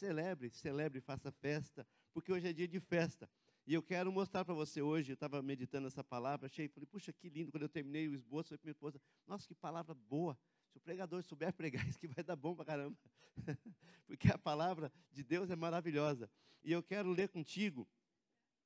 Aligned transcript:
celebre, 0.00 0.48
celebre, 0.50 0.98
faça 0.98 1.30
festa, 1.30 1.86
porque 2.14 2.32
hoje 2.32 2.48
é 2.48 2.52
dia 2.54 2.66
de 2.66 2.80
festa. 2.80 3.28
E 3.66 3.74
eu 3.74 3.82
quero 3.82 4.10
mostrar 4.10 4.46
para 4.46 4.54
você 4.54 4.80
hoje, 4.80 5.12
eu 5.12 5.14
estava 5.14 5.42
meditando 5.42 5.86
essa 5.86 6.02
palavra, 6.02 6.46
achei, 6.46 6.68
falei, 6.68 6.86
puxa, 6.86 7.12
que 7.12 7.28
lindo, 7.28 7.52
quando 7.52 7.64
eu 7.64 7.68
terminei 7.68 8.08
o 8.08 8.14
esboço, 8.14 8.48
falei 8.48 8.58
para 8.58 8.66
minha 8.66 8.72
esposa, 8.72 9.00
nossa, 9.26 9.46
que 9.46 9.54
palavra 9.54 9.94
boa. 9.94 10.38
Se 10.70 10.78
o 10.78 10.80
pregador 10.80 11.22
souber 11.22 11.52
pregar, 11.52 11.86
isso 11.86 11.98
que 11.98 12.08
vai 12.08 12.24
dar 12.24 12.34
bom 12.34 12.56
para 12.56 12.64
caramba. 12.64 12.96
porque 14.06 14.28
a 14.32 14.38
palavra 14.38 14.90
de 15.12 15.22
Deus 15.22 15.50
é 15.50 15.56
maravilhosa. 15.56 16.30
E 16.64 16.72
eu 16.72 16.82
quero 16.82 17.10
ler 17.12 17.28
contigo 17.28 17.86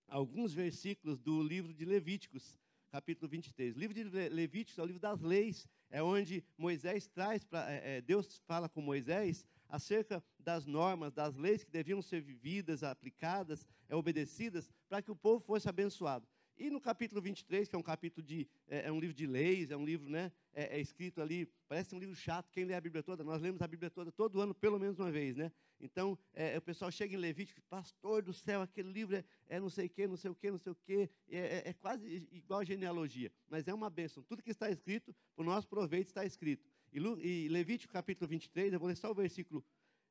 alguns 0.06 0.54
versículos 0.54 1.18
do 1.18 1.42
livro 1.42 1.74
de 1.74 1.84
Levíticos, 1.84 2.56
capítulo 2.90 3.28
23. 3.28 3.74
O 3.74 3.78
livro 3.80 3.94
de 3.94 4.04
Levíticos 4.28 4.78
é 4.78 4.82
o 4.82 4.86
livro 4.86 5.00
das 5.00 5.20
leis, 5.20 5.66
é 5.90 6.00
onde 6.00 6.44
Moisés 6.56 7.08
traz 7.08 7.42
para. 7.44 7.72
É, 7.72 7.96
é, 7.96 8.00
Deus 8.00 8.40
fala 8.46 8.68
com 8.68 8.80
Moisés 8.80 9.44
acerca 9.68 10.22
das 10.38 10.66
normas, 10.66 11.12
das 11.12 11.36
leis 11.36 11.64
que 11.64 11.70
deviam 11.70 12.00
ser 12.02 12.20
vividas, 12.20 12.82
aplicadas, 12.82 13.66
é, 13.88 13.96
obedecidas, 13.96 14.70
para 14.88 15.02
que 15.02 15.10
o 15.10 15.16
povo 15.16 15.40
fosse 15.44 15.68
abençoado. 15.68 16.26
E 16.56 16.70
no 16.70 16.80
capítulo 16.80 17.20
23, 17.20 17.68
que 17.68 17.74
é 17.74 17.78
um 17.78 17.82
capítulo 17.82 18.24
de. 18.24 18.46
É, 18.68 18.86
é 18.86 18.92
um 18.92 19.00
livro 19.00 19.16
de 19.16 19.26
leis, 19.26 19.72
é 19.72 19.76
um 19.76 19.84
livro, 19.84 20.08
né? 20.08 20.30
É, 20.52 20.76
é, 20.76 20.80
escrito 20.80 21.20
ali, 21.20 21.46
parece 21.66 21.94
um 21.94 21.98
livro 21.98 22.14
chato. 22.14 22.48
Quem 22.52 22.64
lê 22.64 22.74
a 22.74 22.80
Bíblia 22.80 23.02
toda? 23.02 23.24
Nós 23.24 23.42
lemos 23.42 23.60
a 23.60 23.66
Bíblia 23.66 23.90
toda 23.90 24.12
todo 24.12 24.40
ano, 24.40 24.54
pelo 24.54 24.78
menos 24.78 25.00
uma 25.00 25.10
vez, 25.10 25.36
né? 25.36 25.50
Então, 25.80 26.16
é, 26.32 26.56
o 26.56 26.62
pessoal 26.62 26.92
chega 26.92 27.14
em 27.14 27.18
Levítico, 27.18 27.60
pastor 27.62 28.22
do 28.22 28.32
céu, 28.32 28.62
aquele 28.62 28.92
livro 28.92 29.16
é, 29.16 29.24
é 29.48 29.58
não 29.58 29.68
sei 29.68 29.86
o 29.86 29.90
quê, 29.90 30.06
não 30.06 30.16
sei 30.16 30.30
o 30.30 30.34
quê, 30.34 30.50
não 30.50 30.58
sei 30.58 30.72
o 30.72 30.76
quê. 30.76 31.10
É, 31.28 31.38
é, 31.38 31.62
é 31.70 31.72
quase 31.72 32.28
igual 32.30 32.60
a 32.60 32.64
genealogia, 32.64 33.32
mas 33.48 33.66
é 33.66 33.74
uma 33.74 33.90
bênção. 33.90 34.22
Tudo 34.22 34.42
que 34.42 34.50
está 34.50 34.70
escrito, 34.70 35.12
para 35.34 35.42
o 35.42 35.44
nosso 35.44 35.66
proveito, 35.66 36.06
está 36.06 36.24
escrito. 36.24 36.70
E, 36.94 37.48
Levítico 37.48 37.92
capítulo 37.92 38.28
23, 38.28 38.72
eu 38.72 38.78
vou 38.78 38.88
ler 38.88 38.96
só 38.96 39.10
o 39.10 39.14
versículo 39.14 39.64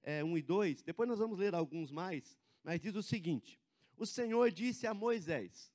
1 0.04 0.38
e 0.38 0.42
2, 0.42 0.82
depois 0.84 1.08
nós 1.08 1.18
vamos 1.18 1.40
ler 1.40 1.56
alguns 1.56 1.92
mais, 1.92 2.38
mas 2.62 2.82
diz 2.82 2.96
o 2.96 3.02
seguinte: 3.02 3.60
O 3.96 4.06
Senhor 4.06 4.52
disse 4.52 4.86
a 4.86 4.94
Moisés 4.94 5.74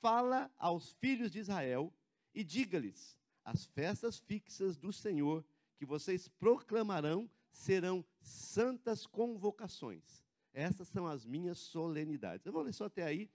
fala 0.00 0.48
aos 0.56 0.92
filhos 0.92 1.32
de 1.32 1.40
Israel 1.40 1.92
e 2.34 2.44
diga-lhes: 2.44 3.18
as 3.44 3.64
festas 3.66 4.18
fixas 4.18 4.76
do 4.76 4.92
Senhor 4.92 5.44
que 5.76 5.84
vocês 5.84 6.28
proclamarão 6.28 7.28
serão 7.50 8.04
santas 8.20 9.06
convocações. 9.06 10.24
Essas 10.52 10.88
são 10.88 11.06
as 11.06 11.26
minhas 11.26 11.58
solenidades. 11.58 12.46
Eu 12.46 12.52
vou 12.52 12.62
ler 12.62 12.72
só 12.72 12.84
até 12.84 13.02
aí. 13.02 13.28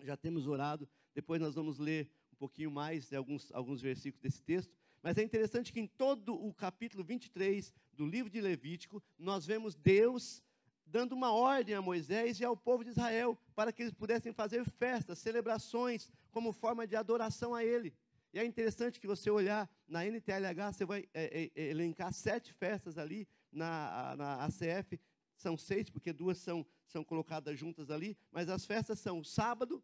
Já 0.00 0.16
temos 0.16 0.46
orado. 0.46 0.88
Depois 1.14 1.40
nós 1.40 1.54
vamos 1.54 1.78
ler 1.78 2.10
um 2.32 2.36
pouquinho 2.36 2.70
mais 2.70 3.08
de 3.08 3.16
alguns, 3.16 3.50
alguns 3.52 3.80
versículos 3.80 4.20
desse 4.20 4.42
texto. 4.42 4.74
Mas 5.06 5.18
é 5.18 5.22
interessante 5.22 5.72
que 5.72 5.78
em 5.78 5.86
todo 5.86 6.34
o 6.34 6.52
capítulo 6.52 7.04
23 7.04 7.72
do 7.92 8.04
livro 8.04 8.28
de 8.28 8.40
Levítico, 8.40 9.00
nós 9.16 9.46
vemos 9.46 9.72
Deus 9.72 10.42
dando 10.84 11.12
uma 11.12 11.32
ordem 11.32 11.76
a 11.76 11.80
Moisés 11.80 12.40
e 12.40 12.44
ao 12.44 12.56
povo 12.56 12.82
de 12.82 12.90
Israel 12.90 13.38
para 13.54 13.72
que 13.72 13.84
eles 13.84 13.94
pudessem 13.94 14.32
fazer 14.32 14.64
festas, 14.64 15.20
celebrações, 15.20 16.10
como 16.32 16.52
forma 16.52 16.88
de 16.88 16.96
adoração 16.96 17.54
a 17.54 17.64
Ele. 17.64 17.94
E 18.32 18.40
é 18.40 18.44
interessante 18.44 18.98
que 18.98 19.06
você 19.06 19.30
olhar 19.30 19.70
na 19.86 20.04
NTLH, 20.04 20.72
você 20.72 20.84
vai 20.84 21.08
é, 21.14 21.44
é, 21.44 21.50
é, 21.54 21.70
elencar 21.70 22.12
sete 22.12 22.52
festas 22.52 22.98
ali, 22.98 23.28
na, 23.52 24.16
na 24.16 24.44
ACF 24.44 24.98
são 25.36 25.56
seis, 25.56 25.88
porque 25.88 26.12
duas 26.12 26.38
são, 26.38 26.66
são 26.88 27.04
colocadas 27.04 27.56
juntas 27.56 27.92
ali, 27.92 28.18
mas 28.32 28.48
as 28.48 28.66
festas 28.66 28.98
são 28.98 29.20
o 29.20 29.24
sábado, 29.24 29.80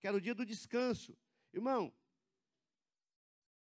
que 0.00 0.08
era 0.08 0.16
o 0.16 0.20
dia 0.20 0.34
do 0.34 0.44
descanso. 0.44 1.16
Irmão, 1.54 1.92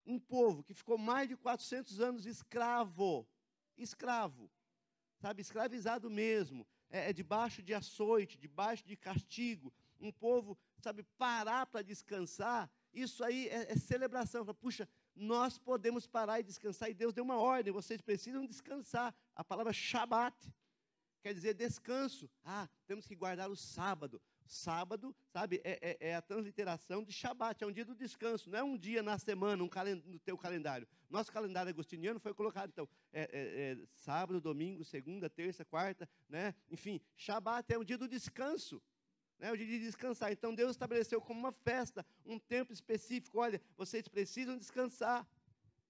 um 0.07 0.17
povo 0.17 0.63
que 0.63 0.73
ficou 0.73 0.97
mais 0.97 1.27
de 1.27 1.35
400 1.35 1.99
anos 1.99 2.25
escravo, 2.25 3.27
escravo, 3.77 4.49
sabe, 5.19 5.41
escravizado 5.41 6.09
mesmo, 6.09 6.65
é, 6.89 7.09
é 7.09 7.13
debaixo 7.13 7.61
de 7.61 7.73
açoite, 7.73 8.37
debaixo 8.37 8.85
de 8.87 8.95
castigo. 8.95 9.73
Um 9.99 10.11
povo, 10.11 10.57
sabe, 10.79 11.03
parar 11.17 11.65
para 11.65 11.81
descansar, 11.81 12.69
isso 12.93 13.23
aí 13.23 13.49
é, 13.49 13.73
é 13.73 13.75
celebração. 13.75 14.45
Puxa, 14.55 14.87
nós 15.13 15.57
podemos 15.57 16.07
parar 16.07 16.39
e 16.39 16.43
descansar, 16.43 16.89
e 16.89 16.93
Deus 16.93 17.13
deu 17.13 17.23
uma 17.23 17.37
ordem, 17.37 17.73
vocês 17.73 18.01
precisam 18.01 18.45
descansar. 18.45 19.13
A 19.35 19.43
palavra 19.43 19.73
Shabat 19.73 20.35
quer 21.21 21.33
dizer 21.33 21.53
descanso. 21.53 22.29
Ah, 22.45 22.69
temos 22.85 23.05
que 23.05 23.15
guardar 23.15 23.49
o 23.49 23.55
sábado. 23.55 24.21
Sábado, 24.47 25.15
sabe, 25.27 25.61
é, 25.63 25.79
é, 25.81 26.09
é, 26.09 26.15
a 26.15 26.21
transliteração 26.21 27.03
de 27.03 27.11
Shabat, 27.11 27.63
é 27.63 27.67
um 27.67 27.71
dia 27.71 27.85
do 27.85 27.95
descanso, 27.95 28.49
não 28.49 28.59
é 28.59 28.63
um 28.63 28.77
dia 28.77 29.03
na 29.03 29.17
semana 29.17 29.63
um 29.63 29.69
no 30.05 30.19
teu 30.19 30.37
calendário. 30.37 30.87
Nosso 31.09 31.31
calendário 31.31 31.69
agostiniano 31.69 32.19
foi 32.19 32.33
colocado, 32.33 32.69
então, 32.69 32.87
é, 33.11 33.21
é, 33.21 33.71
é, 33.71 33.77
sábado, 33.93 34.41
domingo, 34.41 34.83
segunda, 34.83 35.29
terça, 35.29 35.65
quarta, 35.65 36.09
né? 36.29 36.55
enfim, 36.69 37.01
Shabat 37.15 37.73
é 37.73 37.77
um 37.77 37.83
dia 37.83 37.97
do 37.97 38.07
descanso, 38.07 38.81
né? 39.37 39.51
o 39.51 39.57
dia 39.57 39.65
de 39.65 39.79
descansar. 39.79 40.31
Então, 40.31 40.53
Deus 40.55 40.71
estabeleceu 40.71 41.21
como 41.21 41.39
uma 41.39 41.51
festa, 41.51 42.05
um 42.25 42.39
tempo 42.39 42.73
específico, 42.73 43.39
olha, 43.39 43.61
vocês 43.75 44.07
precisam 44.07 44.57
descansar, 44.57 45.27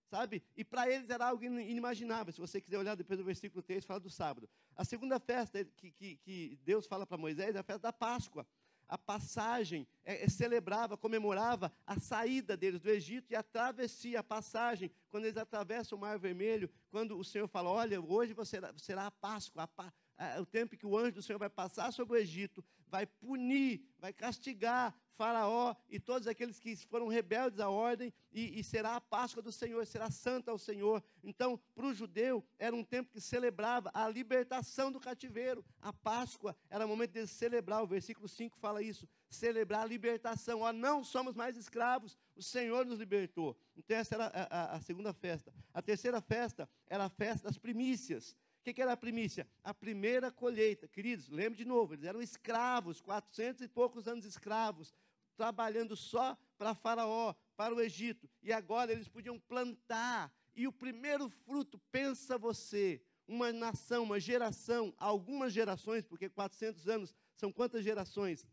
sabe? 0.10 0.44
E 0.56 0.64
para 0.64 0.90
eles 0.90 1.10
era 1.10 1.28
algo 1.28 1.44
inimaginável. 1.44 2.34
Se 2.34 2.40
você 2.40 2.60
quiser 2.60 2.78
olhar 2.78 2.96
depois 2.96 3.20
do 3.20 3.26
versículo 3.26 3.62
3, 3.62 3.86
fala 3.86 4.00
do 4.00 4.10
sábado. 4.10 4.50
A 4.76 4.84
segunda 4.84 5.20
festa 5.20 5.64
que, 5.78 5.92
que, 5.92 6.16
que 6.18 6.60
Deus 6.64 6.86
fala 6.86 7.06
para 7.06 7.18
Moisés 7.18 7.56
é 7.56 7.60
a 7.60 7.64
festa 7.64 7.84
da 7.84 7.94
Páscoa. 7.94 8.46
A 8.88 8.98
passagem 8.98 9.86
é, 10.06 10.24
é, 10.24 10.30
celebrava, 10.30 10.96
comemorava 10.96 11.74
a 11.86 12.00
saída 12.00 12.56
deles 12.56 12.80
do 12.80 12.90
Egito 12.90 13.32
e 13.32 13.36
a 13.36 13.44
travessia, 13.44 14.22
a 14.22 14.24
passagem, 14.24 14.90
quando 15.10 15.26
eles 15.26 15.36
atravessam 15.36 15.98
o 15.98 16.02
Mar 16.02 16.18
Vermelho, 16.18 16.70
quando 16.90 17.18
o 17.18 17.24
Senhor 17.24 17.50
fala: 17.50 17.70
Olha, 17.70 18.00
hoje 18.00 18.34
será, 18.46 18.74
será 18.78 19.08
a 19.08 19.12
Páscoa, 19.12 19.64
a 19.64 19.68
Páscoa 19.68 20.08
o 20.40 20.46
tempo 20.46 20.76
que 20.76 20.86
o 20.86 20.98
anjo 20.98 21.14
do 21.14 21.22
Senhor 21.22 21.38
vai 21.38 21.50
passar 21.50 21.94
sobre 21.94 22.18
o 22.18 22.20
Egito, 22.20 22.64
vai 22.90 23.06
punir, 23.06 23.82
vai 24.00 24.14
castigar 24.14 24.96
Faraó 25.18 25.76
e 25.90 26.00
todos 26.00 26.28
aqueles 26.28 26.60
que 26.60 26.76
foram 26.76 27.08
rebeldes 27.08 27.60
à 27.60 27.70
ordem, 27.70 28.14
e, 28.32 28.60
e 28.60 28.64
será 28.64 28.96
a 28.96 29.02
Páscoa 29.02 29.42
do 29.42 29.52
Senhor, 29.52 29.86
será 29.86 30.12
santa 30.12 30.52
ao 30.52 30.60
Senhor. 30.60 31.04
Então, 31.24 31.60
para 31.74 31.88
o 31.88 31.94
judeu, 31.94 32.46
era 32.60 32.76
um 32.76 32.84
tempo 32.84 33.12
que 33.12 33.20
celebrava 33.20 33.90
a 33.94 34.08
libertação 34.08 34.92
do 34.92 35.00
cativeiro. 35.00 35.66
A 35.82 35.92
Páscoa 35.92 36.56
era 36.70 36.86
o 36.86 36.88
momento 36.88 37.14
de 37.14 37.26
celebrar, 37.26 37.82
o 37.84 37.88
versículo 37.88 38.28
5 38.28 38.60
fala 38.60 38.82
isso, 38.82 39.10
celebrar 39.28 39.82
a 39.82 39.88
libertação. 39.88 40.62
Ó, 40.62 40.72
não 40.72 41.04
somos 41.04 41.34
mais 41.34 41.58
escravos, 41.58 42.16
o 42.36 42.44
Senhor 42.44 42.86
nos 42.86 43.00
libertou. 43.00 43.58
Então, 43.76 43.98
essa 43.98 44.16
era 44.16 44.26
a, 44.28 44.44
a, 44.44 44.76
a 44.76 44.82
segunda 44.82 45.12
festa. 45.14 45.52
A 45.74 45.82
terceira 45.82 46.22
festa 46.22 46.70
era 46.88 47.06
a 47.06 47.10
festa 47.10 47.48
das 47.48 47.58
primícias 47.58 48.36
que, 48.68 48.74
que 48.74 48.82
era 48.82 48.92
a 48.92 48.98
primícia? 48.98 49.48
A 49.64 49.74
primeira 49.74 50.30
colheita. 50.30 50.90
Queridos, 50.90 51.30
lembre 51.30 51.58
de 51.58 51.64
novo, 51.64 51.94
eles 51.94 52.04
eram 52.04 52.22
escravos, 52.22 53.00
400 53.00 53.62
e 53.62 53.68
poucos 53.70 54.10
anos 54.10 54.26
escravos, 54.26 54.94
trabalhando 55.38 55.96
só 55.96 56.38
para 56.58 56.76
Faraó, 56.76 57.34
para 57.56 57.74
o 57.74 57.80
Egito. 57.80 58.30
E 58.44 58.52
agora 58.52 58.92
eles 58.92 59.08
podiam 59.08 59.40
plantar. 59.40 60.34
E 60.54 60.68
o 60.68 60.74
primeiro 60.74 61.30
fruto, 61.30 61.80
pensa 61.92 62.38
você, 62.38 63.02
uma 63.26 63.54
nação, 63.54 64.04
uma 64.04 64.20
geração, 64.20 64.94
algumas 64.98 65.54
gerações, 65.54 66.04
porque 66.04 66.28
400 66.28 66.90
anos 66.90 67.16
são 67.36 67.54
quantas 67.54 67.86
gerações? 67.86 68.46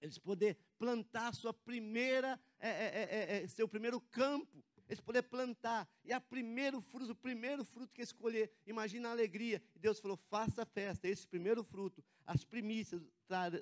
Eles 0.00 0.16
poder 0.16 0.56
plantar 0.78 1.34
sua 1.34 1.52
primeira, 1.52 2.40
é, 2.58 2.70
é, 2.70 3.42
é, 3.42 3.46
seu 3.48 3.68
primeiro 3.68 4.00
campo 4.00 4.64
eles 4.90 5.00
poder 5.00 5.22
plantar. 5.22 5.88
E 6.04 6.12
a 6.12 6.20
primeiro 6.20 6.80
fruto, 6.80 7.12
o 7.12 7.14
primeiro 7.14 7.64
fruto 7.64 7.94
que 7.94 8.02
escolher, 8.02 8.50
imagina 8.66 9.08
a 9.08 9.12
alegria. 9.12 9.62
E 9.74 9.78
Deus 9.78 10.00
falou: 10.00 10.16
faça 10.28 10.66
festa, 10.66 11.08
esse 11.08 11.26
primeiro 11.26 11.62
fruto, 11.62 12.04
as 12.26 12.44
primícias 12.44 13.00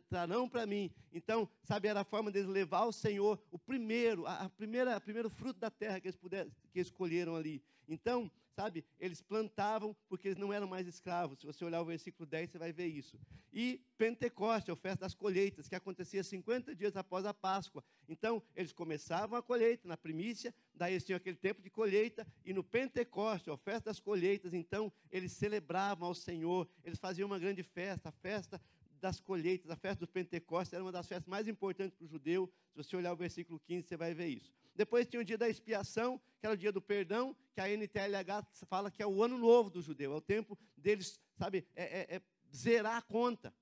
trarão 0.08 0.48
para 0.48 0.66
mim. 0.66 0.90
Então, 1.12 1.48
sabe, 1.62 1.88
era 1.88 2.00
a 2.00 2.04
forma 2.04 2.30
deles 2.30 2.48
levar 2.48 2.78
ao 2.78 2.92
Senhor 2.92 3.40
o 3.50 3.58
primeiro, 3.58 4.26
a, 4.26 4.48
primeira, 4.48 5.00
primeiro 5.00 5.28
fruto 5.28 5.60
da 5.60 5.70
terra 5.70 6.00
que 6.00 6.08
eles, 6.08 6.16
puder, 6.16 6.48
que 6.72 6.80
escolheram 6.80 7.36
ali. 7.36 7.62
Então, 7.88 8.30
sabe, 8.58 8.84
eles 8.98 9.22
plantavam 9.22 9.94
porque 10.08 10.28
eles 10.28 10.38
não 10.38 10.52
eram 10.52 10.66
mais 10.66 10.86
escravos. 10.86 11.38
Se 11.38 11.46
você 11.46 11.64
olhar 11.64 11.80
o 11.80 11.84
versículo 11.84 12.26
10, 12.26 12.50
você 12.50 12.58
vai 12.58 12.72
ver 12.72 12.86
isso. 12.86 13.16
E 13.52 13.80
Pentecoste, 13.96 14.70
a 14.70 14.76
festa 14.76 15.02
das 15.02 15.14
colheitas, 15.14 15.68
que 15.68 15.76
acontecia 15.76 16.24
50 16.24 16.74
dias 16.74 16.96
após 16.96 17.24
a 17.24 17.32
Páscoa. 17.32 17.84
Então, 18.08 18.42
eles 18.56 18.72
começavam 18.72 19.38
a 19.38 19.42
colheita 19.42 19.86
na 19.86 19.96
primícia, 19.96 20.52
daí 20.74 20.94
eles 20.94 21.04
tinham 21.04 21.16
aquele 21.16 21.36
tempo 21.36 21.62
de 21.62 21.70
colheita, 21.70 22.26
e 22.44 22.52
no 22.52 22.64
Pentecoste, 22.64 23.48
a 23.48 23.56
festa 23.56 23.90
das 23.90 24.00
colheitas, 24.00 24.52
então, 24.52 24.92
eles 25.10 25.32
celebravam 25.32 26.08
ao 26.08 26.14
Senhor, 26.14 26.68
eles 26.84 26.98
faziam 26.98 27.26
uma 27.26 27.38
grande 27.38 27.62
festa, 27.62 28.08
a 28.08 28.12
festa 28.12 28.60
das 29.00 29.20
colheitas, 29.20 29.70
a 29.70 29.76
festa 29.76 30.00
do 30.04 30.08
Pentecostes 30.08 30.72
era 30.72 30.82
uma 30.82 30.92
das 30.92 31.06
festas 31.06 31.28
mais 31.28 31.46
importantes 31.48 31.94
para 31.96 32.04
o 32.04 32.08
judeu. 32.08 32.50
Se 32.70 32.76
você 32.76 32.96
olhar 32.96 33.12
o 33.12 33.16
versículo 33.16 33.60
15, 33.60 33.88
você 33.88 33.96
vai 33.96 34.14
ver 34.14 34.28
isso. 34.28 34.52
Depois 34.74 35.06
tinha 35.06 35.20
o 35.20 35.24
dia 35.24 35.38
da 35.38 35.48
expiação, 35.48 36.20
que 36.38 36.46
era 36.46 36.54
o 36.54 36.56
dia 36.56 36.70
do 36.70 36.80
perdão, 36.80 37.34
que 37.52 37.60
a 37.60 37.68
NTLH 37.68 38.46
fala 38.66 38.90
que 38.90 39.02
é 39.02 39.06
o 39.06 39.22
ano 39.22 39.36
novo 39.36 39.70
do 39.70 39.82
judeu, 39.82 40.12
é 40.12 40.16
o 40.16 40.20
tempo 40.20 40.56
deles, 40.76 41.20
sabe, 41.36 41.66
é, 41.74 42.14
é, 42.14 42.16
é 42.16 42.22
zerar 42.54 42.96
a 42.96 43.02
conta. 43.02 43.52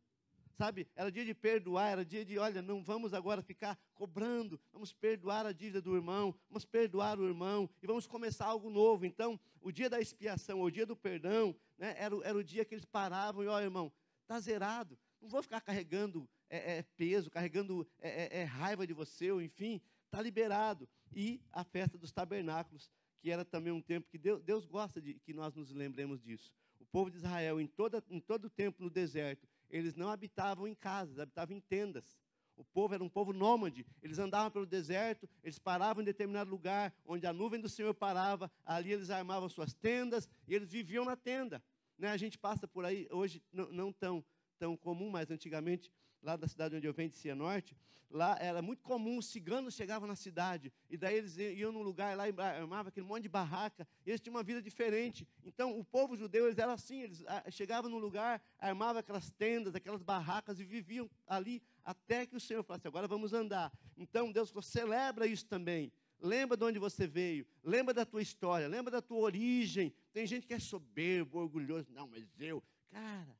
sabe? 0.57 0.89
Era 0.97 1.13
dia 1.13 1.25
de 1.25 1.35
perdoar, 1.35 1.89
era 1.89 2.05
dia 2.05 2.25
de, 2.25 2.39
olha, 2.39 2.63
não 2.63 2.83
vamos 2.83 3.13
agora 3.15 3.43
ficar 3.43 3.79
cobrando, 3.95 4.61
vamos 4.73 4.93
perdoar 4.93 5.47
a 5.47 5.53
dívida 5.53 5.81
do 5.81 5.95
irmão, 5.95 6.35
vamos 6.49 6.65
perdoar 6.65 7.19
o 7.19 7.27
irmão 7.27 7.69
e 7.83 7.87
vamos 7.87 8.07
começar 8.07 8.47
algo 8.47 8.71
novo. 8.71 9.05
Então, 9.05 9.39
o 9.61 9.71
dia 9.71 9.89
da 9.89 10.01
expiação, 10.01 10.61
o 10.61 10.71
dia 10.71 10.87
do 10.87 10.97
perdão, 10.97 11.55
né, 11.79 11.95
era, 11.99 12.17
era 12.25 12.37
o 12.37 12.45
dia 12.45 12.65
que 12.65 12.75
eles 12.75 12.85
paravam 12.85 13.45
e, 13.45 13.47
olha, 13.47 13.65
irmão, 13.65 13.93
está 14.23 14.41
zerado, 14.41 14.99
não 15.27 15.31
vou 15.31 15.43
ficar 15.43 15.61
carregando 15.61 16.29
é, 16.49 16.79
é, 16.79 16.83
peso, 16.97 17.29
carregando 17.29 17.87
é, 17.99 18.39
é, 18.39 18.41
é 18.43 18.45
raiva 18.45 18.87
de 18.87 18.93
você, 18.93 19.31
ou 19.33 19.43
enfim, 19.43 19.81
está 20.05 20.23
liberado. 20.23 20.89
E 21.13 21.41
a 21.53 21.65
festa 21.65 21.99
dos 21.99 22.13
tabernáculos, 22.13 22.89
que 23.21 23.31
era 23.31 23.45
também 23.45 23.73
um 23.73 23.83
tempo 23.83 24.09
que 24.09 24.19
Deus, 24.19 24.41
Deus 24.43 24.65
gosta 24.65 25.01
de 25.03 25.15
que 25.15 25.35
nós 25.35 25.53
nos 25.55 25.73
lembremos 25.73 26.23
disso. 26.23 26.55
O 26.79 26.85
povo 26.85 27.11
de 27.11 27.17
Israel, 27.17 27.61
em, 27.61 27.67
toda, 27.67 28.03
em 28.09 28.21
todo 28.21 28.45
o 28.45 28.51
tempo 28.51 28.83
no 28.83 28.89
deserto, 28.89 29.49
eles 29.69 29.97
não 29.97 30.11
habitavam 30.11 30.69
em 30.69 30.75
casas, 30.75 31.19
habitavam 31.19 31.57
em 31.57 31.61
tendas. 31.61 32.17
O 32.57 32.65
povo 32.65 32.95
era 32.95 33.03
um 33.03 33.09
povo 33.09 33.33
nômade, 33.33 33.85
eles 34.01 34.19
andavam 34.19 34.51
pelo 34.51 34.65
deserto, 34.65 35.29
eles 35.43 35.59
paravam 35.59 36.03
em 36.03 36.07
determinado 36.07 36.49
lugar, 36.51 36.95
onde 37.05 37.27
a 37.27 37.33
nuvem 37.33 37.61
do 37.61 37.69
Senhor 37.69 37.93
parava, 37.93 38.51
ali 38.65 38.93
eles 38.93 39.11
armavam 39.11 39.49
suas 39.49 39.75
tendas 39.75 40.29
e 40.47 40.55
eles 40.55 40.71
viviam 40.71 41.05
na 41.05 41.17
tenda. 41.17 41.63
Né? 41.99 42.11
A 42.11 42.17
gente 42.17 42.39
passa 42.39 42.69
por 42.69 42.85
aí, 42.85 43.09
hoje 43.11 43.43
não, 43.53 43.71
não 43.73 43.93
tão, 43.93 44.25
tão 44.59 44.77
comum, 44.77 45.11
mas 45.11 45.31
antigamente 45.31 45.91
lá 46.23 46.37
da 46.37 46.49
cidade 46.49 46.77
onde 46.77 46.87
eu 46.87 46.93
venho, 46.93 47.11
de 47.11 47.17
Cianorte, 47.17 47.77
lá 48.11 48.37
era 48.41 48.63
muito 48.63 48.83
comum, 48.83 49.19
os 49.19 49.27
ciganos 49.27 49.75
chegavam 49.75 50.09
na 50.09 50.17
cidade, 50.17 50.73
e 50.89 50.97
daí 50.97 51.17
eles 51.17 51.37
iam 51.37 51.71
num 51.71 51.83
lugar 51.83 52.17
lá 52.17 52.29
e 52.29 52.35
armavam 52.39 52.89
aquele 52.89 53.07
monte 53.07 53.23
de 53.25 53.29
barraca, 53.29 53.87
eles 54.05 54.21
tinham 54.21 54.35
uma 54.35 54.43
vida 54.43 54.63
diferente. 54.63 55.27
Então, 55.45 55.79
o 55.79 55.85
povo 55.85 56.17
judeu, 56.17 56.47
eles 56.47 56.59
eram 56.59 56.73
assim, 56.73 57.03
eles 57.03 57.25
chegavam 57.51 57.91
num 57.91 57.99
lugar, 57.99 58.43
armavam 58.59 59.01
aquelas 59.01 59.31
tendas, 59.31 59.75
aquelas 59.75 60.03
barracas, 60.03 60.59
e 60.59 60.65
viviam 60.65 61.09
ali, 61.27 61.63
até 61.85 62.27
que 62.27 62.37
o 62.37 62.41
Senhor 62.41 62.63
falasse, 62.63 62.89
agora 62.89 63.07
vamos 63.07 63.33
andar. 63.33 63.73
Então, 63.97 64.33
Deus 64.33 64.51
falou, 64.51 64.63
celebra 64.63 65.27
isso 65.27 65.47
também. 65.47 65.93
Lembra 66.19 66.57
de 66.57 66.65
onde 66.65 66.79
você 66.79 67.07
veio, 67.07 67.47
lembra 67.63 67.93
da 67.93 68.07
tua 68.07 68.23
história, 68.23 68.67
lembra 68.67 68.91
da 68.91 69.03
tua 69.03 69.19
origem. 69.19 69.93
Tem 70.13 70.27
gente 70.27 70.47
que 70.47 70.55
é 70.55 70.59
soberbo, 70.59 71.39
orgulhoso. 71.39 71.93
Não, 71.93 72.09
mas 72.09 72.25
eu, 72.41 72.63
cara, 72.91 73.37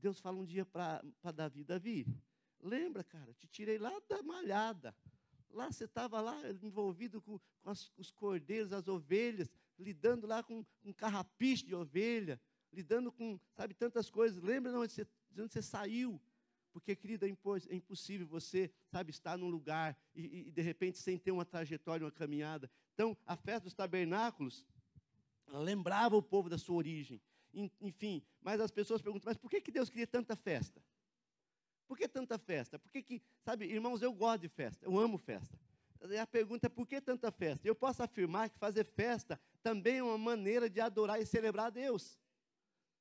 Deus 0.00 0.18
fala 0.18 0.38
um 0.38 0.44
dia 0.44 0.64
para 0.64 1.02
Davi, 1.34 1.62
Davi, 1.62 2.06
lembra, 2.60 3.04
cara, 3.04 3.32
te 3.34 3.46
tirei 3.46 3.78
lá 3.78 3.92
da 4.08 4.22
malhada. 4.22 4.94
Lá 5.50 5.70
você 5.70 5.84
estava 5.84 6.20
lá 6.20 6.36
envolvido 6.62 7.20
com, 7.20 7.38
com 7.60 7.70
as, 7.70 7.92
os 7.96 8.10
cordeiros, 8.10 8.72
as 8.72 8.88
ovelhas, 8.88 9.50
lidando 9.78 10.26
lá 10.26 10.42
com 10.42 10.64
um 10.84 10.92
carrapicho 10.92 11.66
de 11.66 11.74
ovelha, 11.74 12.40
lidando 12.72 13.10
com, 13.12 13.38
sabe, 13.52 13.74
tantas 13.74 14.08
coisas. 14.08 14.42
Lembra 14.42 14.70
de 14.72 14.78
onde 14.78 14.92
você, 14.92 15.06
de 15.30 15.42
onde 15.42 15.52
você 15.52 15.62
saiu? 15.62 16.20
Porque, 16.72 16.94
querida, 16.94 17.26
é, 17.26 17.30
é 17.68 17.74
impossível 17.74 18.26
você, 18.26 18.70
sabe, 18.86 19.10
estar 19.10 19.36
num 19.36 19.48
lugar 19.48 19.98
e, 20.14 20.46
e, 20.46 20.50
de 20.50 20.62
repente, 20.62 20.98
sem 20.98 21.18
ter 21.18 21.32
uma 21.32 21.44
trajetória, 21.44 22.04
uma 22.04 22.12
caminhada. 22.12 22.70
Então, 22.94 23.16
a 23.26 23.36
festa 23.36 23.64
dos 23.64 23.74
tabernáculos 23.74 24.64
lembrava 25.48 26.16
o 26.16 26.22
povo 26.22 26.48
da 26.48 26.56
sua 26.56 26.76
origem 26.76 27.20
enfim. 27.80 28.22
Mas 28.40 28.60
as 28.60 28.70
pessoas 28.70 29.02
perguntam, 29.02 29.28
mas 29.28 29.36
por 29.36 29.50
que, 29.50 29.60
que 29.60 29.70
Deus 29.70 29.88
queria 29.88 30.06
tanta 30.06 30.36
festa? 30.36 30.82
Por 31.86 31.98
que 31.98 32.06
tanta 32.06 32.38
festa? 32.38 32.78
Por 32.78 32.90
que, 32.90 33.02
que, 33.02 33.22
sabe, 33.42 33.66
irmãos, 33.66 34.00
eu 34.00 34.12
gosto 34.12 34.42
de 34.42 34.48
festa, 34.48 34.86
eu 34.86 34.98
amo 34.98 35.18
festa. 35.18 35.58
E 36.08 36.16
a 36.16 36.26
pergunta 36.26 36.66
é 36.66 36.70
por 36.70 36.86
que 36.86 37.00
tanta 37.00 37.30
festa? 37.30 37.66
Eu 37.66 37.74
posso 37.74 38.02
afirmar 38.02 38.48
que 38.48 38.58
fazer 38.58 38.86
festa 38.86 39.38
também 39.62 39.98
é 39.98 40.02
uma 40.02 40.16
maneira 40.16 40.70
de 40.70 40.80
adorar 40.80 41.20
e 41.20 41.26
celebrar 41.26 41.66
a 41.66 41.70
Deus. 41.70 42.18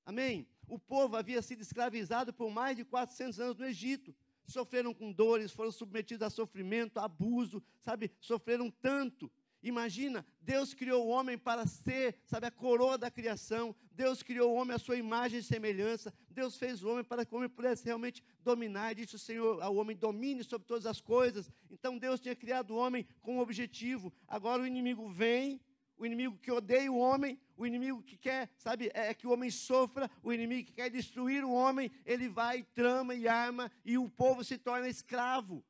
Amém? 0.05 0.47
O 0.67 0.77
povo 0.77 1.15
havia 1.15 1.41
sido 1.41 1.61
escravizado 1.61 2.33
por 2.33 2.49
mais 2.49 2.75
de 2.75 2.83
400 2.83 3.39
anos 3.39 3.57
no 3.57 3.65
Egito. 3.65 4.13
Sofreram 4.45 4.93
com 4.93 5.11
dores, 5.11 5.51
foram 5.51 5.71
submetidos 5.71 6.25
a 6.25 6.29
sofrimento, 6.29 6.97
abuso, 6.97 7.63
sabe? 7.81 8.11
Sofreram 8.19 8.69
tanto. 8.71 9.31
Imagina, 9.61 10.25
Deus 10.41 10.73
criou 10.73 11.05
o 11.05 11.09
homem 11.09 11.37
para 11.37 11.67
ser, 11.67 12.17
sabe, 12.25 12.47
a 12.47 12.51
coroa 12.51 12.97
da 12.97 13.11
criação. 13.11 13.75
Deus 13.91 14.23
criou 14.23 14.51
o 14.51 14.55
homem 14.55 14.75
à 14.75 14.79
sua 14.79 14.95
imagem 14.95 15.39
e 15.39 15.43
semelhança. 15.43 16.13
Deus 16.29 16.55
fez 16.55 16.81
o 16.81 16.89
homem 16.89 17.03
para 17.03 17.25
que 17.25 17.33
o 17.33 17.37
homem 17.37 17.49
pudesse 17.49 17.83
realmente 17.83 18.23
dominar. 18.41 18.93
E 18.93 18.95
disse 18.95 19.15
o 19.15 19.19
Senhor 19.19 19.61
ao 19.61 19.75
homem: 19.75 19.97
domine 19.97 20.43
sobre 20.43 20.65
todas 20.65 20.85
as 20.85 21.01
coisas. 21.01 21.51
Então 21.69 21.97
Deus 21.97 22.21
tinha 22.21 22.35
criado 22.35 22.71
o 22.71 22.77
homem 22.77 23.05
com 23.21 23.35
um 23.35 23.39
objetivo. 23.39 24.13
Agora 24.27 24.63
o 24.63 24.67
inimigo 24.67 25.09
vem, 25.09 25.59
o 25.97 26.05
inimigo 26.05 26.37
que 26.37 26.49
odeia 26.49 26.89
o 26.89 26.97
homem, 26.97 27.37
o 27.57 27.67
inimigo 27.67 28.01
que 28.01 28.15
quer, 28.15 28.49
sabe, 28.57 28.89
é, 28.93 29.09
é 29.09 29.13
que 29.13 29.27
o 29.27 29.31
homem 29.31 29.51
sofra, 29.51 30.09
o 30.23 30.31
inimigo 30.31 30.67
que 30.67 30.73
quer 30.73 30.89
destruir 30.89 31.43
o 31.43 31.51
homem, 31.51 31.91
ele 32.05 32.29
vai, 32.29 32.63
trama 32.63 33.13
e 33.13 33.27
arma, 33.27 33.69
e 33.83 33.97
o 33.97 34.09
povo 34.09 34.41
se 34.41 34.57
torna 34.57 34.87
escravo. 34.87 35.61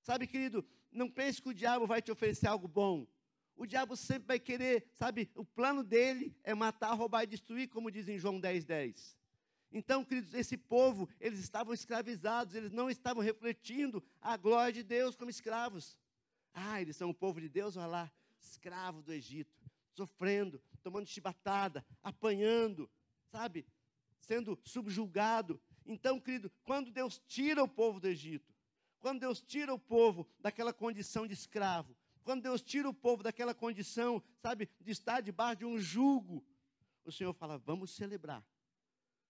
Sabe, 0.00 0.26
querido, 0.26 0.64
não 0.92 1.08
pense 1.08 1.40
que 1.40 1.48
o 1.48 1.54
diabo 1.54 1.86
vai 1.86 2.02
te 2.02 2.10
oferecer 2.10 2.46
algo 2.46 2.66
bom. 2.68 3.06
O 3.56 3.66
diabo 3.66 3.96
sempre 3.96 4.28
vai 4.28 4.38
querer, 4.38 4.86
sabe, 4.94 5.30
o 5.34 5.44
plano 5.44 5.84
dele 5.84 6.34
é 6.42 6.54
matar, 6.54 6.94
roubar 6.94 7.24
e 7.24 7.26
destruir, 7.26 7.68
como 7.68 7.90
diz 7.90 8.08
em 8.08 8.18
João 8.18 8.40
10, 8.40 8.64
10. 8.64 9.18
Então, 9.72 10.04
queridos, 10.04 10.34
esse 10.34 10.56
povo, 10.56 11.08
eles 11.20 11.38
estavam 11.38 11.72
escravizados, 11.72 12.54
eles 12.54 12.72
não 12.72 12.90
estavam 12.90 13.22
refletindo 13.22 14.02
a 14.20 14.36
glória 14.36 14.72
de 14.72 14.82
Deus 14.82 15.14
como 15.14 15.30
escravos. 15.30 15.98
Ah, 16.52 16.80
eles 16.80 16.96
são 16.96 17.10
o 17.10 17.14
povo 17.14 17.40
de 17.40 17.48
Deus, 17.48 17.76
olha 17.76 17.86
lá, 17.86 18.12
escravo 18.40 19.02
do 19.02 19.12
Egito, 19.12 19.54
sofrendo, 19.92 20.60
tomando 20.82 21.06
chibatada, 21.06 21.84
apanhando, 22.02 22.90
sabe, 23.30 23.64
sendo 24.20 24.58
subjugado. 24.64 25.60
Então, 25.86 26.18
querido, 26.18 26.50
quando 26.64 26.90
Deus 26.90 27.20
tira 27.26 27.62
o 27.62 27.68
povo 27.68 28.00
do 28.00 28.08
Egito, 28.08 28.49
quando 29.00 29.20
Deus 29.20 29.40
tira 29.40 29.72
o 29.74 29.78
povo 29.78 30.28
daquela 30.38 30.72
condição 30.72 31.26
de 31.26 31.32
escravo, 31.34 31.96
quando 32.22 32.42
Deus 32.42 32.60
tira 32.62 32.88
o 32.88 32.94
povo 32.94 33.22
daquela 33.22 33.54
condição, 33.54 34.22
sabe, 34.38 34.68
de 34.80 34.92
estar 34.92 35.20
debaixo 35.20 35.60
de 35.60 35.64
um 35.64 35.78
jugo, 35.78 36.44
o 37.04 37.10
Senhor 37.10 37.32
fala: 37.32 37.58
vamos 37.58 37.90
celebrar, 37.90 38.44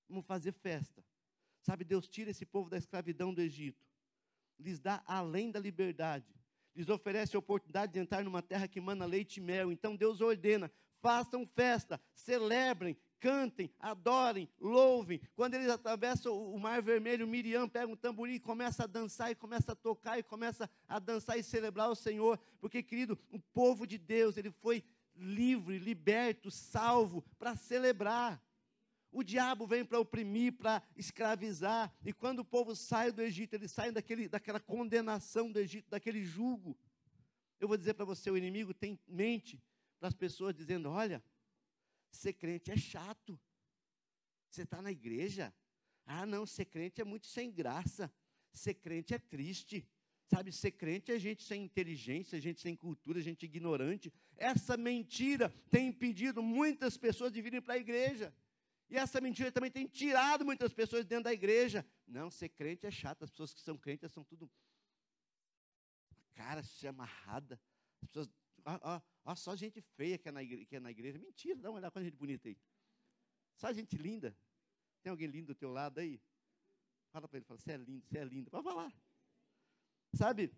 vamos 0.09 0.27
fazer 0.27 0.53
festa. 0.53 1.05
Sabe, 1.63 1.85
Deus 1.85 2.09
tira 2.09 2.31
esse 2.31 2.45
povo 2.45 2.71
da 2.71 2.79
escravidão 2.79 3.33
do 3.33 3.41
Egito, 3.41 3.87
lhes 4.59 4.81
dá 4.81 5.03
além 5.07 5.51
da 5.51 5.61
liberdade, 5.61 6.27
lhes 6.75 6.89
oferece 6.89 7.37
a 7.37 7.39
oportunidade 7.39 7.93
de 7.93 7.99
entrar 7.99 8.25
numa 8.25 8.43
terra 8.43 8.67
que 8.67 8.81
mana 8.81 9.05
leite 9.05 9.37
e 9.37 9.41
mel. 9.41 9.71
Então 9.71 9.95
Deus 9.95 10.21
ordena: 10.21 10.71
façam 11.01 11.47
festa, 11.47 12.01
celebrem, 12.13 12.97
cantem, 13.21 13.71
adorem, 13.79 14.49
louvem. 14.59 15.21
Quando 15.37 15.55
eles 15.55 15.69
atravessam 15.69 16.35
o 16.37 16.59
mar 16.59 16.81
vermelho, 16.83 17.29
Miriam 17.29 17.69
pega 17.69 17.93
um 17.93 17.97
tamborim 17.97 18.35
e 18.35 18.41
começa 18.41 18.85
a 18.85 18.87
dançar, 18.87 19.31
e 19.31 19.35
começa 19.35 19.73
a 19.73 19.77
tocar, 19.77 20.19
e 20.19 20.23
começa 20.23 20.69
a 20.89 20.99
dançar 20.99 21.39
e 21.39 21.43
celebrar 21.43 21.91
o 21.91 21.95
Senhor. 21.95 22.39
Porque, 22.59 22.83
querido, 22.83 23.19
o 23.31 23.39
povo 23.39 23.87
de 23.87 23.99
Deus, 23.99 24.37
ele 24.37 24.51
foi 24.51 24.83
livre, 25.15 25.79
liberto, 25.79 26.51
salvo, 26.51 27.23
para 27.39 27.55
celebrar. 27.55 28.43
O 29.13 29.23
diabo 29.23 29.67
vem 29.67 29.85
para 29.85 29.99
oprimir, 29.99 30.53
para 30.55 30.83
escravizar. 30.97 31.93
E 32.05 32.13
quando 32.13 32.41
o 32.41 32.45
povo 32.45 32.75
sai 32.75 33.13
do 33.13 33.21
Egito, 33.21 33.55
eles 33.55 33.73
saem 33.73 33.93
daquele, 33.93 34.29
daquela 34.29 34.61
condenação 34.61 35.51
do 35.51 35.59
Egito, 35.59 35.91
daquele 35.91 36.25
jugo. 36.25 36.77
Eu 37.59 37.69
vou 37.69 37.77
dizer 37.77 37.95
para 37.95 38.05
você: 38.05 38.31
o 38.31 38.37
inimigo 38.37 38.73
tem 38.73 38.99
mente 39.07 39.61
para 39.99 40.09
as 40.09 40.15
pessoas 40.15 40.55
dizendo: 40.55 40.89
olha, 40.89 41.23
Ser 42.11 42.33
crente 42.35 42.71
é 42.71 42.77
chato. 42.77 43.39
Você 44.49 44.63
está 44.63 44.83
na 44.83 44.91
igreja? 44.91 45.55
Ah, 46.05 46.27
não, 46.27 46.45
ser 46.45 46.65
crente 46.65 47.01
é 47.01 47.05
muito 47.05 47.27
sem 47.27 47.51
graça. 47.51 48.13
Ser 48.53 48.75
crente 48.75 49.15
é 49.15 49.19
triste. 49.19 49.87
Sabe, 50.27 50.53
ser 50.53 50.73
crente 50.73 51.11
é 51.11 51.19
gente 51.19 51.43
sem 51.43 51.65
inteligência, 51.65 52.41
gente 52.41 52.61
sem 52.61 52.77
cultura, 52.77 53.21
gente 53.21 53.45
ignorante. 53.45 54.13
Essa 54.37 54.77
mentira 54.77 55.53
tem 55.71 55.89
impedido 55.89 56.41
muitas 56.41 56.97
pessoas 56.97 57.33
de 57.33 57.43
virem 57.43 57.61
para 57.61 57.75
a 57.75 57.79
igreja. 57.79 58.33
E 58.89 58.97
essa 58.97 59.21
mentira 59.21 59.53
também 59.53 59.71
tem 59.71 59.87
tirado 59.87 60.45
muitas 60.45 60.73
pessoas 60.73 61.05
dentro 61.05 61.25
da 61.25 61.33
igreja. 61.33 61.87
Não, 62.07 62.31
ser 62.31 62.49
crente 62.49 62.87
é 62.87 62.91
chato. 62.91 63.25
As 63.25 63.31
pessoas 63.31 63.55
que 63.55 63.61
são 63.61 63.77
crentes 63.77 64.11
são 64.13 64.25
tudo. 64.25 64.51
Cara, 66.35 66.63
se 66.63 66.87
amarrada. 66.89 67.61
As 68.03 68.09
pessoas 68.09 68.31
Ó, 68.65 69.01
ó, 69.25 69.35
só 69.35 69.57
gente 69.57 69.81
feia 69.81 70.19
que 70.19 70.29
é, 70.29 70.33
na 70.33 70.43
igreja, 70.43 70.65
que 70.65 70.77
é 70.77 70.81
na 70.81 70.91
igreja. 70.91 71.19
Mentira, 71.19 71.59
dá 71.59 71.71
uma 71.71 71.79
olhada 71.79 71.91
com 71.91 72.03
gente 72.03 72.17
bonita 72.17 72.49
aí. 72.49 72.57
Só 73.57 73.73
gente 73.73 73.97
linda. 73.97 74.37
Tem 75.03 75.11
alguém 75.11 75.29
lindo 75.29 75.49
do 75.49 75.55
teu 75.55 75.71
lado 75.71 75.99
aí? 75.99 76.21
Fala 77.13 77.27
para 77.29 77.39
ele, 77.39 77.47
fala, 77.47 77.59
você 77.59 77.73
é 77.73 77.77
lindo, 77.77 78.07
você 78.07 78.19
é 78.19 78.25
lindo. 78.25 78.51
Pode 78.51 78.65
falar. 78.65 78.93
Sabe? 80.15 80.53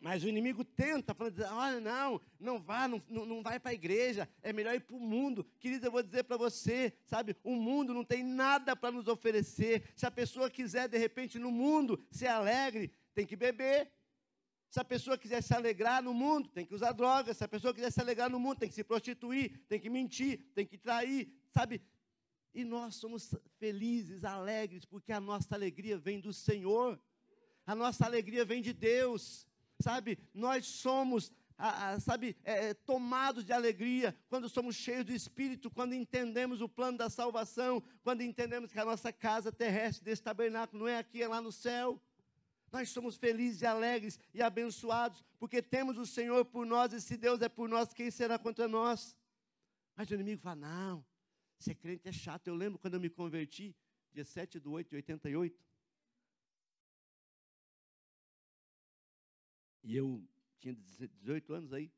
Mas 0.00 0.22
o 0.22 0.28
inimigo 0.28 0.64
tenta, 0.64 1.12
falando, 1.12 1.42
olha, 1.42 1.80
não, 1.80 2.20
não 2.38 2.60
vá, 2.60 2.86
não, 2.86 3.02
não 3.08 3.42
vai 3.42 3.58
para 3.58 3.72
a 3.72 3.74
igreja, 3.74 4.28
é 4.42 4.52
melhor 4.52 4.74
ir 4.74 4.80
para 4.80 4.94
o 4.94 5.00
mundo. 5.00 5.44
Querido, 5.58 5.86
eu 5.86 5.90
vou 5.90 6.02
dizer 6.02 6.22
para 6.22 6.36
você, 6.36 6.96
sabe, 7.04 7.36
o 7.42 7.56
mundo 7.56 7.92
não 7.92 8.04
tem 8.04 8.22
nada 8.22 8.76
para 8.76 8.92
nos 8.92 9.08
oferecer. 9.08 9.92
Se 9.96 10.06
a 10.06 10.10
pessoa 10.10 10.48
quiser, 10.48 10.88
de 10.88 10.96
repente, 10.96 11.36
no 11.36 11.50
mundo, 11.50 12.00
ser 12.12 12.28
alegre, 12.28 12.92
tem 13.12 13.26
que 13.26 13.34
beber, 13.34 13.90
se 14.70 14.78
a 14.78 14.84
pessoa 14.84 15.16
quiser 15.16 15.42
se 15.42 15.54
alegrar 15.54 16.02
no 16.02 16.12
mundo, 16.12 16.48
tem 16.48 16.66
que 16.66 16.74
usar 16.74 16.92
drogas. 16.92 17.36
Se 17.36 17.44
a 17.44 17.48
pessoa 17.48 17.72
quiser 17.72 17.90
se 17.90 18.00
alegrar 18.00 18.28
no 18.28 18.38
mundo, 18.38 18.58
tem 18.58 18.68
que 18.68 18.74
se 18.74 18.84
prostituir, 18.84 19.58
tem 19.68 19.80
que 19.80 19.88
mentir, 19.88 20.50
tem 20.54 20.66
que 20.66 20.76
trair, 20.76 21.32
sabe? 21.50 21.80
E 22.54 22.64
nós 22.64 22.96
somos 22.96 23.34
felizes, 23.58 24.24
alegres, 24.24 24.84
porque 24.84 25.12
a 25.12 25.20
nossa 25.20 25.54
alegria 25.54 25.96
vem 25.96 26.20
do 26.20 26.32
Senhor. 26.32 27.00
A 27.66 27.74
nossa 27.74 28.04
alegria 28.04 28.44
vem 28.44 28.60
de 28.60 28.72
Deus. 28.72 29.46
Sabe, 29.80 30.18
nós 30.34 30.66
somos 30.66 31.30
a, 31.58 31.90
a, 31.90 32.00
sabe, 32.00 32.36
é, 32.44 32.68
é, 32.68 32.74
tomados 32.74 33.44
de 33.44 33.52
alegria, 33.52 34.16
quando 34.28 34.48
somos 34.48 34.76
cheios 34.76 35.04
do 35.04 35.12
Espírito, 35.12 35.68
quando 35.68 35.92
entendemos 35.92 36.60
o 36.60 36.68
plano 36.68 36.96
da 36.96 37.10
salvação, 37.10 37.82
quando 38.02 38.22
entendemos 38.22 38.72
que 38.72 38.78
a 38.78 38.84
nossa 38.84 39.12
casa 39.12 39.50
terrestre 39.50 40.04
desse 40.04 40.22
tabernáculo 40.22 40.84
não 40.84 40.88
é 40.88 40.98
aqui, 40.98 41.20
é 41.20 41.26
lá 41.26 41.40
no 41.40 41.50
céu. 41.50 42.00
Nós 42.70 42.90
somos 42.90 43.16
felizes 43.16 43.62
e 43.62 43.66
alegres 43.66 44.18
e 44.34 44.42
abençoados, 44.42 45.24
porque 45.38 45.62
temos 45.62 45.96
o 45.96 46.06
Senhor 46.06 46.44
por 46.44 46.66
nós, 46.66 46.92
e 46.92 47.00
se 47.00 47.16
Deus 47.16 47.40
é 47.40 47.48
por 47.48 47.68
nós, 47.68 47.92
quem 47.92 48.10
será 48.10 48.38
contra 48.38 48.68
nós? 48.68 49.16
Mas 49.96 50.10
o 50.10 50.14
inimigo 50.14 50.42
fala: 50.42 50.56
não, 50.56 51.06
ser 51.58 51.74
crente 51.74 52.06
é 52.06 52.12
chato. 52.12 52.46
Eu 52.46 52.54
lembro 52.54 52.78
quando 52.78 52.94
eu 52.94 53.00
me 53.00 53.10
converti, 53.10 53.74
dia 54.12 54.24
7 54.24 54.60
de 54.60 54.68
8 54.68 54.90
de 54.90 54.96
88. 54.96 55.68
E 59.84 59.96
eu 59.96 60.22
tinha 60.58 60.74
18 60.74 61.52
anos 61.54 61.72
aí, 61.72 61.90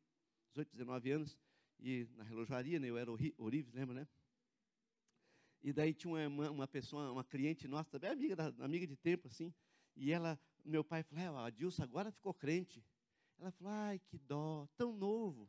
18, 0.51 0.71
19 0.71 1.11
anos, 1.11 1.39
e 1.79 2.07
na 2.15 2.23
relojaria, 2.23 2.79
né, 2.79 2.89
eu 2.89 2.97
era 2.97 3.11
Orives, 3.39 3.73
lembra, 3.73 3.95
né? 3.95 4.09
E 5.63 5.73
daí 5.73 5.93
tinha 5.93 6.29
uma, 6.29 6.51
uma 6.51 6.69
pessoa, 6.69 7.11
uma 7.11 7.25
cliente 7.25 7.67
nossa, 7.67 7.91
também 7.91 8.11
amiga, 8.11 8.55
amiga 8.61 8.87
de 8.87 8.97
tempo, 8.97 9.29
assim, 9.29 9.53
e 9.97 10.13
ela, 10.13 10.39
meu 10.65 10.85
pai 10.85 11.03
falou, 11.03 11.41
é, 11.41 11.47
a 11.47 11.51
Dilson 11.51 11.83
agora 11.83 12.11
ficou 12.11 12.35
crente. 12.35 12.85
Ela 13.39 13.51
falou, 13.53 13.73
ai, 13.73 13.99
que 13.99 14.19
dó, 14.19 14.69
tão 14.77 14.93
novo. 14.93 15.49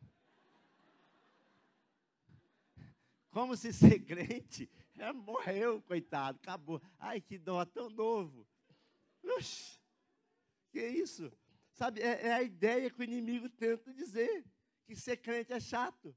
Como 3.32 3.56
se 3.56 3.72
ser 3.72 4.00
crente, 4.06 4.70
é, 4.98 5.12
morreu, 5.12 5.82
coitado, 5.82 6.38
acabou. 6.42 6.82
Ai, 7.00 7.22
que 7.22 7.38
dó, 7.38 7.64
tão 7.66 7.90
novo. 7.90 8.48
Oxi, 9.24 9.80
que 10.72 10.86
isso? 10.86 11.32
Sabe, 11.74 12.02
é, 12.02 12.28
é, 12.28 12.34
a 12.34 12.44
ideia 12.44 12.90
que 12.90 13.00
o 13.00 13.04
inimigo 13.04 13.50
tenta 13.50 13.94
dizer, 13.94 14.46
que 14.86 14.96
ser 14.96 15.18
crente 15.18 15.54
é 15.54 15.60
chato. 15.60 16.16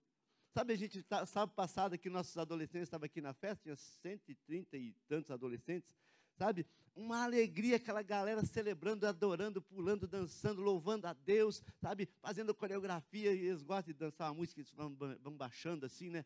Sabe, 0.53 0.73
a 0.73 0.77
gente, 0.77 1.03
tá, 1.03 1.25
sábado 1.27 1.55
passado, 1.55 1.95
aqui, 1.95 2.09
nossos 2.09 2.37
adolescentes 2.37 2.87
estavam 2.87 3.07
aqui 3.07 3.21
na 3.21 3.33
festa, 3.33 3.63
tinha 3.63 3.77
130 3.77 4.77
e 4.77 4.93
tantos 5.09 5.31
adolescentes, 5.31 5.89
sabe? 6.37 6.67
Uma 6.95 7.25
alegria, 7.25 7.77
aquela 7.77 8.03
galera 8.03 8.45
celebrando, 8.45 9.07
adorando, 9.07 9.61
pulando, 9.61 10.07
dançando, 10.07 10.61
louvando 10.61 11.07
a 11.07 11.13
Deus, 11.13 11.63
sabe? 11.81 12.09
Fazendo 12.21 12.55
coreografia, 12.55 13.33
e 13.33 13.47
eles 13.47 13.63
gostam 13.63 13.93
de 13.93 13.99
dançar 13.99 14.29
uma 14.29 14.39
música, 14.39 14.61
eles 14.61 14.71
vão, 14.71 14.97
vão 15.21 15.37
baixando 15.37 15.85
assim, 15.85 16.09
né? 16.09 16.25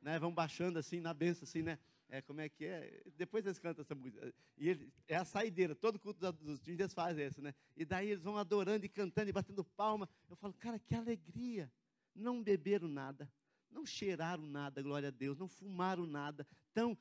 né? 0.00 0.18
Vão 0.18 0.32
baixando 0.32 0.78
assim, 0.78 1.00
na 1.00 1.12
benção, 1.12 1.44
assim, 1.44 1.62
né? 1.62 1.78
É, 2.08 2.20
como 2.20 2.40
é 2.40 2.48
que 2.48 2.64
é? 2.64 3.02
Depois 3.16 3.46
eles 3.46 3.58
cantam 3.58 3.82
essa 3.82 3.94
música. 3.94 4.34
E 4.58 4.68
ele, 4.68 4.92
é 5.06 5.16
a 5.16 5.24
saideira, 5.24 5.76
todo 5.76 5.98
culto 5.98 6.32
dos 6.32 6.60
dias 6.60 6.92
faz 6.92 7.16
isso, 7.16 7.40
né? 7.40 7.54
E 7.76 7.84
daí 7.84 8.10
eles 8.10 8.22
vão 8.22 8.36
adorando 8.36 8.84
e 8.84 8.88
cantando 8.88 9.30
e 9.30 9.32
batendo 9.32 9.62
palma. 9.62 10.08
Eu 10.28 10.34
falo, 10.36 10.52
cara, 10.54 10.78
que 10.78 10.94
alegria. 10.94 11.70
Não 12.12 12.42
beberam 12.42 12.88
nada, 12.88 13.30
não 13.70 13.86
cheiraram 13.86 14.44
nada, 14.44 14.82
glória 14.82 15.08
a 15.08 15.12
Deus, 15.12 15.38
não 15.38 15.46
fumaram 15.46 16.04
nada. 16.04 16.44
Estão 16.66 16.98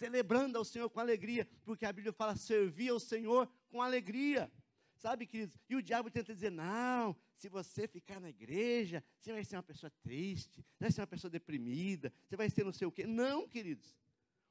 celebrando 0.00 0.56
ao 0.56 0.64
Senhor 0.64 0.88
com 0.88 0.98
alegria, 0.98 1.46
porque 1.62 1.84
a 1.84 1.92
Bíblia 1.92 2.12
fala 2.12 2.34
servir 2.34 2.88
ao 2.88 2.98
Senhor 2.98 3.46
com 3.68 3.82
alegria. 3.82 4.50
Sabe, 4.96 5.26
queridos? 5.26 5.58
E 5.68 5.76
o 5.76 5.82
diabo 5.82 6.10
tenta 6.10 6.32
dizer: 6.32 6.50
não, 6.50 7.14
se 7.36 7.50
você 7.50 7.86
ficar 7.86 8.18
na 8.18 8.30
igreja, 8.30 9.04
você 9.18 9.30
vai 9.30 9.44
ser 9.44 9.56
uma 9.56 9.62
pessoa 9.62 9.92
triste, 10.02 10.64
vai 10.78 10.90
ser 10.90 11.02
uma 11.02 11.06
pessoa 11.06 11.30
deprimida, 11.30 12.10
você 12.26 12.34
vai 12.34 12.48
ser 12.48 12.64
não 12.64 12.72
sei 12.72 12.86
o 12.86 12.92
quê. 12.92 13.06
Não, 13.06 13.46
queridos. 13.46 13.94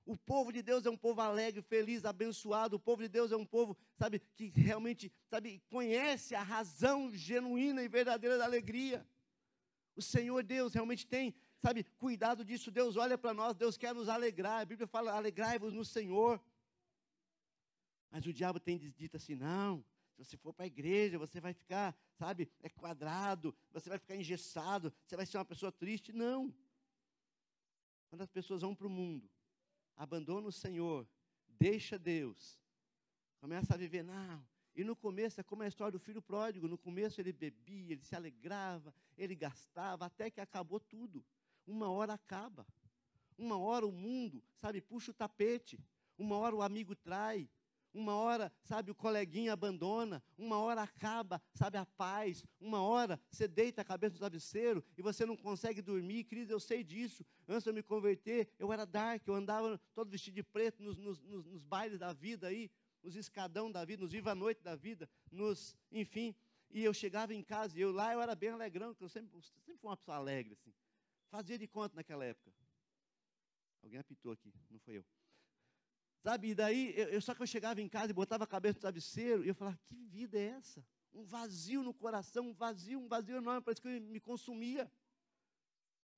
O 0.05 0.15
povo 0.15 0.51
de 0.51 0.61
Deus 0.61 0.85
é 0.85 0.89
um 0.89 0.97
povo 0.97 1.19
alegre, 1.21 1.61
feliz, 1.63 2.05
abençoado. 2.05 2.75
O 2.75 2.79
povo 2.79 3.01
de 3.01 3.09
Deus 3.09 3.31
é 3.31 3.37
um 3.37 3.45
povo, 3.45 3.77
sabe, 3.95 4.21
que 4.35 4.51
realmente, 4.55 5.11
sabe, 5.27 5.61
conhece 5.69 6.33
a 6.35 6.43
razão 6.43 7.11
genuína 7.11 7.83
e 7.83 7.87
verdadeira 7.87 8.37
da 8.37 8.45
alegria. 8.45 9.05
O 9.95 10.01
Senhor 10.01 10.43
Deus 10.43 10.73
realmente 10.73 11.05
tem, 11.05 11.35
sabe, 11.61 11.83
cuidado 11.97 12.43
disso. 12.43 12.71
Deus 12.71 12.95
olha 12.95 13.17
para 13.17 13.33
nós, 13.33 13.55
Deus 13.55 13.77
quer 13.77 13.93
nos 13.93 14.09
alegrar. 14.09 14.61
A 14.61 14.65
Bíblia 14.65 14.87
fala: 14.87 15.13
alegrai-vos 15.13 15.73
no 15.73 15.85
Senhor. 15.85 16.41
Mas 18.11 18.25
o 18.25 18.33
diabo 18.33 18.59
tem 18.59 18.77
dito 18.77 19.17
assim: 19.17 19.35
não, 19.35 19.83
se 20.09 20.25
você 20.25 20.37
for 20.37 20.53
para 20.53 20.65
a 20.65 20.67
igreja, 20.67 21.17
você 21.17 21.39
vai 21.39 21.53
ficar, 21.53 21.95
sabe, 22.15 22.51
é 22.61 22.69
quadrado, 22.69 23.55
você 23.71 23.89
vai 23.89 23.97
ficar 23.97 24.15
engessado, 24.15 24.93
você 25.05 25.15
vai 25.15 25.25
ser 25.25 25.37
uma 25.37 25.45
pessoa 25.45 25.71
triste. 25.71 26.11
Não. 26.11 26.53
Quando 28.09 28.21
as 28.21 28.29
pessoas 28.29 28.61
vão 28.61 28.73
para 28.73 28.87
o 28.87 28.89
mundo, 28.89 29.29
abandona 29.95 30.47
o 30.47 30.51
Senhor, 30.51 31.07
deixa 31.47 31.99
Deus, 31.99 32.59
começa 33.39 33.75
a 33.75 33.77
viver, 33.77 34.03
não. 34.03 34.43
E 34.75 34.83
no 34.83 34.95
começo 34.95 35.39
é 35.39 35.43
como 35.43 35.61
a 35.61 35.67
história 35.67 35.91
do 35.91 35.99
filho 35.99 36.21
pródigo: 36.21 36.67
no 36.67 36.77
começo 36.77 37.21
ele 37.21 37.31
bebia, 37.31 37.91
ele 37.91 38.03
se 38.03 38.15
alegrava, 38.15 38.93
ele 39.17 39.35
gastava, 39.35 40.05
até 40.05 40.31
que 40.31 40.41
acabou 40.41 40.79
tudo. 40.79 41.23
Uma 41.69 41.89
hora 41.91 42.13
acaba. 42.13 42.65
Uma 43.37 43.57
hora 43.57 43.85
o 43.85 43.91
mundo, 43.91 44.43
sabe, 44.55 44.81
puxa 44.81 45.11
o 45.11 45.13
tapete. 45.13 45.79
Uma 46.17 46.35
hora 46.37 46.55
o 46.55 46.61
amigo 46.61 46.95
trai, 46.95 47.47
uma 47.93 48.15
hora, 48.15 48.51
sabe, 48.63 48.91
o 48.91 48.95
coleguinha 48.95 49.53
abandona, 49.53 50.21
uma 50.37 50.59
hora 50.59 50.81
acaba, 50.81 51.41
sabe, 51.53 51.77
a 51.77 51.85
paz, 51.85 52.43
uma 52.59 52.81
hora 52.81 53.19
você 53.29 53.47
deita 53.47 53.81
a 53.81 53.85
cabeça 53.85 54.13
no 54.13 54.19
travesseiro 54.19 54.83
e 54.97 55.01
você 55.01 55.25
não 55.25 55.37
consegue 55.37 55.81
dormir. 55.81 56.25
Cris, 56.25 56.49
eu 56.49 56.59
sei 56.59 56.83
disso. 56.83 57.25
Antes 57.47 57.63
de 57.63 57.69
eu 57.69 57.73
me 57.73 57.83
converter, 57.83 58.49
eu 58.59 58.73
era 58.73 58.85
dark, 58.85 59.27
eu 59.27 59.33
andava 59.33 59.79
todo 59.93 60.09
vestido 60.09 60.35
de 60.35 60.43
preto 60.43 60.83
nos, 60.83 60.97
nos, 60.97 61.19
nos, 61.21 61.45
nos 61.45 61.63
bailes 61.63 61.97
da 61.97 62.13
vida 62.13 62.47
aí, 62.47 62.69
nos 63.03 63.15
escadão 63.15 63.71
da 63.71 63.85
vida, 63.85 64.03
nos 64.03 64.11
viva 64.11 64.31
a 64.31 64.35
noite 64.35 64.61
da 64.61 64.75
vida, 64.75 65.09
nos, 65.31 65.75
enfim. 65.91 66.35
E 66.71 66.83
eu 66.83 66.93
chegava 66.93 67.33
em 67.33 67.41
casa 67.41 67.77
e 67.77 67.81
eu 67.81 67.91
lá 67.91 68.13
eu 68.13 68.21
era 68.21 68.35
bem 68.35 68.49
alegrão, 68.49 68.89
porque 68.89 69.03
eu 69.03 69.09
sempre, 69.09 69.31
sempre 69.41 69.77
fui 69.79 69.89
uma 69.89 69.97
pessoa 69.97 70.17
alegre, 70.17 70.53
assim. 70.53 70.71
Fazia 71.29 71.57
de 71.57 71.67
conta 71.67 71.95
naquela 71.95 72.25
época. 72.25 72.51
Alguém 73.83 73.99
apitou 73.99 74.31
aqui, 74.31 74.53
não 74.69 74.79
foi 74.79 74.97
eu. 74.97 75.05
Sabe, 76.21 76.49
e 76.49 76.55
daí, 76.55 76.93
eu, 76.97 77.07
eu, 77.09 77.21
só 77.21 77.33
que 77.33 77.41
eu 77.41 77.47
chegava 77.47 77.81
em 77.81 77.87
casa 77.87 78.11
e 78.11 78.13
botava 78.13 78.43
a 78.43 78.47
cabeça 78.47 78.75
no 78.75 78.81
travesseiro, 78.81 79.43
e 79.43 79.47
eu 79.47 79.55
falava, 79.55 79.79
que 79.85 79.95
vida 79.95 80.37
é 80.37 80.47
essa? 80.47 80.85
Um 81.13 81.23
vazio 81.23 81.81
no 81.81 81.93
coração, 81.93 82.49
um 82.49 82.53
vazio, 82.53 82.99
um 82.99 83.07
vazio 83.07 83.37
enorme, 83.37 83.61
parece 83.61 83.81
que 83.81 83.99
me 83.99 84.19
consumia. 84.19 84.91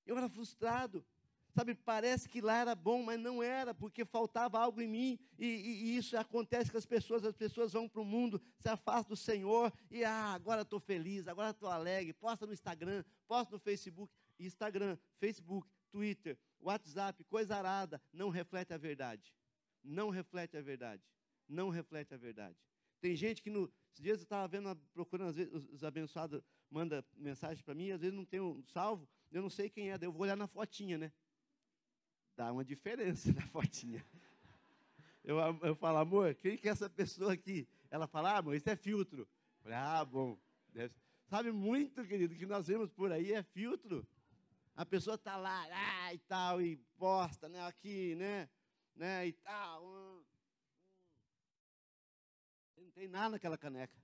Eu 0.05 0.17
era 0.17 0.27
frustrado. 0.27 1.05
Sabe, 1.53 1.75
parece 1.75 2.29
que 2.29 2.39
lá 2.39 2.59
era 2.59 2.73
bom, 2.73 3.03
mas 3.03 3.19
não 3.19 3.43
era, 3.43 3.73
porque 3.73 4.05
faltava 4.05 4.57
algo 4.57 4.81
em 4.81 4.87
mim, 4.87 5.19
e, 5.37 5.45
e, 5.45 5.83
e 5.83 5.97
isso 5.97 6.17
acontece 6.17 6.71
com 6.71 6.77
as 6.77 6.85
pessoas, 6.85 7.25
as 7.25 7.35
pessoas 7.35 7.73
vão 7.73 7.89
para 7.89 8.01
o 8.01 8.05
mundo, 8.05 8.41
se 8.57 8.69
afastam 8.69 9.09
do 9.09 9.17
Senhor, 9.17 9.71
e 9.89 10.01
ah, 10.05 10.33
agora 10.33 10.61
estou 10.61 10.79
feliz, 10.79 11.27
agora 11.27 11.49
estou 11.49 11.67
alegre, 11.67 12.13
posta 12.13 12.45
no 12.45 12.53
Instagram, 12.53 13.03
posta 13.27 13.53
no 13.53 13.59
Facebook, 13.59 14.13
Instagram, 14.45 14.97
Facebook, 15.19 15.67
Twitter, 15.91 16.37
WhatsApp, 16.59 17.23
coisa 17.25 17.55
arada, 17.55 18.01
não 18.13 18.29
reflete 18.29 18.73
a 18.73 18.77
verdade 18.77 19.33
não 19.83 20.09
reflete 20.09 20.57
a 20.57 20.61
verdade. 20.61 21.03
Não 21.47 21.69
reflete 21.69 22.13
a 22.13 22.17
verdade. 22.17 22.55
Tem 22.99 23.15
gente 23.15 23.41
que 23.41 23.49
no. 23.49 23.71
Esses 23.91 24.01
dias 24.01 24.17
eu 24.19 24.23
estava 24.23 24.47
vendo, 24.47 24.73
procurando, 24.93 25.29
às 25.29 25.35
vezes, 25.35 25.53
os 25.53 25.83
abençoados 25.83 26.41
mandam 26.69 27.03
mensagem 27.17 27.61
para 27.63 27.73
mim, 27.73 27.91
às 27.91 27.99
vezes 27.99 28.15
não 28.15 28.23
tem 28.23 28.39
um 28.39 28.63
salvo, 28.63 29.05
eu 29.29 29.41
não 29.41 29.49
sei 29.49 29.69
quem 29.69 29.91
é, 29.91 29.97
daí 29.97 30.07
eu 30.07 30.13
vou 30.13 30.21
olhar 30.21 30.37
na 30.37 30.47
fotinha, 30.47 30.97
né? 30.97 31.11
Dá 32.37 32.53
uma 32.53 32.63
diferença 32.63 33.31
na 33.33 33.41
fotinha. 33.47 34.05
Eu, 35.23 35.37
eu 35.61 35.75
falo, 35.75 35.97
amor, 35.97 36.33
quem 36.35 36.57
que 36.57 36.69
é 36.69 36.71
essa 36.71 36.89
pessoa 36.89 37.33
aqui? 37.33 37.67
Ela 37.89 38.07
fala, 38.07 38.31
ah, 38.31 38.37
amor, 38.37 38.55
isso 38.55 38.69
é 38.69 38.75
filtro. 38.77 39.23
Eu 39.23 39.61
falei, 39.63 39.77
ah, 39.77 40.05
bom. 40.05 40.37
Deve... 40.69 40.95
Sabe 41.25 41.51
muito, 41.51 42.05
querido, 42.05 42.33
que 42.33 42.45
nós 42.45 42.67
vemos 42.67 42.89
por 42.89 43.11
aí 43.11 43.33
é 43.33 43.43
filtro. 43.43 44.07
A 44.75 44.85
pessoa 44.85 45.15
está 45.15 45.37
lá, 45.37 45.67
ah, 45.71 46.13
e 46.13 46.19
tal, 46.19 46.61
e 46.61 46.77
posta, 46.97 47.47
né, 47.49 47.65
aqui, 47.65 48.15
né? 48.15 48.49
né, 48.95 49.27
e 49.27 49.33
tal. 49.33 49.83
Não 52.77 52.91
tem 52.91 53.07
nada 53.07 53.29
naquela 53.29 53.57
caneca. 53.57 53.97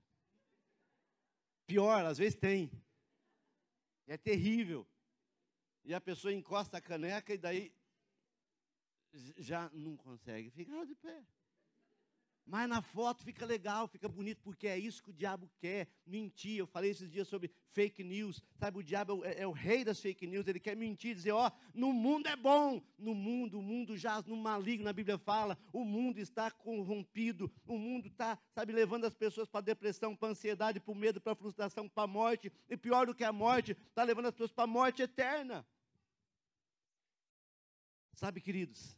Pior, 1.66 2.04
às 2.04 2.18
vezes 2.18 2.38
tem. 2.38 2.70
É 4.06 4.16
terrível. 4.16 4.86
E 5.84 5.94
a 5.94 6.00
pessoa 6.00 6.32
encosta 6.32 6.78
a 6.78 6.80
caneca 6.80 7.32
e 7.32 7.38
daí 7.38 7.72
já 9.36 9.68
não 9.70 9.96
consegue 9.96 10.50
ficar 10.50 10.84
de 10.84 10.94
pé. 10.94 11.24
Mas 12.48 12.66
na 12.66 12.80
foto 12.80 13.22
fica 13.22 13.44
legal, 13.44 13.86
fica 13.86 14.08
bonito, 14.08 14.40
porque 14.42 14.66
é 14.66 14.78
isso 14.78 15.02
que 15.02 15.10
o 15.10 15.12
diabo 15.12 15.50
quer, 15.58 15.86
mentir. 16.06 16.56
Eu 16.56 16.66
falei 16.66 16.90
esses 16.90 17.10
dias 17.10 17.28
sobre 17.28 17.50
fake 17.72 18.02
news. 18.02 18.42
Sabe, 18.58 18.78
o 18.78 18.82
diabo 18.82 19.22
é, 19.22 19.42
é 19.42 19.46
o 19.46 19.52
rei 19.52 19.84
das 19.84 20.00
fake 20.00 20.26
news, 20.26 20.48
ele 20.48 20.58
quer 20.58 20.74
mentir, 20.74 21.14
dizer, 21.14 21.32
ó, 21.32 21.52
no 21.74 21.92
mundo 21.92 22.26
é 22.26 22.34
bom. 22.34 22.82
No 22.98 23.14
mundo, 23.14 23.58
o 23.58 23.62
mundo 23.62 23.98
já 23.98 24.22
no 24.22 24.34
maligno, 24.34 24.88
a 24.88 24.94
Bíblia 24.94 25.18
fala, 25.18 25.58
o 25.74 25.84
mundo 25.84 26.20
está 26.20 26.50
corrompido, 26.50 27.52
o 27.66 27.76
mundo 27.76 28.06
está, 28.06 28.38
sabe, 28.54 28.72
levando 28.72 29.04
as 29.04 29.14
pessoas 29.14 29.46
para 29.46 29.60
depressão, 29.60 30.16
para 30.16 30.30
ansiedade, 30.30 30.80
para 30.80 30.94
medo, 30.94 31.20
para 31.20 31.34
frustração, 31.34 31.86
para 31.86 32.06
morte. 32.06 32.50
E 32.70 32.78
pior 32.78 33.06
do 33.06 33.14
que 33.14 33.24
a 33.24 33.32
morte, 33.32 33.76
está 33.90 34.02
levando 34.04 34.26
as 34.26 34.32
pessoas 34.32 34.52
para 34.52 34.64
a 34.64 34.66
morte 34.66 35.02
eterna. 35.02 35.66
Sabe, 38.14 38.40
queridos, 38.40 38.97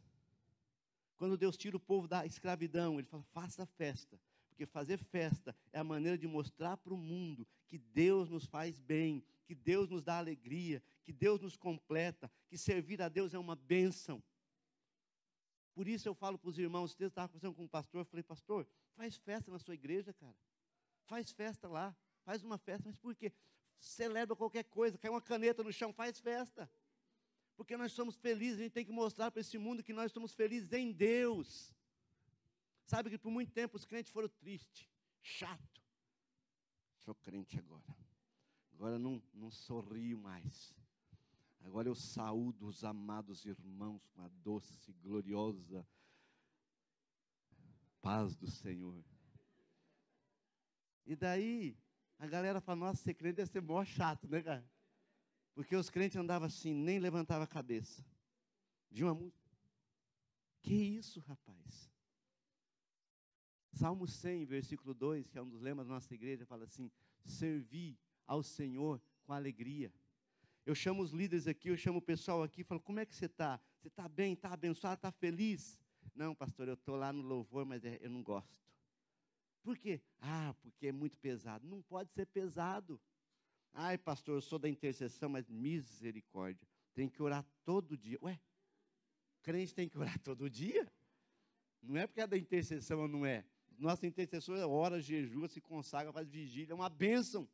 Quando 1.20 1.36
Deus 1.36 1.54
tira 1.54 1.76
o 1.76 1.80
povo 1.80 2.08
da 2.08 2.24
escravidão, 2.24 2.98
ele 2.98 3.06
fala: 3.06 3.22
faça 3.24 3.66
festa. 3.66 4.18
Porque 4.48 4.64
fazer 4.64 4.96
festa 4.96 5.54
é 5.70 5.78
a 5.78 5.84
maneira 5.84 6.16
de 6.16 6.26
mostrar 6.26 6.78
para 6.78 6.94
o 6.94 6.96
mundo 6.96 7.46
que 7.68 7.76
Deus 7.76 8.30
nos 8.30 8.46
faz 8.46 8.80
bem, 8.80 9.22
que 9.44 9.54
Deus 9.54 9.90
nos 9.90 10.02
dá 10.02 10.16
alegria, 10.16 10.82
que 11.04 11.12
Deus 11.12 11.38
nos 11.42 11.58
completa, 11.58 12.30
que 12.48 12.56
servir 12.56 13.02
a 13.02 13.08
Deus 13.10 13.34
é 13.34 13.38
uma 13.38 13.54
bênção. 13.54 14.22
Por 15.74 15.86
isso 15.86 16.08
eu 16.08 16.14
falo 16.14 16.38
para 16.38 16.48
os 16.48 16.58
irmãos, 16.58 16.96
eu 16.98 17.08
estava 17.08 17.28
conversando 17.28 17.54
com 17.54 17.64
um 17.64 17.68
pastor, 17.68 18.00
eu 18.00 18.06
falei, 18.06 18.22
pastor, 18.22 18.66
faz 18.96 19.18
festa 19.18 19.50
na 19.50 19.58
sua 19.58 19.74
igreja, 19.74 20.14
cara. 20.14 20.34
Faz 21.04 21.30
festa 21.30 21.68
lá, 21.68 21.94
faz 22.24 22.42
uma 22.42 22.56
festa, 22.56 22.84
mas 22.86 22.96
por 22.96 23.14
quê? 23.14 23.30
Celebra 23.78 24.34
qualquer 24.34 24.64
coisa, 24.64 24.96
cai 24.96 25.10
uma 25.10 25.20
caneta 25.20 25.62
no 25.62 25.70
chão, 25.70 25.92
faz 25.92 26.18
festa. 26.18 26.70
Porque 27.60 27.76
nós 27.76 27.92
somos 27.92 28.16
felizes, 28.16 28.58
a 28.58 28.62
gente 28.62 28.72
tem 28.72 28.86
que 28.86 28.90
mostrar 28.90 29.30
para 29.30 29.42
esse 29.42 29.58
mundo 29.58 29.82
que 29.82 29.92
nós 29.92 30.10
somos 30.10 30.32
felizes 30.32 30.72
em 30.72 30.90
Deus. 30.90 31.70
Sabe 32.86 33.10
que 33.10 33.18
por 33.18 33.30
muito 33.30 33.52
tempo 33.52 33.76
os 33.76 33.84
crentes 33.84 34.10
foram 34.10 34.30
tristes, 34.30 34.88
chato. 35.20 35.82
Sou 36.96 37.14
crente 37.14 37.58
agora. 37.58 37.94
Agora 38.72 38.98
não, 38.98 39.22
não 39.34 39.50
sorrio 39.50 40.16
mais. 40.16 40.74
Agora 41.60 41.86
eu 41.86 41.94
saúdo 41.94 42.66
os 42.66 42.82
amados 42.82 43.44
irmãos 43.44 44.08
com 44.14 44.22
a 44.22 44.28
doce, 44.42 44.94
gloriosa 44.94 45.86
paz 48.00 48.34
do 48.36 48.50
Senhor. 48.50 49.04
E 51.04 51.14
daí, 51.14 51.76
a 52.18 52.26
galera 52.26 52.58
fala, 52.58 52.76
nossa, 52.86 53.02
ser 53.02 53.12
crente 53.12 53.36
deve 53.36 53.50
ser 53.50 53.60
mó 53.60 53.84
chato, 53.84 54.26
né, 54.26 54.40
cara? 54.40 54.79
Porque 55.54 55.76
os 55.76 55.90
crentes 55.90 56.16
andavam 56.16 56.46
assim, 56.46 56.74
nem 56.74 56.98
levantava 56.98 57.44
a 57.44 57.46
cabeça. 57.46 58.04
De 58.90 59.04
uma 59.04 59.14
música. 59.14 59.38
Que 60.62 60.74
isso, 60.74 61.20
rapaz? 61.20 61.90
Salmo 63.72 64.06
100, 64.06 64.44
versículo 64.46 64.92
2, 64.92 65.28
que 65.28 65.38
é 65.38 65.42
um 65.42 65.48
dos 65.48 65.60
lemas 65.60 65.86
da 65.86 65.94
nossa 65.94 66.12
igreja, 66.14 66.44
fala 66.44 66.64
assim: 66.64 66.90
Servi 67.24 67.98
ao 68.26 68.42
Senhor 68.42 69.00
com 69.24 69.32
alegria. 69.32 69.92
Eu 70.66 70.74
chamo 70.74 71.02
os 71.02 71.12
líderes 71.12 71.46
aqui, 71.46 71.68
eu 71.68 71.76
chamo 71.76 71.98
o 71.98 72.02
pessoal 72.02 72.42
aqui, 72.42 72.62
falo: 72.64 72.80
Como 72.80 73.00
é 73.00 73.06
que 73.06 73.14
você 73.14 73.26
está? 73.26 73.60
Você 73.78 73.88
está 73.88 74.08
bem? 74.08 74.34
Está 74.34 74.52
abençoado? 74.52 74.96
Está 74.96 75.10
feliz? 75.10 75.78
Não, 76.14 76.34
pastor, 76.34 76.68
eu 76.68 76.74
estou 76.74 76.96
lá 76.96 77.12
no 77.12 77.22
louvor, 77.22 77.64
mas 77.64 77.84
é, 77.84 77.98
eu 78.02 78.10
não 78.10 78.22
gosto. 78.22 78.60
Por 79.62 79.78
quê? 79.78 80.00
Ah, 80.20 80.54
porque 80.62 80.88
é 80.88 80.92
muito 80.92 81.18
pesado. 81.18 81.66
Não 81.66 81.82
pode 81.82 82.10
ser 82.12 82.26
pesado. 82.26 83.00
Ai, 83.72 83.96
pastor, 83.96 84.36
eu 84.36 84.40
sou 84.40 84.58
da 84.58 84.68
intercessão, 84.68 85.28
mas 85.28 85.48
misericórdia. 85.48 86.66
Tem 86.94 87.08
que 87.08 87.22
orar 87.22 87.44
todo 87.64 87.96
dia. 87.96 88.18
Ué, 88.22 88.38
crente 89.42 89.74
tem 89.74 89.88
que 89.88 89.98
orar 89.98 90.18
todo 90.22 90.50
dia? 90.50 90.86
Não 91.82 91.96
é 91.96 92.06
porque 92.06 92.20
é 92.20 92.26
da 92.26 92.36
intercessão 92.36 93.00
ou 93.00 93.08
não 93.08 93.24
é. 93.24 93.44
Nossa 93.78 94.06
intercessor 94.06 94.58
é 94.58 94.66
ora, 94.66 95.00
jejua, 95.00 95.48
se 95.48 95.60
consagra, 95.60 96.12
faz 96.12 96.28
vigília, 96.28 96.72
é 96.72 96.74
uma 96.74 96.90
bênção. 96.90 97.48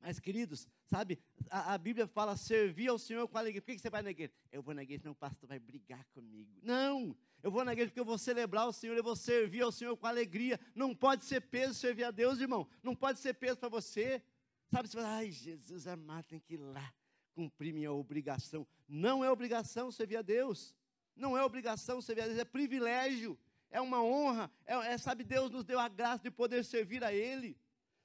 Mas, 0.00 0.20
queridos, 0.20 0.68
sabe, 0.86 1.18
a, 1.50 1.74
a, 1.74 1.78
Bíblia 1.78 2.06
fala 2.06 2.36
servir 2.36 2.88
ao 2.88 2.98
Senhor 2.98 3.26
com 3.26 3.36
alegria. 3.36 3.60
Por 3.60 3.66
que, 3.66 3.74
que 3.76 3.80
você 3.80 3.90
vai 3.90 4.02
na 4.02 4.10
igreja? 4.10 4.32
Eu 4.52 4.62
vou 4.62 4.74
na 4.74 4.82
igreja, 4.82 5.02
senão 5.02 5.12
o 5.12 5.16
pastor 5.16 5.48
vai 5.48 5.58
brigar 5.58 6.04
comigo. 6.12 6.50
Não! 6.62 7.16
Eu 7.42 7.50
vou 7.50 7.64
na 7.64 7.72
igreja 7.72 7.90
porque 7.90 8.00
eu 8.00 8.04
vou 8.04 8.18
celebrar 8.18 8.68
o 8.68 8.72
Senhor, 8.72 8.96
eu 8.96 9.02
vou 9.02 9.16
servir 9.16 9.62
ao 9.62 9.72
Senhor 9.72 9.96
com 9.96 10.06
alegria. 10.06 10.58
Não 10.74 10.94
pode 10.94 11.24
ser 11.24 11.40
peso 11.40 11.74
servir 11.74 12.04
a 12.04 12.10
Deus, 12.10 12.40
irmão. 12.40 12.68
Não 12.82 12.94
pode 12.94 13.18
ser 13.18 13.34
peso 13.34 13.58
para 13.58 13.68
você. 13.68 14.22
Sabe, 14.70 14.88
você 14.88 14.96
fala, 14.96 15.16
ai, 15.16 15.30
Jesus 15.30 15.86
amado, 15.86 16.26
tem 16.26 16.40
que 16.40 16.54
ir 16.54 16.58
lá 16.58 16.92
cumprir 17.34 17.72
minha 17.72 17.92
obrigação. 17.92 18.66
Não 18.88 19.24
é 19.24 19.30
obrigação 19.30 19.90
servir 19.90 20.16
a 20.16 20.22
Deus. 20.22 20.74
Não 21.14 21.36
é 21.36 21.44
obrigação 21.44 22.00
servir 22.00 22.22
a 22.22 22.26
Deus, 22.26 22.38
é 22.38 22.44
privilégio 22.44 23.38
é 23.70 23.80
uma 23.80 24.02
honra, 24.02 24.50
é, 24.66 24.74
é, 24.74 24.98
sabe, 24.98 25.24
Deus 25.24 25.50
nos 25.50 25.64
deu 25.64 25.78
a 25.78 25.88
graça 25.88 26.22
de 26.22 26.30
poder 26.30 26.64
servir 26.64 27.04
a 27.04 27.12
Ele, 27.12 27.56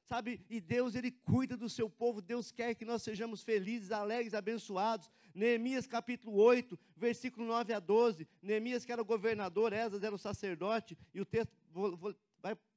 sabe, 0.04 0.46
e 0.50 0.60
Deus, 0.60 0.96
Ele 0.96 1.12
cuida 1.12 1.56
do 1.56 1.70
seu 1.70 1.90
povo, 1.90 2.22
Deus 2.22 2.52
quer 2.52 2.76
que 2.76 2.86
nós 2.86 3.02
sejamos 3.02 3.44
felizes, 3.44 3.92
alegres, 3.92 4.34
abençoados, 4.34 5.10
Neemias 5.34 5.88
capítulo 5.88 6.38
8, 6.38 6.78
versículo 6.96 7.48
9 7.48 7.74
a 7.74 7.80
12, 7.80 8.28
Neemias 8.42 8.86
que 8.86 8.92
era 8.92 9.02
o 9.02 9.06
governador, 9.06 9.74
Esdras 9.74 10.04
era 10.04 10.14
o 10.14 10.20
sacerdote, 10.20 10.98
e 11.14 11.22
o 11.22 11.26
texto, 11.26 11.52
vou, 11.72 11.96
vou, 11.96 12.16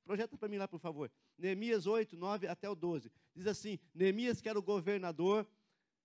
projeta 0.06 0.38
para 0.38 0.48
mim 0.48 0.56
lá 0.56 0.68
por 0.68 0.78
favor, 0.78 1.10
Neemias 1.36 1.86
8, 1.86 2.16
9 2.16 2.46
até 2.46 2.70
o 2.70 2.74
12, 2.74 3.10
diz 3.34 3.46
assim, 3.46 3.78
Neemias 3.92 4.40
que 4.40 4.48
era 4.48 4.58
o 4.58 4.62
governador, 4.62 5.46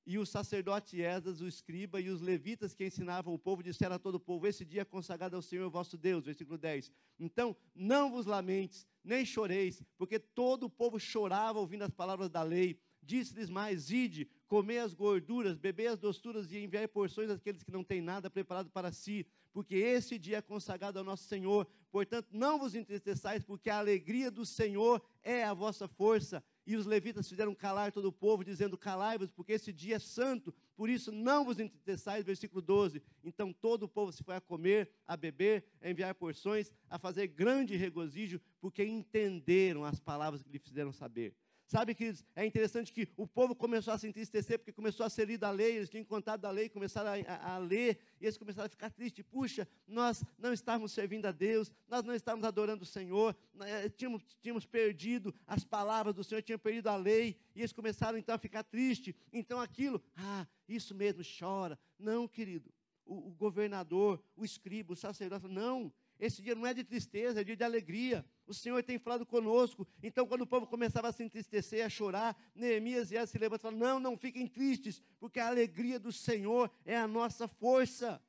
e 0.06 0.18
o 0.18 0.26
sacerdote 0.26 1.00
Esdras, 1.00 1.42
o 1.42 1.48
escriba 1.48 2.02
e 2.02 2.10
os 2.10 2.22
levitas 2.22 2.74
que 2.74 2.86
ensinavam 2.86 3.34
o 3.34 3.40
povo 3.40 3.62
disseram 3.62 3.96
a 3.96 4.00
todo 4.00 4.16
o 4.16 4.20
povo: 4.20 4.48
Esse 4.48 4.66
dia 4.66 4.82
é 4.82 4.86
consagrado 4.86 5.36
ao 5.36 5.42
Senhor 5.42 5.70
vosso 5.70 5.98
Deus. 5.98 6.26
Versículo 6.26 6.58
10. 6.58 6.92
Então, 7.20 7.56
não 7.76 8.10
vos 8.10 8.26
lamentes, 8.26 8.88
nem 9.04 9.24
choreis, 9.24 9.84
porque 9.98 10.18
todo 10.18 10.64
o 10.64 10.70
povo 10.70 11.00
chorava 11.00 11.60
ouvindo 11.60 11.84
as 11.84 11.92
palavras 11.92 12.30
da 12.30 12.42
lei. 12.42 12.80
Disse-lhes 13.04 13.50
mais: 13.50 13.92
Ide, 13.92 14.28
comei 14.48 14.80
as 14.80 14.94
gorduras, 14.94 15.58
bebei 15.58 15.88
as 15.88 16.00
doçuras 16.00 16.52
e 16.52 16.64
enviai 16.64 16.88
porções 16.88 17.30
àqueles 17.30 17.64
que 17.64 17.72
não 17.72 17.84
têm 17.84 18.02
nada 18.02 18.30
preparado 18.30 18.72
para 18.72 18.92
si, 18.92 19.26
porque 19.54 19.76
esse 19.76 20.18
dia 20.18 20.38
é 20.38 20.42
consagrado 20.42 20.98
ao 20.98 21.06
nosso 21.06 21.26
Senhor. 21.26 21.68
Portanto, 21.92 22.30
não 22.32 22.58
vos 22.58 22.74
entristeçais, 22.74 23.44
porque 23.44 23.70
a 23.70 23.78
alegria 23.78 24.32
do 24.32 24.46
Senhor 24.46 25.04
é 25.22 25.44
a 25.44 25.54
vossa 25.54 25.88
força. 25.90 26.42
E 26.66 26.76
os 26.76 26.86
levitas 26.86 27.28
fizeram 27.28 27.54
calar 27.54 27.92
todo 27.92 28.06
o 28.06 28.14
povo, 28.14 28.46
dizendo: 28.46 28.78
Calai-vos, 28.78 29.30
porque 29.30 29.52
esse 29.54 29.74
dia 29.74 29.98
é 29.98 30.00
santo, 30.00 30.54
por 30.76 30.90
isso 30.90 31.12
não 31.12 31.44
vos 31.44 31.60
entristeçais. 31.60 32.24
Versículo 32.24 32.62
12. 32.62 33.02
Então 33.24 33.52
todo 33.52 33.84
o 33.84 33.90
povo 33.90 34.14
se 34.14 34.24
foi 34.24 34.36
a 34.36 34.42
comer, 34.42 34.90
a 35.06 35.18
beber, 35.18 35.66
a 35.82 35.90
enviar 35.90 36.16
porções, 36.16 36.72
a 36.90 36.98
fazer 36.98 37.28
grande 37.28 37.76
regozijo, 37.76 38.40
porque 38.62 38.86
entenderam 38.86 39.84
as 39.84 40.00
palavras 40.00 40.42
que 40.42 40.50
lhe 40.50 40.60
fizeram 40.60 40.94
saber. 40.94 41.36
Sabe, 41.72 41.96
queridos, 41.96 42.22
é 42.36 42.46
interessante 42.46 42.92
que 42.92 43.08
o 43.16 43.26
povo 43.26 43.56
começou 43.56 43.94
a 43.94 43.98
se 43.98 44.06
entristecer 44.06 44.60
porque 44.60 44.74
começou 44.74 45.06
a 45.06 45.10
ser 45.10 45.26
lida 45.26 45.48
a 45.48 45.52
lei, 45.52 45.78
eles 45.78 45.88
tinham 45.88 46.04
contado 46.04 46.42
da 46.42 46.52
lei, 46.52 46.68
começaram 46.68 47.12
a, 47.12 47.34
a, 47.34 47.56
a, 47.56 47.58
ler, 47.60 47.98
e 48.20 48.26
eles 48.26 48.38
começaram 48.38 48.66
a 48.66 48.70
ficar 48.70 48.90
tristes. 48.90 49.24
Puxa, 49.24 49.66
nós 49.88 50.22
não 50.38 50.52
estávamos 50.52 50.92
servindo 50.92 51.28
a 51.28 51.32
Deus, 51.32 51.72
nós 51.88 52.04
não 52.04 52.14
estávamos 52.14 52.46
adorando 52.46 52.84
o 52.84 52.86
Senhor, 52.86 53.34
eh, 53.62 53.88
tínhamos, 53.88 54.22
tínhamos 54.42 54.66
perdido 54.66 55.34
as 55.48 55.64
palavras 55.64 56.14
do 56.14 56.26
Senhor, 56.26 56.42
tínhamos 56.42 56.62
perdido 56.62 56.90
a 56.90 56.98
lei, 56.98 57.38
e 57.56 57.62
eles 57.62 57.72
começaram 57.72 58.18
então 58.18 58.36
a 58.36 58.38
ficar 58.38 58.64
tristes. 58.64 59.16
Então 59.32 59.58
aquilo, 59.58 60.04
ah, 60.18 60.46
isso 60.68 60.94
mesmo, 60.94 61.24
chora. 61.40 61.80
Não, 61.98 62.28
querido, 62.28 62.70
o, 63.06 63.30
o 63.30 63.32
governador, 63.32 64.22
o 64.36 64.44
escriba, 64.44 64.92
o 64.92 64.98
sacerdote, 64.98 65.48
não, 65.48 65.90
esse 66.22 66.40
dia 66.40 66.54
não 66.54 66.68
é 66.68 66.74
de 66.74 66.84
tristeza, 66.84 67.42
é 67.42 67.44
dia 67.44 67.58
de 67.58 67.64
alegria. 67.64 68.24
O 68.46 68.54
Senhor 68.54 68.84
tem 68.84 69.00
falado 69.00 69.26
conosco. 69.26 69.88
Então, 70.04 70.28
quando 70.28 70.42
o 70.42 70.48
povo 70.48 70.68
começava 70.68 71.08
a 71.08 71.12
se 71.12 71.24
entristecer, 71.24 71.84
a 71.84 71.90
chorar, 71.90 72.40
Neemias 72.54 73.10
e 73.10 73.18
ela 73.18 73.26
se 73.26 73.40
levantam 73.40 73.72
e 73.72 73.74
falam: 73.74 73.80
Não, 73.80 74.00
não 74.00 74.16
fiquem 74.16 74.46
tristes, 74.46 75.02
porque 75.20 75.40
a 75.40 75.48
alegria 75.48 76.00
do 76.00 76.12
Senhor 76.12 76.72
é 76.86 76.96
a 76.96 77.08
nossa 77.08 77.48
força. 77.48 78.22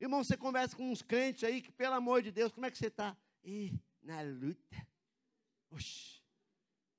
Irmão, 0.00 0.24
você 0.24 0.34
conversa 0.34 0.74
com 0.74 0.90
uns 0.90 1.02
crentes 1.02 1.44
aí 1.44 1.60
que, 1.60 1.70
pelo 1.70 1.94
amor 1.94 2.22
de 2.22 2.32
Deus, 2.32 2.50
como 2.50 2.64
é 2.64 2.70
que 2.70 2.78
você 2.78 2.86
está? 2.86 3.14
E 3.44 3.78
na 4.02 4.22
luta. 4.22 4.88
Oxi, 5.70 6.22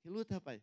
que 0.02 0.08
luta, 0.08 0.34
rapaz? 0.34 0.62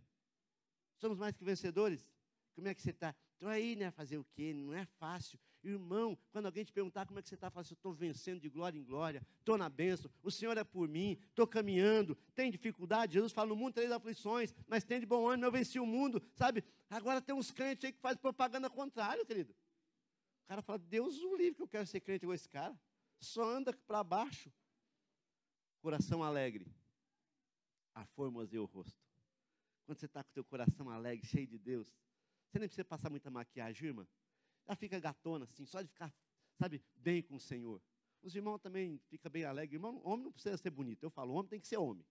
Somos 0.96 1.18
mais 1.18 1.36
que 1.36 1.44
vencedores? 1.44 2.10
Como 2.56 2.70
é 2.70 2.74
que 2.74 2.82
você 2.82 2.92
está? 2.92 3.14
Estou 3.34 3.50
aí, 3.50 3.76
né? 3.76 3.92
Fazer 3.92 4.18
o 4.18 4.24
quê? 4.24 4.54
Não 4.54 4.74
é 4.74 4.86
fácil. 4.86 5.38
Irmão, 5.64 6.18
quando 6.32 6.48
alguém 6.48 6.66
te 6.66 6.74
perguntar 6.74 7.06
como 7.06 7.20
é 7.20 7.22
que 7.22 7.30
você 7.30 7.36
está, 7.36 7.50
fala 7.50 7.62
assim, 7.62 7.74
estou 7.74 7.94
vencendo 7.94 8.42
de 8.42 8.50
glória 8.50 8.78
em 8.78 8.84
glória, 8.84 9.26
estou 9.40 9.58
na 9.58 9.70
bênção, 9.70 10.12
o 10.22 10.30
Senhor 10.30 10.58
é 10.58 10.64
por 10.64 10.90
mim, 10.90 11.18
estou 11.30 11.48
caminhando, 11.48 12.16
tem 12.36 12.52
dificuldade, 12.52 13.14
Jesus 13.14 13.32
fala, 13.32 13.48
no 13.48 13.56
mundo 13.56 13.74
três 13.74 13.90
aflições, 13.90 14.54
mas 14.68 14.84
tem 14.84 15.00
de 15.00 15.06
bom 15.06 15.26
ânimo, 15.26 15.46
eu 15.46 15.52
venci 15.52 15.80
o 15.80 15.86
mundo, 15.86 16.22
sabe? 16.34 16.66
Agora 16.90 17.22
tem 17.22 17.34
uns 17.34 17.50
crentes 17.50 17.86
aí 17.86 17.94
que 17.94 18.00
fazem 18.00 18.20
propaganda 18.20 18.70
contrária, 18.70 19.26
querido. 19.26 19.56
O 20.44 20.48
cara 20.48 20.62
fala, 20.62 20.80
Deus 20.80 21.22
o 21.22 21.36
livre 21.36 21.56
que 21.56 21.62
eu 21.62 21.68
quero 21.68 21.88
ser 21.88 22.02
crente 22.02 22.26
igual 22.26 22.36
esse 22.36 22.50
cara. 22.50 22.78
Só 23.18 23.50
anda 23.50 23.72
para 23.88 24.04
baixo. 24.04 24.52
Coração 25.82 26.22
alegre. 26.22 26.68
A 27.96 28.06
formoseia 28.06 28.62
o 28.62 28.66
rosto. 28.66 29.02
Quando 29.86 29.98
você 30.00 30.06
está 30.06 30.24
com 30.24 30.30
o 30.30 30.34
teu 30.34 30.44
coração 30.44 30.90
alegre, 30.90 31.26
cheio 31.26 31.48
de 31.48 31.58
Deus, 31.58 31.88
você 32.50 32.60
nem 32.60 32.68
precisa 32.68 32.86
passar 32.86 33.10
muita 33.10 33.32
maquiagem, 33.32 33.88
irmã. 33.88 34.06
Ela 34.68 34.76
fica 34.76 35.00
gatona, 35.00 35.46
assim, 35.46 35.66
só 35.66 35.82
de 35.82 35.90
ficar, 35.90 36.14
sabe, 36.58 36.82
bem 36.96 37.22
com 37.22 37.36
o 37.36 37.40
Senhor. 37.40 37.82
Os 38.22 38.34
irmãos 38.36 38.60
também 38.60 39.00
ficam 39.10 39.30
bem 39.30 39.44
alegres. 39.44 39.74
Irmão, 39.74 40.02
homem 40.04 40.26
não 40.26 40.32
precisa 40.32 40.56
ser 40.58 40.70
bonito. 40.70 41.04
Eu 41.04 41.10
falo, 41.10 41.34
homem 41.34 41.50
tem 41.50 41.60
que 41.60 41.68
ser 41.68 41.78
homem. 41.78 42.06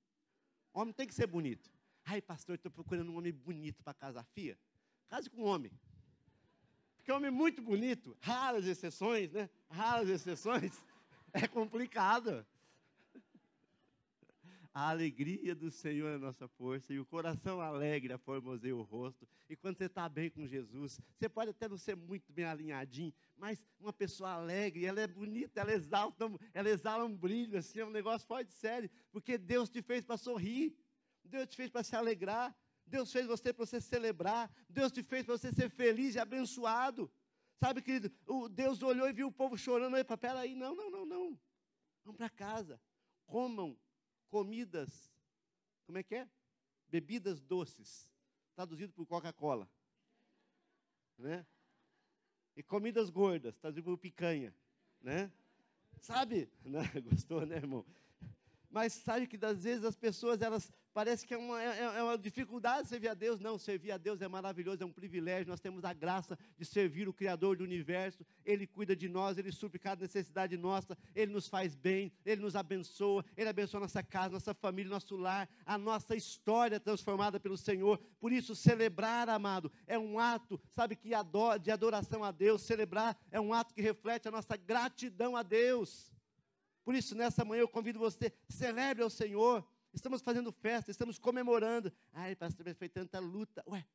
Homem 0.73 0.93
tem 0.93 1.07
que 1.07 1.15
ser 1.15 1.27
bonito. 1.27 1.71
Ai, 2.05 2.21
pastor, 2.21 2.57
estou 2.57 2.71
procurando 2.71 3.11
um 3.11 3.17
homem 3.17 3.33
bonito 3.33 3.83
para 3.83 3.95
casar. 3.95 4.25
Fia, 4.25 4.59
case 5.09 5.31
com 5.31 5.43
um 5.43 5.47
homem. 5.47 5.73
Porque 6.97 7.11
homem 7.11 7.31
muito 7.31 7.61
bonito, 7.61 8.17
raras 8.21 8.67
exceções, 8.67 9.33
né? 9.33 9.51
Raras 9.69 10.09
exceções, 10.09 10.73
é 11.33 11.49
complicado. 11.49 12.47
A 14.75 14.89
alegria 14.89 15.55
do 15.55 15.71
Senhor 15.71 16.09
é 16.09 16.15
a 16.15 16.19
nossa 16.19 16.49
força, 16.49 16.95
e 16.95 16.99
o 16.99 17.05
coração 17.05 17.61
alegre 17.61 18.17
formoseia 18.19 18.75
o 18.75 18.83
rosto. 18.83 19.29
E 19.49 19.55
quando 19.55 19.77
você 19.77 19.85
está 19.85 20.09
bem 20.09 20.31
com 20.31 20.47
Jesus, 20.47 20.99
você 21.15 21.29
pode 21.29 21.51
até 21.51 21.69
não 21.69 21.77
ser 21.77 21.95
muito 21.95 22.33
bem 22.33 22.47
alinhadinho, 22.47 23.13
mas 23.37 23.63
uma 23.79 23.93
pessoa 23.93 24.31
alegre, 24.31 24.87
ela 24.87 25.01
é 25.01 25.07
bonita, 25.07 25.61
ela 25.61 25.73
exalta, 25.73 26.25
ela 26.55 26.71
exala 26.71 27.05
um 27.05 27.15
brilho, 27.15 27.59
assim, 27.59 27.81
é 27.81 27.85
um 27.85 27.91
negócio 27.91 28.27
forte 28.27 28.49
de 28.49 28.55
sério, 28.55 28.91
porque 29.11 29.37
Deus 29.37 29.69
te 29.69 29.83
fez 29.83 30.05
para 30.05 30.17
sorrir, 30.17 30.75
Deus 31.23 31.49
te 31.49 31.57
fez 31.57 31.71
para 31.71 31.83
se 31.83 31.95
alegrar, 31.95 32.57
Deus 32.87 33.13
fez 33.13 33.27
você 33.27 33.53
para 33.53 33.67
você 33.67 33.81
celebrar, 33.81 34.51
Deus 34.69 34.91
te 34.91 35.03
fez 35.03 35.27
para 35.27 35.37
você 35.37 35.53
ser 35.53 35.71
feliz 35.71 36.15
e 36.15 36.19
abençoado. 36.19 37.11
Sabe, 37.61 37.81
querido, 37.83 38.11
o 38.27 38.49
Deus 38.49 38.83
olhou 38.83 39.09
e 39.09 39.13
viu 39.13 39.29
o 39.29 39.33
povo 39.33 39.57
chorando, 39.57 39.95
aí, 39.97 40.05
peraí, 40.05 40.55
não, 40.55 40.75
não, 40.75 40.91
não, 40.91 41.07
não. 41.07 41.41
Vão 42.05 42.15
para 42.15 42.29
casa, 42.29 42.81
comam 43.27 43.79
comidas, 44.33 45.13
como 45.85 45.99
é 45.99 46.03
que 46.03 46.15
é? 46.15 46.27
Bebidas 46.89 47.39
doces, 47.39 48.11
traduzido 48.55 48.91
por 48.95 49.05
Coca-Cola. 49.05 49.69
Né? 51.19 51.45
E 52.57 52.63
comidas 52.63 53.11
gordas, 53.11 53.59
traduzido 53.59 53.85
por 53.85 53.99
picanha. 53.99 54.55
Né? 55.03 55.31
Sabe? 56.01 56.51
Né? 56.65 56.81
Gostou, 57.03 57.45
né, 57.45 57.57
irmão? 57.57 57.85
Mas 58.73 58.95
sabe 58.95 59.27
que 59.27 59.39
às 59.45 59.63
vezes 59.63 59.85
as 59.85 59.95
pessoas, 59.95 60.41
elas 60.41 60.73
parece 60.93 61.27
que 61.27 61.35
é 61.35 61.39
uma, 61.39 61.63
é, 61.63 61.79
é 61.79 62.03
uma 62.03 62.17
dificuldade 62.17 62.89
servir 62.89 63.09
a 63.09 63.15
Deus. 63.15 63.39
Não, 63.39 63.59
servir 63.59 63.93
a 63.93 63.99
Deus 63.99 64.21
é 64.23 64.29
maravilhoso, 64.29 64.83
é 64.83 64.87
um 64.87 64.93
privilégio. 64.93 65.51
Nós 65.51 65.61
temos 65.61 65.85
a 65.85 65.93
graça 65.93 66.39
de 66.57 66.65
servir 66.65 67.09
o 67.09 67.13
Criador 67.13 67.57
do 67.57 67.65
universo. 67.65 68.25
Ele 68.45 68.67
cuida 68.67 68.97
de 68.97 69.09
nós, 69.09 69.37
Ele 69.37 69.53
supre 69.53 69.79
cada 69.79 70.03
necessidade 70.03 70.57
nossa, 70.57 70.97
Ele 71.15 71.33
nos 71.33 71.49
faz 71.49 71.75
bem, 71.75 72.11
Ele 72.25 72.41
nos 72.41 72.57
abençoa, 72.57 73.25
Ele 73.37 73.49
abençoa 73.49 73.81
nossa 73.81 74.03
casa, 74.03 74.31
nossa 74.31 74.55
família, 74.55 74.91
nosso 74.91 75.17
lar, 75.17 75.49
a 75.67 75.77
nossa 75.77 76.17
história 76.17 76.81
transformada 76.81 77.39
pelo 77.39 77.59
Senhor. 77.59 77.99
Por 78.19 78.33
isso, 78.33 78.55
celebrar, 78.55 79.29
amado, 79.29 79.71
é 79.87 79.99
um 79.99 80.19
ato, 80.19 80.61
sabe, 80.71 80.97
que 80.97 81.11
de 81.63 81.71
adoração 81.71 82.25
a 82.25 82.31
Deus. 82.31 82.63
Celebrar 82.63 83.17
é 83.31 83.41
um 83.41 83.53
ato 83.53 83.75
que 83.75 83.83
reflete 83.83 84.29
a 84.29 84.31
nossa 84.31 84.57
gratidão 84.57 85.37
a 85.37 85.43
Deus. 85.43 86.13
Por 86.85 86.95
isso, 86.95 87.15
nessa 87.15 87.45
manhã 87.45 87.61
eu 87.61 87.69
convido 87.69 87.99
você, 87.99 88.33
celebre 88.49 89.03
ao 89.03 89.11
Senhor. 89.11 89.67
Estamos 89.93 90.23
fazendo 90.23 90.51
festa, 90.51 90.91
estamos 90.91 91.19
comemorando. 91.19 91.93
Ai, 92.13 92.35
pastor, 92.35 92.75
foi 92.75 92.89
tanta 92.89 93.19
luta. 93.19 93.63
Ué, 93.69 93.87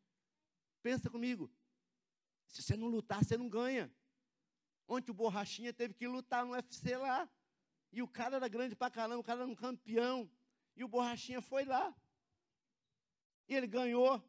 pensa 0.81 1.09
comigo. 1.09 1.51
Se 2.47 2.61
você 2.61 2.77
não 2.77 2.87
lutar, 2.87 3.23
você 3.23 3.35
não 3.37 3.49
ganha. 3.49 3.91
Ontem 4.87 5.11
o 5.11 5.13
Borrachinha 5.13 5.73
teve 5.73 5.93
que 5.93 6.07
lutar 6.07 6.45
no 6.45 6.53
UFC 6.53 6.95
lá. 6.95 7.29
E 7.91 8.01
o 8.01 8.07
cara 8.07 8.37
era 8.37 8.47
grande 8.47 8.75
pra 8.75 8.89
caramba, 8.89 9.19
o 9.19 9.23
cara 9.23 9.41
era 9.41 9.49
um 9.49 9.55
campeão. 9.55 10.29
E 10.75 10.83
o 10.83 10.87
Borrachinha 10.87 11.41
foi 11.41 11.65
lá. 11.65 11.93
E 13.49 13.55
ele 13.55 13.67
ganhou. 13.67 14.23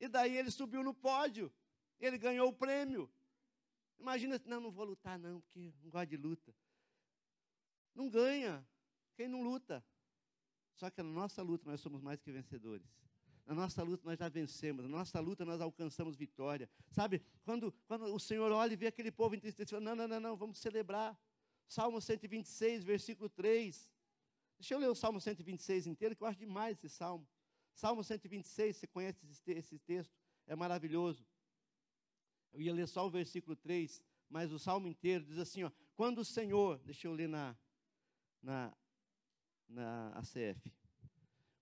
E 0.00 0.08
daí 0.08 0.36
ele 0.36 0.50
subiu 0.50 0.82
no 0.82 0.94
pódio. 0.94 1.52
Ele 2.00 2.16
ganhou 2.16 2.48
o 2.48 2.52
prêmio. 2.52 3.10
Imagina, 3.98 4.40
não, 4.46 4.60
não 4.60 4.70
vou 4.70 4.84
lutar 4.84 5.18
não, 5.18 5.40
porque 5.40 5.72
não 5.82 5.90
gosto 5.90 6.08
de 6.08 6.16
luta. 6.16 6.54
Não 7.94 8.08
ganha 8.08 8.66
quem 9.14 9.28
não 9.28 9.42
luta. 9.42 9.84
Só 10.74 10.90
que 10.90 11.02
na 11.02 11.08
nossa 11.08 11.42
luta 11.42 11.70
nós 11.70 11.80
somos 11.80 12.02
mais 12.02 12.20
que 12.20 12.32
vencedores. 12.32 12.86
Na 13.46 13.54
nossa 13.54 13.82
luta 13.82 14.02
nós 14.04 14.18
já 14.18 14.28
vencemos, 14.28 14.84
na 14.84 14.88
nossa 14.88 15.20
luta 15.20 15.44
nós 15.44 15.60
alcançamos 15.60 16.16
vitória. 16.16 16.68
Sabe, 16.90 17.22
quando, 17.44 17.70
quando 17.86 18.06
o 18.06 18.18
Senhor 18.18 18.50
olha 18.50 18.72
e 18.72 18.76
vê 18.76 18.86
aquele 18.86 19.12
povo 19.12 19.34
entristecido, 19.34 19.80
não, 19.80 19.94
não, 19.94 20.08
não, 20.08 20.18
não, 20.18 20.36
vamos 20.36 20.58
celebrar. 20.58 21.18
Salmo 21.68 22.00
126, 22.00 22.84
versículo 22.84 23.28
3. 23.28 23.92
Deixa 24.58 24.74
eu 24.74 24.78
ler 24.78 24.88
o 24.88 24.94
Salmo 24.94 25.20
126 25.20 25.86
inteiro, 25.86 26.16
que 26.16 26.22
eu 26.22 26.26
acho 26.26 26.38
demais 26.38 26.78
esse 26.78 26.88
salmo. 26.88 27.28
Salmo 27.74 28.02
126, 28.02 28.76
você 28.76 28.86
conhece 28.86 29.18
esse 29.46 29.78
texto, 29.78 30.16
é 30.46 30.56
maravilhoso. 30.56 31.26
Eu 32.52 32.62
ia 32.62 32.72
ler 32.72 32.86
só 32.86 33.06
o 33.06 33.10
versículo 33.10 33.56
3, 33.56 34.02
mas 34.30 34.52
o 34.52 34.58
salmo 34.58 34.86
inteiro 34.86 35.24
diz 35.24 35.38
assim: 35.38 35.64
ó, 35.64 35.70
quando 35.96 36.18
o 36.18 36.24
Senhor, 36.24 36.78
deixa 36.78 37.08
eu 37.08 37.12
ler 37.12 37.28
na, 37.28 37.56
na, 38.44 38.72
na 39.68 40.08
ACF. 40.18 40.72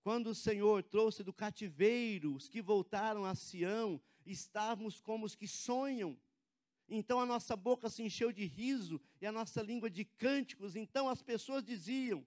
Quando 0.03 0.29
o 0.29 0.35
Senhor 0.35 0.83
trouxe 0.83 1.23
do 1.23 1.33
cativeiro 1.33 2.35
os 2.35 2.49
que 2.49 2.61
voltaram 2.61 3.25
a 3.25 3.35
Sião, 3.35 4.01
estávamos 4.27 5.01
como 5.01 5.25
os 5.25 5.37
que 5.37 5.47
sonham. 5.47 6.19
Então 6.89 7.21
a 7.21 7.27
nossa 7.27 7.57
boca 7.57 7.89
se 7.89 8.03
encheu 8.03 8.33
de 8.33 8.45
riso 8.45 9.01
e 9.21 9.27
a 9.27 9.33
nossa 9.33 9.63
língua 9.63 9.89
de 9.89 10.05
cânticos. 10.05 10.75
Então 10.75 11.09
as 11.09 11.23
pessoas 11.23 11.63
diziam, 11.63 12.27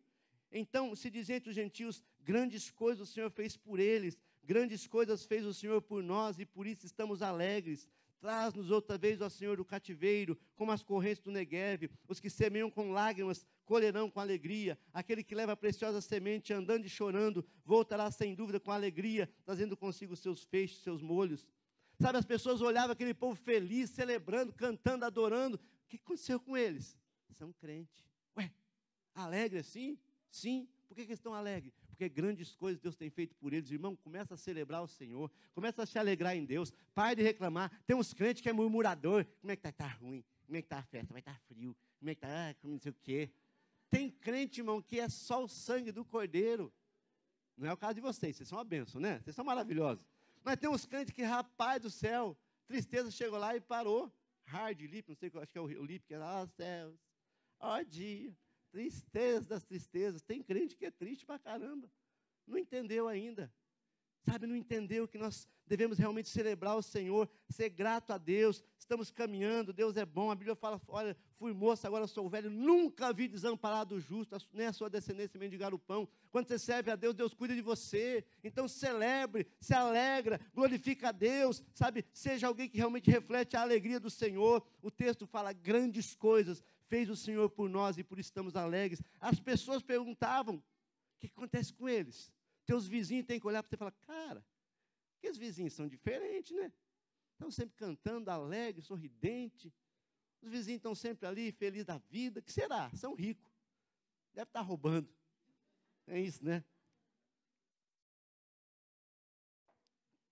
então 0.51 0.95
se 0.95 1.09
dizia 1.09 1.35
entre 1.35 1.49
os 1.49 1.55
gentios, 1.55 2.01
grandes 2.23 2.71
coisas 2.71 3.09
o 3.09 3.11
Senhor 3.11 3.29
fez 3.29 3.57
por 3.57 3.77
eles, 3.77 4.17
grandes 4.41 4.87
coisas 4.87 5.25
fez 5.25 5.45
o 5.45 5.53
Senhor 5.53 5.81
por 5.81 6.01
nós 6.01 6.39
e 6.39 6.45
por 6.45 6.65
isso 6.65 6.85
estamos 6.85 7.21
alegres. 7.21 7.89
Traz-nos 8.21 8.71
outra 8.71 8.97
vez, 8.97 9.21
ó 9.21 9.29
Senhor, 9.29 9.57
do 9.57 9.65
cativeiro, 9.65 10.39
como 10.55 10.71
as 10.71 10.81
correntes 10.81 11.21
do 11.21 11.29
Negueve. 11.29 11.91
Os 12.07 12.19
que 12.19 12.29
semeiam 12.29 12.71
com 12.71 12.91
lágrimas 12.91 13.45
colherão 13.65 14.09
com 14.09 14.19
alegria. 14.19 14.77
Aquele 14.93 15.23
que 15.23 15.35
leva 15.35 15.51
a 15.51 15.57
preciosa 15.57 15.99
semente, 16.01 16.53
andando 16.53 16.85
e 16.85 16.89
chorando, 16.89 17.45
voltará 17.65 18.09
sem 18.11 18.33
dúvida 18.33 18.59
com 18.59 18.71
alegria, 18.71 19.29
trazendo 19.43 19.75
consigo 19.75 20.15
seus 20.15 20.43
feixes, 20.43 20.79
seus 20.79 21.01
molhos. 21.01 21.45
Sabe, 21.99 22.17
as 22.17 22.25
pessoas 22.25 22.61
olhavam 22.61 22.91
aquele 22.91 23.13
povo 23.13 23.35
feliz, 23.35 23.89
celebrando, 23.89 24.53
cantando, 24.53 25.05
adorando. 25.05 25.57
O 25.57 25.87
que 25.87 25.97
aconteceu 25.97 26.39
com 26.39 26.55
eles? 26.55 26.97
São 27.31 27.51
crentes. 27.53 28.05
Ué, 28.37 28.51
alegre 29.13 29.59
assim? 29.59 29.97
Sim. 30.29 30.67
Por 30.87 30.95
que, 30.95 31.05
que 31.05 31.13
estão 31.13 31.33
alegres? 31.33 31.73
porque 31.95 32.09
grandes 32.09 32.53
coisas 32.53 32.81
Deus 32.81 32.95
tem 32.95 33.09
feito 33.09 33.33
por 33.35 33.53
eles. 33.53 33.71
Irmão, 33.71 33.95
começa 33.95 34.33
a 34.33 34.37
celebrar 34.37 34.83
o 34.83 34.87
Senhor, 34.87 35.31
começa 35.53 35.81
a 35.81 35.85
se 35.85 35.97
alegrar 35.97 36.35
em 36.35 36.45
Deus, 36.45 36.73
pare 36.93 37.15
de 37.15 37.23
reclamar. 37.23 37.71
Tem 37.87 37.95
uns 37.95 38.13
crentes 38.13 38.41
que 38.41 38.49
é 38.49 38.53
murmurador. 38.53 39.25
Como 39.39 39.51
é 39.51 39.55
que 39.55 39.61
está? 39.61 39.69
Está 39.69 39.87
ruim. 39.87 40.23
Como 40.45 40.57
é 40.57 40.61
que 40.61 40.65
está 40.65 40.79
a 40.79 40.83
festa? 40.83 41.13
Vai 41.13 41.21
estar 41.21 41.33
tá 41.33 41.39
frio. 41.47 41.75
Como 41.97 42.09
é 42.11 42.15
que 42.15 42.25
está? 42.25 42.49
Ah, 42.49 42.55
não 42.63 42.79
sei 42.79 42.91
o 42.91 42.95
quê. 43.01 43.31
Tem 43.95 44.09
crente, 44.09 44.59
irmão, 44.59 44.81
que 44.81 44.99
é 44.99 45.07
só 45.07 45.41
o 45.41 45.47
sangue 45.47 45.89
do 45.89 46.03
cordeiro. 46.03 46.69
Não 47.55 47.69
é 47.69 47.71
o 47.71 47.77
caso 47.77 47.93
de 47.93 48.01
vocês, 48.01 48.35
vocês 48.35 48.49
são 48.49 48.57
uma 48.57 48.65
bênção, 48.65 48.99
né? 48.99 49.21
Vocês 49.21 49.33
são 49.33 49.45
maravilhosos. 49.45 50.05
Mas 50.43 50.57
tem 50.57 50.69
uns 50.69 50.85
crentes 50.85 51.13
que, 51.13 51.23
rapaz 51.23 51.81
do 51.81 51.89
céu, 51.89 52.37
tristeza 52.67 53.09
chegou 53.09 53.39
lá 53.39 53.55
e 53.55 53.61
parou. 53.61 54.11
Hard 54.47 54.81
lip, 54.81 55.07
não 55.07 55.15
sei, 55.15 55.31
acho 55.33 55.49
que 55.53 55.57
é 55.57 55.61
o 55.61 55.85
lip, 55.85 56.05
que 56.05 56.13
é, 56.13 56.19
oh, 56.19 56.45
céus, 56.45 56.99
ó 57.57 57.79
oh, 57.79 57.83
dia, 57.85 58.37
Tristeza 58.69 59.47
das 59.47 59.63
tristezas. 59.63 60.21
Tem 60.21 60.43
crente 60.43 60.75
que 60.75 60.85
é 60.85 60.91
triste 60.91 61.25
pra 61.25 61.39
caramba. 61.39 61.89
Não 62.45 62.57
entendeu 62.57 63.07
ainda. 63.07 63.49
Sabe, 64.25 64.47
não 64.47 64.55
entendeu 64.55 65.07
que 65.07 65.19
nós 65.19 65.47
devemos 65.67 65.99
realmente 65.99 66.29
celebrar 66.29 66.75
o 66.75 66.81
Senhor, 66.81 67.29
ser 67.47 67.69
grato 67.69 68.11
a 68.11 68.17
Deus. 68.17 68.63
Estamos 68.79 69.11
caminhando, 69.11 69.71
Deus 69.71 69.95
é 69.97 70.05
bom. 70.05 70.31
A 70.31 70.35
Bíblia 70.35 70.55
fala: 70.55 70.81
olha, 70.87 71.15
fui 71.37 71.53
moço, 71.53 71.85
agora 71.85 72.07
sou 72.07 72.27
velho. 72.27 72.49
Nunca 72.49 73.13
vi 73.13 73.27
desamparado 73.27 73.95
o 73.95 73.99
justo, 73.99 74.35
nem 74.51 74.65
a 74.65 74.73
sua 74.73 74.89
descendência 74.89 75.39
mendigar 75.39 75.75
o 75.75 75.79
pão. 75.79 76.07
Quando 76.31 76.47
você 76.47 76.57
serve 76.57 76.89
a 76.89 76.95
Deus, 76.95 77.13
Deus 77.13 77.35
cuida 77.35 77.53
de 77.53 77.61
você. 77.61 78.25
Então 78.43 78.67
celebre, 78.67 79.45
se 79.59 79.75
alegra, 79.75 80.41
glorifica 80.55 81.09
a 81.09 81.11
Deus. 81.11 81.63
Sabe, 81.73 82.03
seja 82.11 82.47
alguém 82.47 82.67
que 82.67 82.77
realmente 82.77 83.11
reflete 83.11 83.55
a 83.55 83.61
alegria 83.61 83.99
do 83.99 84.09
Senhor. 84.09 84.65
O 84.81 84.89
texto 84.89 85.27
fala 85.27 85.53
grandes 85.53 86.15
coisas 86.15 86.63
fez 86.87 87.09
o 87.09 87.15
Senhor 87.15 87.49
por 87.49 87.69
nós 87.69 87.97
e 87.97 88.03
por 88.03 88.19
isso 88.19 88.29
estamos 88.29 88.55
alegres. 88.55 89.01
As 89.19 89.39
pessoas 89.39 89.83
perguntavam: 89.83 90.55
o 90.55 91.19
que 91.19 91.27
acontece 91.27 91.73
com 91.73 91.87
eles? 91.87 92.31
Teus 92.65 92.87
vizinhos 92.87 93.25
têm 93.25 93.39
que 93.39 93.47
olhar 93.47 93.61
para 93.61 93.69
você 93.69 93.75
e 93.75 93.77
falar: 93.77 93.91
cara, 93.91 94.45
que 95.19 95.29
os 95.29 95.37
vizinhos 95.37 95.73
são 95.73 95.87
diferentes, 95.87 96.55
né? 96.55 96.71
Estão 97.33 97.51
sempre 97.51 97.75
cantando, 97.75 98.29
alegre, 98.31 98.81
sorridente. 98.81 99.73
Os 100.41 100.49
vizinhos 100.49 100.77
estão 100.77 100.95
sempre 100.95 101.27
ali, 101.27 101.51
felizes 101.51 101.85
da 101.85 101.97
vida. 101.97 102.41
Que 102.41 102.51
será? 102.51 102.89
São 102.95 103.13
ricos. 103.13 103.51
Deve 104.33 104.49
estar 104.49 104.61
roubando. 104.61 105.09
É 106.07 106.19
isso, 106.19 106.43
né? 106.43 106.63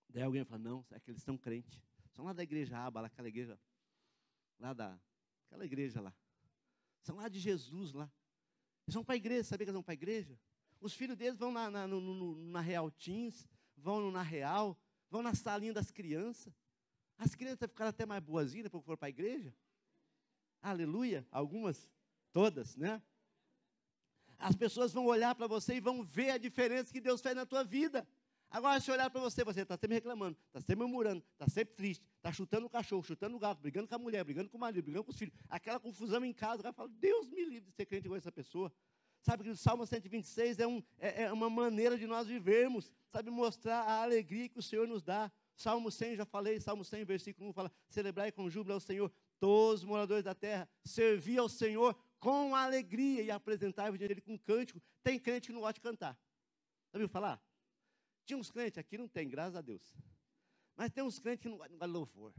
Daí 0.08 0.22
alguém 0.22 0.44
fala, 0.44 0.62
não, 0.62 0.86
é 0.92 1.00
que 1.00 1.10
eles 1.10 1.22
são 1.22 1.36
crentes. 1.36 1.82
São 2.12 2.24
lá 2.24 2.32
da 2.32 2.42
igreja 2.42 2.78
Aba, 2.78 3.04
aquela 3.04 3.28
igreja, 3.28 3.58
lá 4.60 4.72
da, 4.72 4.96
aquela 5.46 5.64
igreja 5.64 6.00
lá. 6.00 6.14
São 7.02 7.16
lá 7.16 7.28
de 7.28 7.40
Jesus 7.40 7.92
lá. 7.92 8.08
Eles 8.86 8.94
vão 8.94 9.04
para 9.04 9.14
a 9.14 9.16
igreja, 9.16 9.42
sabia 9.42 9.66
que 9.66 9.70
eles 9.70 9.74
vão 9.74 9.82
para 9.82 9.92
a 9.92 9.94
igreja? 9.94 10.38
Os 10.84 10.92
filhos 10.92 11.16
deles 11.16 11.38
vão 11.38 11.50
na, 11.50 11.70
na, 11.70 11.86
no, 11.88 11.98
no, 11.98 12.36
na 12.50 12.60
Real 12.60 12.90
Teens, 12.90 13.48
vão 13.74 14.10
na 14.10 14.20
Real, 14.20 14.78
vão 15.08 15.22
na 15.22 15.34
salinha 15.34 15.72
das 15.72 15.90
crianças. 15.90 16.52
As 17.16 17.34
crianças 17.34 17.70
ficaram 17.70 17.88
até 17.88 18.04
mais 18.04 18.22
boazinhas 18.22 18.64
depois 18.64 18.82
que 18.82 18.84
foram 18.84 18.98
para 18.98 19.06
a 19.06 19.08
igreja. 19.08 19.54
Aleluia. 20.60 21.26
Algumas, 21.30 21.90
todas, 22.32 22.76
né? 22.76 23.00
As 24.36 24.54
pessoas 24.54 24.92
vão 24.92 25.06
olhar 25.06 25.34
para 25.34 25.46
você 25.46 25.74
e 25.74 25.80
vão 25.80 26.04
ver 26.04 26.32
a 26.32 26.36
diferença 26.36 26.92
que 26.92 27.00
Deus 27.00 27.22
fez 27.22 27.34
na 27.34 27.46
tua 27.46 27.64
vida. 27.64 28.06
Agora, 28.50 28.78
se 28.78 28.90
olhar 28.90 29.08
para 29.08 29.22
você, 29.22 29.42
você 29.42 29.62
está 29.62 29.78
sempre 29.78 29.94
reclamando, 29.94 30.36
está 30.48 30.60
sempre 30.60 30.84
murmurando, 30.84 31.24
está 31.32 31.48
sempre 31.48 31.74
triste, 31.74 32.04
está 32.18 32.30
chutando 32.30 32.66
o 32.66 32.70
cachorro, 32.70 33.02
chutando 33.02 33.34
o 33.34 33.38
gato, 33.38 33.58
brigando 33.58 33.88
com 33.88 33.94
a 33.94 33.98
mulher, 33.98 34.22
brigando 34.22 34.50
com 34.50 34.58
o 34.58 34.60
marido, 34.60 34.84
brigando 34.84 35.04
com 35.04 35.12
os 35.12 35.16
filhos, 35.16 35.34
aquela 35.48 35.80
confusão 35.80 36.22
em 36.26 36.32
casa. 36.34 36.60
O 36.60 36.62
cara 36.62 36.74
fala, 36.74 36.90
Deus 36.90 37.26
me 37.30 37.42
livre 37.42 37.70
de 37.70 37.72
ser 37.72 37.86
crente 37.86 38.06
igual 38.06 38.18
essa 38.18 38.30
pessoa. 38.30 38.70
Sabe 39.24 39.42
que 39.42 39.48
o 39.48 39.56
Salmo 39.56 39.86
126 39.86 40.58
é, 40.58 40.66
um, 40.66 40.82
é, 40.98 41.22
é 41.22 41.32
uma 41.32 41.48
maneira 41.48 41.96
de 41.96 42.06
nós 42.06 42.26
vivermos, 42.26 42.92
sabe, 43.10 43.30
mostrar 43.30 43.80
a 43.80 44.02
alegria 44.02 44.50
que 44.50 44.58
o 44.58 44.62
Senhor 44.62 44.86
nos 44.86 45.02
dá. 45.02 45.32
Salmo 45.56 45.90
100, 45.90 46.16
já 46.16 46.26
falei, 46.26 46.60
Salmo 46.60 46.84
100, 46.84 47.06
versículo 47.06 47.48
1 47.48 47.52
fala: 47.54 47.72
celebrai 47.88 48.30
com 48.30 48.50
júbilo 48.50 48.74
ao 48.74 48.80
Senhor, 48.80 49.10
todos 49.40 49.80
os 49.80 49.86
moradores 49.86 50.24
da 50.24 50.34
terra, 50.34 50.68
servi 50.84 51.38
ao 51.38 51.48
Senhor 51.48 51.96
com 52.18 52.54
alegria 52.54 53.22
e 53.22 53.30
apresentar-vos 53.30 53.98
diante 53.98 54.10
dele 54.10 54.20
com 54.20 54.38
cântico. 54.38 54.78
Tem 55.02 55.18
crente 55.18 55.46
que 55.46 55.54
não 55.54 55.60
gosta 55.62 55.72
de 55.72 55.80
cantar. 55.80 56.18
Já 56.92 56.98
viu 56.98 57.08
falar? 57.08 57.42
Tinha 58.26 58.38
uns 58.38 58.50
crentes, 58.50 58.76
aqui 58.76 58.98
não 58.98 59.08
tem, 59.08 59.26
graças 59.26 59.56
a 59.56 59.62
Deus. 59.62 59.96
Mas 60.76 60.90
tem 60.90 61.02
uns 61.02 61.18
crentes 61.18 61.44
que 61.44 61.48
não 61.48 61.56
gostam 61.56 61.78
de 61.78 61.86
louvor. 61.86 62.34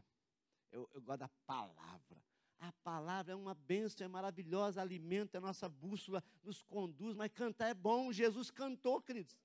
Eu, 0.71 0.87
eu 0.93 1.01
gosto 1.01 1.21
da 1.21 1.29
palavra. 1.47 2.23
A 2.59 2.71
palavra 2.83 3.33
é 3.33 3.35
uma 3.35 3.53
bênção, 3.53 4.05
é 4.05 4.07
maravilhosa, 4.07 4.81
alimenta 4.81 5.37
a 5.37 5.41
nossa 5.41 5.67
bússola, 5.67 6.23
nos 6.43 6.61
conduz, 6.63 7.15
mas 7.15 7.31
cantar 7.31 7.69
é 7.69 7.73
bom. 7.73 8.11
Jesus 8.11 8.49
cantou, 8.49 9.01
queridos. 9.01 9.37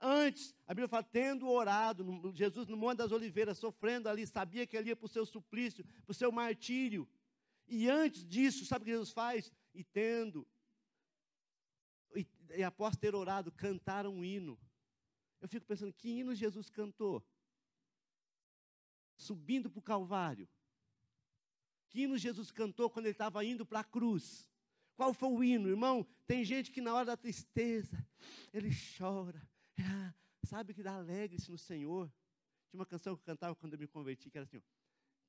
Antes, 0.00 0.54
a 0.66 0.72
Bíblia 0.72 0.88
fala, 0.88 1.02
tendo 1.02 1.48
orado, 1.48 2.32
Jesus 2.34 2.68
no 2.68 2.76
Monte 2.76 2.98
das 2.98 3.12
Oliveiras, 3.12 3.58
sofrendo 3.58 4.08
ali, 4.08 4.26
sabia 4.26 4.66
que 4.66 4.76
ele 4.76 4.90
ia 4.90 4.96
para 4.96 5.06
o 5.06 5.08
seu 5.08 5.26
suplício, 5.26 5.84
para 5.84 6.12
o 6.12 6.14
seu 6.14 6.30
martírio. 6.30 7.08
E 7.66 7.88
antes 7.88 8.24
disso, 8.24 8.64
sabe 8.64 8.82
o 8.82 8.86
que 8.86 8.92
Jesus 8.92 9.10
faz? 9.10 9.52
E 9.74 9.82
tendo, 9.84 10.46
e, 12.14 12.26
e 12.56 12.62
após 12.62 12.96
ter 12.96 13.14
orado, 13.14 13.50
cantaram 13.52 14.14
um 14.14 14.24
hino. 14.24 14.58
Eu 15.40 15.48
fico 15.48 15.66
pensando, 15.66 15.92
que 15.92 16.08
hino 16.08 16.34
Jesus 16.34 16.70
cantou? 16.70 17.24
Subindo 19.16 19.68
para 19.68 19.78
o 19.78 19.82
Calvário. 19.82 20.48
Que 21.88 22.02
hino 22.02 22.18
Jesus 22.18 22.50
cantou 22.50 22.90
quando 22.90 23.06
ele 23.06 23.12
estava 23.12 23.44
indo 23.44 23.64
para 23.64 23.80
a 23.80 23.84
cruz? 23.84 24.48
Qual 24.96 25.14
foi 25.14 25.28
o 25.28 25.44
hino, 25.44 25.68
irmão? 25.68 26.06
Tem 26.26 26.44
gente 26.44 26.70
que 26.70 26.80
na 26.80 26.92
hora 26.92 27.06
da 27.06 27.16
tristeza, 27.16 28.04
ele 28.52 28.70
chora. 28.98 29.40
É, 29.78 30.12
sabe 30.44 30.74
que 30.74 30.82
dá 30.82 30.96
alegre-se 30.96 31.50
no 31.50 31.56
Senhor. 31.56 32.12
Tinha 32.68 32.80
uma 32.80 32.86
canção 32.86 33.14
que 33.14 33.22
eu 33.22 33.24
cantava 33.24 33.54
quando 33.54 33.74
eu 33.74 33.78
me 33.78 33.86
converti, 33.86 34.28
que 34.28 34.36
era 34.36 34.44
assim: 34.44 34.58
ó, 34.58 34.60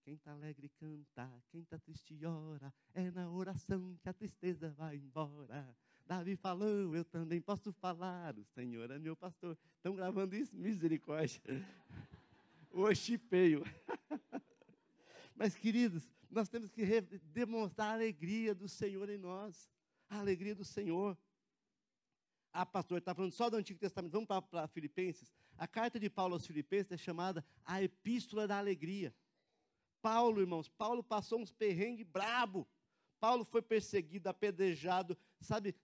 Quem 0.03 0.15
está 0.15 0.31
alegre 0.31 0.69
canta, 0.69 1.31
quem 1.49 1.61
está 1.61 1.77
triste 1.77 2.25
ora, 2.25 2.73
é 2.93 3.11
na 3.11 3.29
oração 3.29 3.95
que 4.01 4.09
a 4.09 4.13
tristeza 4.13 4.71
vai 4.71 4.97
embora. 4.97 5.77
Davi 6.09 6.35
falou, 6.35 6.95
eu 6.95 7.05
também 7.05 7.39
posso 7.39 7.71
falar, 7.71 8.35
o 8.35 8.43
Senhor 8.43 8.89
é 8.89 8.97
meu 8.97 9.15
pastor. 9.15 9.55
Estão 9.75 9.95
gravando 9.95 10.35
isso? 10.35 10.55
Misericórdia. 10.55 11.41
O 12.71 12.93
chipeio. 12.93 13.63
Mas, 15.35 15.55
queridos, 15.55 16.07
nós 16.29 16.47
temos 16.47 16.69
que 16.69 16.83
demonstrar 17.33 17.89
a 17.89 17.93
alegria 17.93 18.53
do 18.53 18.67
Senhor 18.67 19.09
em 19.09 19.17
nós. 19.17 19.69
A 20.09 20.19
alegria 20.19 20.55
do 20.55 20.63
Senhor. 20.63 21.17
Ah, 22.51 22.65
pastor, 22.65 22.99
está 22.99 23.13
falando 23.13 23.31
só 23.31 23.49
do 23.49 23.57
Antigo 23.57 23.79
Testamento. 23.79 24.11
Vamos 24.11 24.27
para, 24.27 24.67
Filipenses. 24.67 25.31
A 25.57 25.67
carta 25.67 25.99
de 25.99 26.09
Paulo 26.09 26.33
aos 26.33 26.45
Filipenses 26.45 26.91
é 26.91 26.97
chamada 26.97 27.45
a 27.65 27.81
Epístola 27.81 28.47
da 28.47 28.57
Alegria. 28.57 29.13
Paulo, 30.01 30.39
irmãos, 30.41 30.69
Paulo 30.69 31.03
passou 31.03 31.39
uns 31.41 31.51
perrengues 31.51 32.05
brabo. 32.05 32.67
Paulo 33.19 33.43
foi 33.43 33.61
perseguido, 33.61 34.29
apedrejado, 34.29 35.17
sabe? 35.41 35.75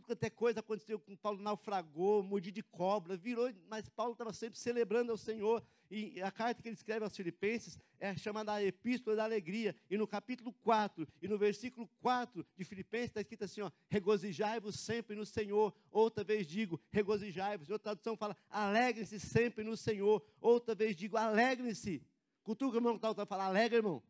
Tudo 0.00 0.06
quanto 0.06 0.24
é 0.24 0.30
coisa 0.30 0.60
aconteceu 0.60 0.98
com 0.98 1.16
Paulo, 1.16 1.40
naufragou, 1.40 2.22
mordido 2.22 2.56
de 2.56 2.62
cobra, 2.62 3.16
virou, 3.16 3.52
mas 3.68 3.88
Paulo 3.88 4.12
estava 4.12 4.32
sempre 4.32 4.58
celebrando 4.58 5.10
ao 5.10 5.16
Senhor. 5.16 5.62
E 5.90 6.20
a 6.20 6.30
carta 6.30 6.60
que 6.60 6.68
ele 6.68 6.74
escreve 6.74 7.04
aos 7.04 7.16
Filipenses 7.16 7.78
é 7.98 8.16
chamada 8.16 8.52
a 8.52 8.62
Epístola 8.62 9.16
da 9.16 9.24
Alegria. 9.24 9.74
E 9.88 9.96
no 9.96 10.06
capítulo 10.06 10.52
4 10.52 11.06
e 11.22 11.28
no 11.28 11.38
versículo 11.38 11.88
4 12.00 12.44
de 12.56 12.64
Filipenses 12.64 13.08
está 13.08 13.20
escrito 13.20 13.44
assim: 13.44 13.60
regozijai-vos 13.88 14.84
sempre 14.84 15.14
no 15.14 15.24
Senhor. 15.24 15.72
Outra 15.90 16.24
vez 16.24 16.46
digo, 16.46 16.80
regozijai-vos. 16.90 17.70
Outra 17.70 17.94
tradução 17.94 18.16
fala, 18.16 18.36
alegrem-se 18.50 19.20
sempre 19.20 19.62
no 19.62 19.76
Senhor. 19.76 20.22
Outra 20.40 20.74
vez 20.74 20.96
digo, 20.96 21.16
alegrem-se. 21.16 22.02
Cultura 22.42 22.72
o 22.72 22.76
irmão 22.76 22.98
que 22.98 23.06
está 23.06 23.24
falando, 23.24 23.48
alegra, 23.48 23.78
irmão. 23.78 24.02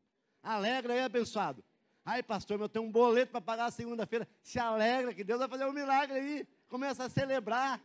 Alegra 0.43 0.95
aí, 0.95 1.01
abençoado. 1.01 1.63
Ai, 2.09 2.23
pastor, 2.23 2.61
eu 2.61 2.69
tenho 2.69 2.85
um 2.85 2.91
boleto 2.93 3.33
para 3.33 3.41
pagar 3.41 3.69
segunda-feira. 3.73 4.29
Se 4.41 4.61
alegra 4.61 5.13
que 5.13 5.25
Deus 5.25 5.41
vai 5.41 5.49
fazer 5.49 5.67
um 5.67 5.73
milagre 5.73 6.17
aí. 6.17 6.49
Começa 6.69 7.03
a 7.03 7.09
celebrar. 7.11 7.83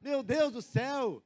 Meu 0.00 0.22
Deus 0.22 0.52
do 0.52 0.62
céu. 0.62 1.20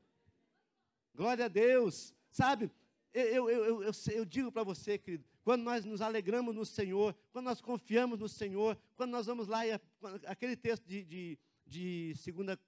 Glória 1.14 1.44
a 1.44 1.48
Deus. 1.48 2.14
Sabe, 2.30 2.70
eu, 3.12 3.50
eu, 3.50 3.82
eu, 3.82 3.92
eu, 4.12 4.24
digo 4.24 4.50
para 4.50 4.62
você, 4.62 4.96
querido, 4.96 5.26
quando 5.42 5.62
nós 5.62 5.84
nos 5.84 6.00
alegramos 6.00 6.54
no 6.54 6.64
Senhor, 6.64 7.14
quando 7.32 7.44
nós 7.44 7.60
confiamos 7.60 8.18
no 8.18 8.28
Senhor, 8.30 8.78
quando 8.96 9.10
nós 9.10 9.26
vamos 9.26 9.46
lá, 9.46 9.66
e 9.66 9.78
aquele 10.24 10.56
texto 10.56 10.86
de, 10.86 11.04
de, 11.04 11.38
de 11.66 12.14
2 12.32 12.58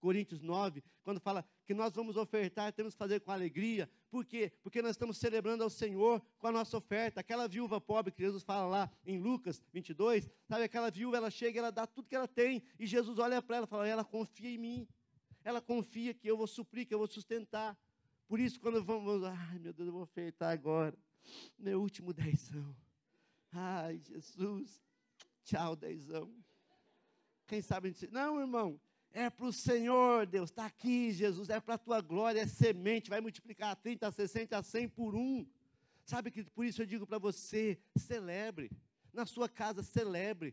Coríntios 0.00 0.42
9, 0.42 0.84
quando 1.02 1.18
fala 1.18 1.42
que 1.64 1.72
nós 1.72 1.94
vamos 1.94 2.18
ofertar, 2.18 2.74
temos 2.74 2.92
que 2.92 2.98
fazer 2.98 3.20
com 3.20 3.32
alegria. 3.32 3.88
Por 4.14 4.24
quê? 4.24 4.52
Porque 4.62 4.80
nós 4.80 4.92
estamos 4.92 5.18
celebrando 5.18 5.64
ao 5.64 5.68
Senhor 5.68 6.22
com 6.38 6.46
a 6.46 6.52
nossa 6.52 6.76
oferta. 6.76 7.18
Aquela 7.18 7.48
viúva 7.48 7.80
pobre 7.80 8.12
que 8.12 8.22
Jesus 8.22 8.44
fala 8.44 8.68
lá 8.68 8.90
em 9.04 9.18
Lucas 9.18 9.60
22, 9.72 10.30
sabe, 10.44 10.62
aquela 10.62 10.88
viúva, 10.88 11.16
ela 11.16 11.32
chega, 11.32 11.58
ela 11.58 11.72
dá 11.72 11.84
tudo 11.84 12.06
que 12.06 12.14
ela 12.14 12.28
tem, 12.28 12.62
e 12.78 12.86
Jesus 12.86 13.18
olha 13.18 13.42
para 13.42 13.56
ela 13.56 13.66
e 13.66 13.68
fala, 13.68 13.88
ela 13.88 14.04
confia 14.04 14.50
em 14.50 14.56
mim. 14.56 14.88
Ela 15.42 15.60
confia 15.60 16.14
que 16.14 16.28
eu 16.28 16.36
vou 16.36 16.46
suprir, 16.46 16.86
que 16.86 16.94
eu 16.94 16.98
vou 16.98 17.08
sustentar. 17.08 17.76
Por 18.28 18.38
isso, 18.38 18.60
quando 18.60 18.84
vamos, 18.84 19.24
ai 19.24 19.58
meu 19.58 19.72
Deus, 19.72 19.88
eu 19.88 19.92
vou 19.92 20.02
ofertar 20.02 20.52
agora, 20.52 20.96
meu 21.58 21.80
último 21.80 22.12
dezão. 22.12 22.72
Ai, 23.50 23.98
Jesus, 23.98 24.80
tchau, 25.42 25.74
dezão. 25.74 26.32
Quem 27.48 27.60
sabe 27.60 27.88
a 27.88 27.90
gente, 27.90 28.06
não, 28.12 28.38
irmão, 28.38 28.80
é 29.14 29.30
para 29.30 29.46
o 29.46 29.52
Senhor, 29.52 30.26
Deus, 30.26 30.50
está 30.50 30.66
aqui, 30.66 31.12
Jesus, 31.12 31.48
é 31.48 31.60
para 31.60 31.74
a 31.74 31.78
tua 31.78 32.00
glória, 32.00 32.40
é 32.40 32.46
semente, 32.48 33.08
vai 33.08 33.20
multiplicar 33.20 33.70
a 33.70 33.76
30, 33.76 34.08
a 34.08 34.10
60, 34.10 34.58
a 34.58 34.62
100 34.62 34.88
por 34.88 35.14
um. 35.14 35.46
Sabe 36.04 36.32
que 36.32 36.42
por 36.42 36.64
isso 36.66 36.82
eu 36.82 36.86
digo 36.86 37.06
para 37.06 37.16
você: 37.16 37.78
celebre, 37.96 38.72
na 39.12 39.24
sua 39.24 39.48
casa, 39.48 39.84
celebre. 39.84 40.52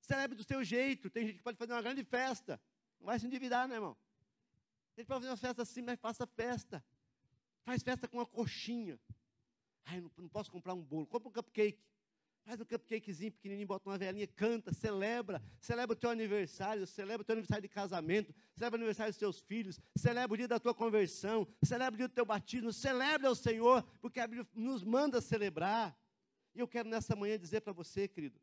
Celebre 0.00 0.36
do 0.36 0.42
seu 0.42 0.62
jeito. 0.64 1.08
Tem 1.08 1.24
gente 1.24 1.36
que 1.36 1.42
pode 1.44 1.56
fazer 1.56 1.72
uma 1.72 1.80
grande 1.80 2.02
festa, 2.02 2.60
não 2.98 3.06
vai 3.06 3.18
se 3.18 3.26
endividar, 3.26 3.68
né, 3.68 3.76
irmão? 3.76 3.96
Tem 4.96 5.02
gente 5.02 5.08
pode 5.08 5.20
fazer 5.20 5.30
uma 5.30 5.36
festa 5.36 5.62
assim, 5.62 5.80
mas 5.80 5.98
faça 6.00 6.26
festa. 6.26 6.84
Faz 7.62 7.80
festa 7.80 8.08
com 8.08 8.18
uma 8.18 8.26
coxinha. 8.26 8.98
Ai, 9.84 10.00
não, 10.00 10.10
não 10.18 10.28
posso 10.28 10.50
comprar 10.50 10.74
um 10.74 10.82
bolo, 10.82 11.06
compra 11.06 11.28
um 11.28 11.32
cupcake. 11.32 11.78
Faz 12.44 12.60
um 12.60 12.64
cupcakezinho 12.64 13.32
pequenininho, 13.32 13.66
bota 13.66 13.88
uma 13.88 13.96
velhinha, 13.96 14.26
canta, 14.26 14.70
celebra. 14.70 15.42
Celebra 15.58 15.94
o 15.94 15.98
teu 15.98 16.10
aniversário, 16.10 16.86
celebra 16.86 17.22
o 17.22 17.24
teu 17.24 17.32
aniversário 17.32 17.62
de 17.62 17.68
casamento, 17.68 18.34
celebra 18.54 18.76
o 18.76 18.80
aniversário 18.80 19.12
dos 19.12 19.18
teus 19.18 19.40
filhos, 19.40 19.80
celebra 19.96 20.34
o 20.34 20.36
dia 20.36 20.46
da 20.46 20.60
tua 20.60 20.74
conversão, 20.74 21.48
celebra 21.64 21.94
o 21.94 21.96
dia 21.96 22.08
do 22.08 22.14
teu 22.14 22.26
batismo, 22.26 22.70
celebra 22.70 23.30
o 23.30 23.34
Senhor, 23.34 23.82
porque 23.98 24.20
a 24.20 24.26
Bíblia 24.26 24.46
nos 24.54 24.84
manda 24.84 25.22
celebrar. 25.22 25.98
E 26.54 26.60
eu 26.60 26.68
quero 26.68 26.86
nessa 26.86 27.16
manhã 27.16 27.38
dizer 27.38 27.62
para 27.62 27.72
você, 27.72 28.06
querido, 28.06 28.38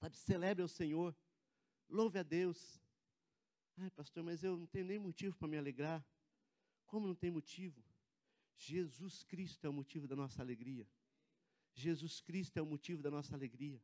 sabe, 0.00 0.16
celebre 0.16 0.64
o 0.64 0.68
Senhor, 0.68 1.14
louve 1.88 2.18
a 2.18 2.24
Deus. 2.24 2.82
Ai, 3.78 3.90
pastor, 3.90 4.24
mas 4.24 4.42
eu 4.42 4.56
não 4.56 4.66
tenho 4.66 4.84
nem 4.84 4.98
motivo 4.98 5.36
para 5.36 5.46
me 5.46 5.56
alegrar. 5.56 6.04
Como 6.86 7.06
não 7.06 7.14
tem 7.14 7.30
motivo? 7.30 7.80
Jesus 8.58 9.22
Cristo 9.22 9.64
é 9.64 9.70
o 9.70 9.72
motivo 9.72 10.08
da 10.08 10.16
nossa 10.16 10.42
alegria. 10.42 10.88
Jesus 11.80 12.20
Cristo 12.20 12.56
é 12.56 12.62
o 12.62 12.66
motivo 12.66 13.02
da 13.02 13.10
nossa 13.10 13.34
alegria. 13.34 13.80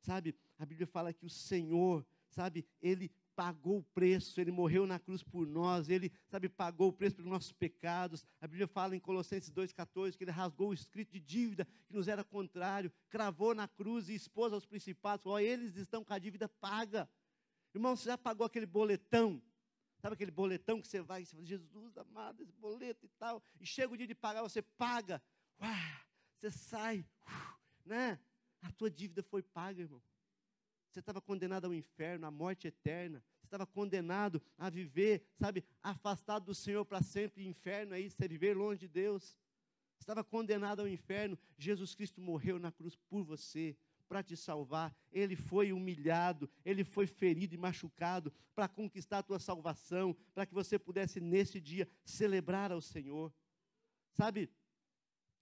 Sabe, 0.00 0.34
a 0.58 0.66
Bíblia 0.66 0.86
fala 0.86 1.12
que 1.12 1.24
o 1.24 1.30
Senhor, 1.30 2.06
sabe, 2.28 2.66
ele 2.80 3.10
pagou 3.34 3.78
o 3.78 3.82
preço, 3.82 4.40
ele 4.40 4.50
morreu 4.50 4.86
na 4.86 4.98
cruz 4.98 5.22
por 5.22 5.46
nós, 5.46 5.88
ele, 5.88 6.10
sabe, 6.26 6.48
pagou 6.48 6.88
o 6.88 6.92
preço 6.92 7.16
pelos 7.16 7.30
nossos 7.30 7.52
pecados. 7.52 8.24
A 8.40 8.46
Bíblia 8.46 8.66
fala 8.66 8.96
em 8.96 9.00
Colossenses 9.00 9.52
2,14 9.52 10.16
que 10.16 10.24
ele 10.24 10.30
rasgou 10.30 10.70
o 10.70 10.74
escrito 10.74 11.12
de 11.12 11.20
dívida 11.20 11.66
que 11.86 11.94
nos 11.94 12.08
era 12.08 12.24
contrário, 12.24 12.90
cravou 13.10 13.54
na 13.54 13.68
cruz 13.68 14.08
e 14.08 14.14
expôs 14.14 14.52
aos 14.52 14.64
principados, 14.64 15.26
ó, 15.26 15.38
eles 15.38 15.76
estão 15.76 16.02
com 16.02 16.14
a 16.14 16.18
dívida 16.18 16.48
paga. 16.48 17.08
Irmão, 17.74 17.94
você 17.94 18.08
já 18.08 18.16
pagou 18.16 18.46
aquele 18.46 18.66
boletão? 18.66 19.42
Sabe 19.98 20.14
aquele 20.14 20.30
boletão 20.30 20.80
que 20.80 20.88
você 20.88 21.00
vai 21.00 21.22
e 21.22 21.26
você 21.26 21.34
fala, 21.34 21.46
Jesus 21.46 21.98
amado, 21.98 22.42
esse 22.42 22.52
boleto 22.52 23.04
e 23.04 23.08
tal, 23.18 23.42
e 23.60 23.66
chega 23.66 23.92
o 23.92 23.96
dia 23.96 24.06
de 24.06 24.14
pagar, 24.14 24.42
você 24.42 24.62
paga. 24.62 25.22
Uau! 25.60 26.05
Você 26.38 26.50
sai, 26.50 27.04
né? 27.84 28.18
A 28.62 28.70
tua 28.72 28.90
dívida 28.90 29.22
foi 29.22 29.42
paga, 29.42 29.82
irmão. 29.82 30.02
Você 30.90 31.00
estava 31.00 31.20
condenado 31.20 31.66
ao 31.66 31.74
inferno, 31.74 32.26
à 32.26 32.30
morte 32.30 32.66
eterna. 32.68 33.22
Você 33.40 33.46
estava 33.46 33.66
condenado 33.66 34.42
a 34.58 34.70
viver, 34.70 35.24
sabe, 35.38 35.64
afastado 35.82 36.46
do 36.46 36.54
Senhor 36.54 36.84
para 36.84 37.02
sempre. 37.02 37.46
Inferno 37.46 37.96
isso, 37.96 38.16
é 38.18 38.28
viver 38.28 38.56
longe 38.56 38.80
de 38.80 38.88
Deus. 38.88 39.36
Você 39.94 40.02
estava 40.02 40.24
condenado 40.24 40.80
ao 40.80 40.88
inferno. 40.88 41.38
Jesus 41.56 41.94
Cristo 41.94 42.20
morreu 42.20 42.58
na 42.58 42.72
cruz 42.72 42.96
por 42.96 43.22
você, 43.22 43.76
para 44.08 44.22
te 44.22 44.36
salvar. 44.36 44.94
Ele 45.12 45.36
foi 45.36 45.72
humilhado, 45.72 46.48
ele 46.64 46.84
foi 46.84 47.06
ferido 47.06 47.54
e 47.54 47.58
machucado 47.58 48.32
para 48.54 48.68
conquistar 48.68 49.18
a 49.18 49.22
tua 49.22 49.38
salvação, 49.38 50.16
para 50.34 50.46
que 50.46 50.54
você 50.54 50.78
pudesse 50.78 51.20
nesse 51.20 51.60
dia 51.60 51.88
celebrar 52.04 52.72
ao 52.72 52.80
Senhor. 52.80 53.32
Sabe, 54.12 54.50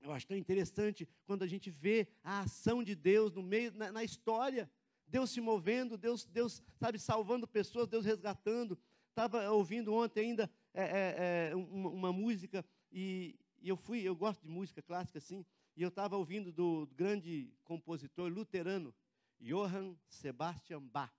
eu 0.04 0.12
acho 0.12 0.26
tão 0.26 0.36
interessante 0.36 1.08
quando 1.24 1.42
a 1.42 1.46
gente 1.46 1.70
vê 1.70 2.06
a 2.22 2.40
ação 2.40 2.84
de 2.84 2.94
Deus 2.94 3.32
no 3.32 3.42
meio, 3.42 3.72
na, 3.72 3.90
na 3.90 4.04
história. 4.04 4.70
Deus 5.06 5.30
se 5.30 5.40
movendo, 5.40 5.96
Deus, 5.96 6.26
Deus, 6.26 6.62
sabe, 6.76 6.98
salvando 6.98 7.48
pessoas, 7.48 7.88
Deus 7.88 8.04
resgatando. 8.04 8.78
Estava 9.08 9.50
ouvindo 9.50 9.94
ontem 9.94 10.26
ainda 10.26 10.50
é, 10.74 10.82
é, 10.82 11.50
é, 11.50 11.56
uma, 11.56 11.88
uma, 11.88 12.12
música 12.12 12.64
e, 12.92 13.38
e, 13.62 13.68
eu 13.68 13.76
fui, 13.76 14.02
eu 14.02 14.14
gosto 14.14 14.42
de 14.42 14.48
música 14.48 14.82
clássica 14.82 15.18
assim, 15.18 15.46
e 15.76 15.82
eu 15.82 15.88
estava 15.88 16.16
ouvindo 16.16 16.52
do 16.52 16.86
grande 16.94 17.52
compositor 17.64 18.30
luterano 18.30 18.94
Johann 19.40 19.96
Sebastian 20.08 20.82
Bach. 20.82 21.12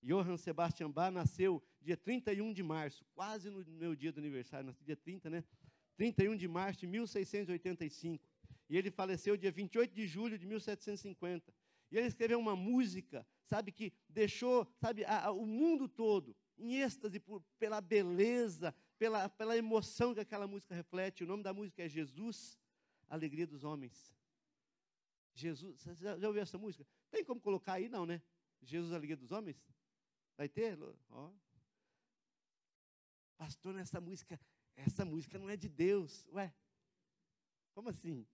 Johann 0.00 0.36
Sebastian 0.36 0.90
Bach 0.90 1.12
nasceu 1.12 1.62
dia 1.82 1.96
31 1.96 2.52
de 2.52 2.62
março, 2.62 3.04
quase 3.12 3.50
no 3.50 3.64
meu 3.72 3.96
dia 3.96 4.12
do 4.12 4.20
aniversário, 4.20 4.66
nasci 4.66 4.84
dia 4.84 4.96
30, 4.96 5.28
né? 5.28 5.44
31 5.98 6.36
de 6.36 6.46
março 6.46 6.80
de 6.80 6.86
1685. 6.86 8.24
E 8.70 8.76
ele 8.78 8.90
faleceu 8.90 9.36
dia 9.36 9.50
28 9.50 9.92
de 9.92 10.06
julho 10.06 10.38
de 10.38 10.46
1750. 10.46 11.52
E 11.90 11.98
ele 11.98 12.06
escreveu 12.06 12.38
uma 12.38 12.54
música, 12.54 13.26
sabe, 13.44 13.72
que 13.72 13.92
deixou, 14.08 14.66
sabe, 14.78 15.04
a, 15.04 15.26
a, 15.26 15.32
o 15.32 15.44
mundo 15.44 15.88
todo 15.88 16.36
em 16.56 16.80
êxtase 16.80 17.18
por, 17.18 17.42
pela 17.58 17.80
beleza, 17.80 18.74
pela, 18.98 19.28
pela 19.28 19.56
emoção 19.56 20.14
que 20.14 20.20
aquela 20.20 20.46
música 20.46 20.74
reflete. 20.74 21.24
O 21.24 21.26
nome 21.26 21.42
da 21.42 21.52
música 21.52 21.82
é 21.82 21.88
Jesus, 21.88 22.58
Alegria 23.08 23.46
dos 23.46 23.64
Homens. 23.64 24.14
Jesus, 25.34 25.80
você 25.80 25.94
já, 25.94 26.18
já 26.18 26.26
ouviu 26.28 26.42
essa 26.42 26.58
música? 26.58 26.86
Tem 27.10 27.24
como 27.24 27.40
colocar 27.40 27.74
aí? 27.74 27.88
Não, 27.88 28.06
né? 28.06 28.22
Jesus, 28.62 28.92
Alegria 28.92 29.16
dos 29.16 29.32
Homens? 29.32 29.56
Vai 30.36 30.48
ter? 30.48 30.78
Ó. 31.10 31.32
Pastor, 33.36 33.72
nessa 33.72 34.00
música, 34.00 34.38
essa 34.86 35.04
música 35.04 35.38
não 35.38 35.48
é 35.48 35.56
de 35.56 35.68
Deus. 35.68 36.26
Ué, 36.32 36.52
como 37.74 37.88
assim? 37.88 38.26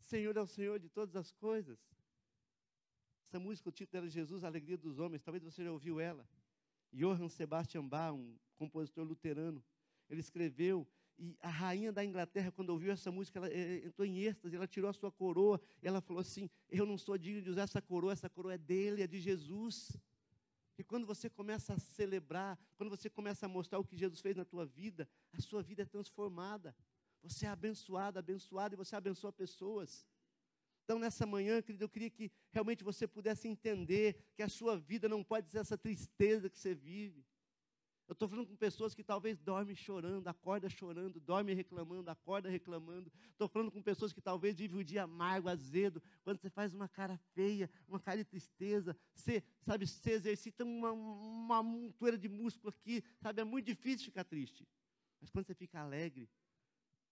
Senhor 0.00 0.36
é 0.36 0.40
o 0.40 0.46
Senhor 0.46 0.78
de 0.78 0.88
todas 0.88 1.16
as 1.16 1.32
coisas. 1.32 1.78
Essa 3.26 3.38
música, 3.38 3.68
o 3.68 3.72
título 3.72 4.02
era 4.02 4.10
Jesus, 4.10 4.44
a 4.44 4.46
Alegria 4.46 4.76
dos 4.76 4.98
Homens. 4.98 5.22
Talvez 5.22 5.42
você 5.42 5.64
já 5.64 5.72
ouviu 5.72 5.98
ela. 5.98 6.28
Johann 6.92 7.28
Sebastian 7.28 7.86
Bach, 7.88 8.12
um 8.12 8.36
compositor 8.56 9.04
luterano, 9.04 9.64
ele 10.10 10.20
escreveu 10.20 10.86
e 11.18 11.36
a 11.40 11.48
rainha 11.48 11.92
da 11.92 12.04
Inglaterra, 12.04 12.50
quando 12.50 12.70
ouviu 12.70 12.90
essa 12.90 13.10
música, 13.10 13.38
ela 13.38 13.48
é, 13.48 13.86
entrou 13.86 14.06
em 14.06 14.18
êxtase, 14.18 14.56
ela 14.56 14.66
tirou 14.66 14.90
a 14.90 14.92
sua 14.92 15.10
coroa, 15.10 15.60
ela 15.82 16.00
falou 16.00 16.20
assim: 16.20 16.50
Eu 16.68 16.84
não 16.84 16.98
sou 16.98 17.16
digno 17.16 17.40
de 17.40 17.50
usar 17.50 17.62
essa 17.62 17.80
coroa, 17.80 18.12
essa 18.12 18.28
coroa 18.28 18.54
é 18.54 18.58
dele, 18.58 19.02
é 19.02 19.06
de 19.06 19.20
Jesus. 19.20 19.96
E 20.78 20.84
quando 20.84 21.06
você 21.06 21.28
começa 21.28 21.74
a 21.74 21.78
celebrar, 21.78 22.58
quando 22.76 22.90
você 22.90 23.10
começa 23.10 23.46
a 23.46 23.48
mostrar 23.48 23.78
o 23.78 23.84
que 23.84 23.96
Jesus 23.96 24.20
fez 24.20 24.36
na 24.36 24.44
tua 24.44 24.64
vida, 24.64 25.08
a 25.32 25.40
sua 25.40 25.62
vida 25.62 25.82
é 25.82 25.84
transformada. 25.86 26.74
Você 27.22 27.46
é 27.46 27.48
abençoado, 27.48 28.18
abençoado, 28.18 28.74
e 28.74 28.76
você 28.76 28.96
abençoa 28.96 29.32
pessoas. 29.32 30.06
Então, 30.84 30.98
nessa 30.98 31.24
manhã, 31.24 31.62
querido, 31.62 31.84
eu 31.84 31.88
queria 31.88 32.10
que 32.10 32.32
realmente 32.50 32.82
você 32.82 33.06
pudesse 33.06 33.46
entender 33.46 34.16
que 34.34 34.42
a 34.42 34.48
sua 34.48 34.76
vida 34.76 35.08
não 35.08 35.22
pode 35.22 35.48
ser 35.48 35.58
essa 35.58 35.78
tristeza 35.78 36.50
que 36.50 36.58
você 36.58 36.74
vive. 36.74 37.24
Eu 38.12 38.14
estou 38.14 38.28
falando 38.28 38.46
com 38.46 38.56
pessoas 38.56 38.94
que 38.94 39.02
talvez 39.02 39.40
dormem 39.40 39.74
chorando, 39.74 40.28
acorda 40.28 40.68
chorando, 40.68 41.18
dorme 41.18 41.54
reclamando, 41.54 42.10
acorda 42.10 42.50
reclamando. 42.50 43.10
Estou 43.30 43.48
falando 43.48 43.72
com 43.72 43.80
pessoas 43.80 44.12
que 44.12 44.20
talvez 44.20 44.58
vivem 44.58 44.78
o 44.78 44.84
dia 44.84 45.04
amargo, 45.04 45.48
azedo. 45.48 46.02
Quando 46.22 46.38
você 46.38 46.50
faz 46.50 46.74
uma 46.74 46.86
cara 46.86 47.16
feia, 47.32 47.70
uma 47.88 47.98
cara 47.98 48.18
de 48.18 48.26
tristeza, 48.26 48.94
você, 49.14 49.42
sabe, 49.62 49.86
você 49.86 50.10
exercita 50.10 50.62
uma, 50.62 50.92
uma 50.92 51.62
montoeira 51.62 52.18
de 52.18 52.28
músculo 52.28 52.68
aqui, 52.68 53.02
sabe, 53.18 53.40
é 53.40 53.44
muito 53.44 53.64
difícil 53.64 54.04
ficar 54.04 54.24
triste. 54.24 54.68
Mas 55.18 55.30
quando 55.30 55.46
você 55.46 55.54
fica 55.54 55.80
alegre, 55.80 56.28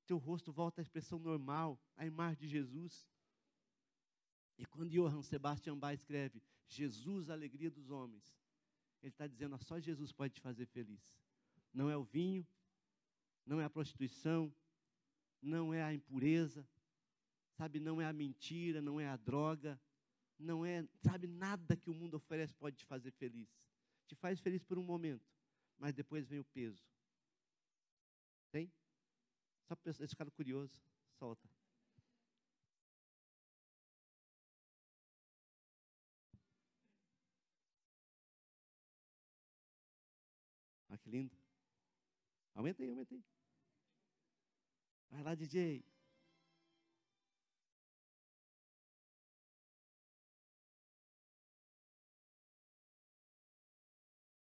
teu 0.06 0.18
rosto 0.18 0.52
volta 0.52 0.82
à 0.82 0.82
expressão 0.82 1.18
normal, 1.18 1.80
à 1.96 2.04
imagem 2.04 2.40
de 2.40 2.46
Jesus. 2.46 3.08
E 4.58 4.66
quando 4.66 4.90
Johann 4.90 5.22
Sebastian 5.22 5.78
Bach 5.78 5.94
escreve 5.94 6.42
Jesus, 6.68 7.30
a 7.30 7.32
alegria 7.32 7.70
dos 7.70 7.88
homens, 7.88 8.38
ele 9.02 9.12
está 9.12 9.26
dizendo: 9.26 9.56
só 9.58 9.78
Jesus 9.78 10.12
pode 10.12 10.34
te 10.34 10.40
fazer 10.40 10.66
feliz. 10.66 11.00
Não 11.72 11.88
é 11.88 11.96
o 11.96 12.04
vinho, 12.04 12.46
não 13.46 13.60
é 13.60 13.64
a 13.64 13.70
prostituição, 13.70 14.52
não 15.40 15.72
é 15.72 15.82
a 15.82 15.94
impureza, 15.94 16.66
sabe? 17.56 17.80
Não 17.80 18.00
é 18.00 18.06
a 18.06 18.12
mentira, 18.12 18.82
não 18.82 19.00
é 19.00 19.08
a 19.08 19.16
droga, 19.16 19.80
não 20.38 20.64
é, 20.64 20.86
sabe? 21.02 21.26
Nada 21.26 21.76
que 21.76 21.90
o 21.90 21.94
mundo 21.94 22.14
oferece 22.14 22.54
pode 22.54 22.76
te 22.76 22.84
fazer 22.84 23.10
feliz. 23.12 23.48
Te 24.06 24.14
faz 24.14 24.40
feliz 24.40 24.62
por 24.62 24.78
um 24.78 24.82
momento, 24.82 25.28
mas 25.78 25.94
depois 25.94 26.26
vem 26.26 26.40
o 26.40 26.44
peso. 26.44 26.84
Tem? 28.50 28.72
Só 29.68 29.76
para 29.76 29.90
esse 29.90 30.16
cara 30.16 30.30
curioso, 30.30 30.82
solta. 31.18 31.48
Que 41.02 41.10
lindo. 41.10 41.36
Aumenta 42.54 42.82
aí, 42.82 42.88
aumenta 42.88 43.14
aí. 43.14 43.24
Vai 45.10 45.22
lá, 45.22 45.34
DJ. 45.34 45.84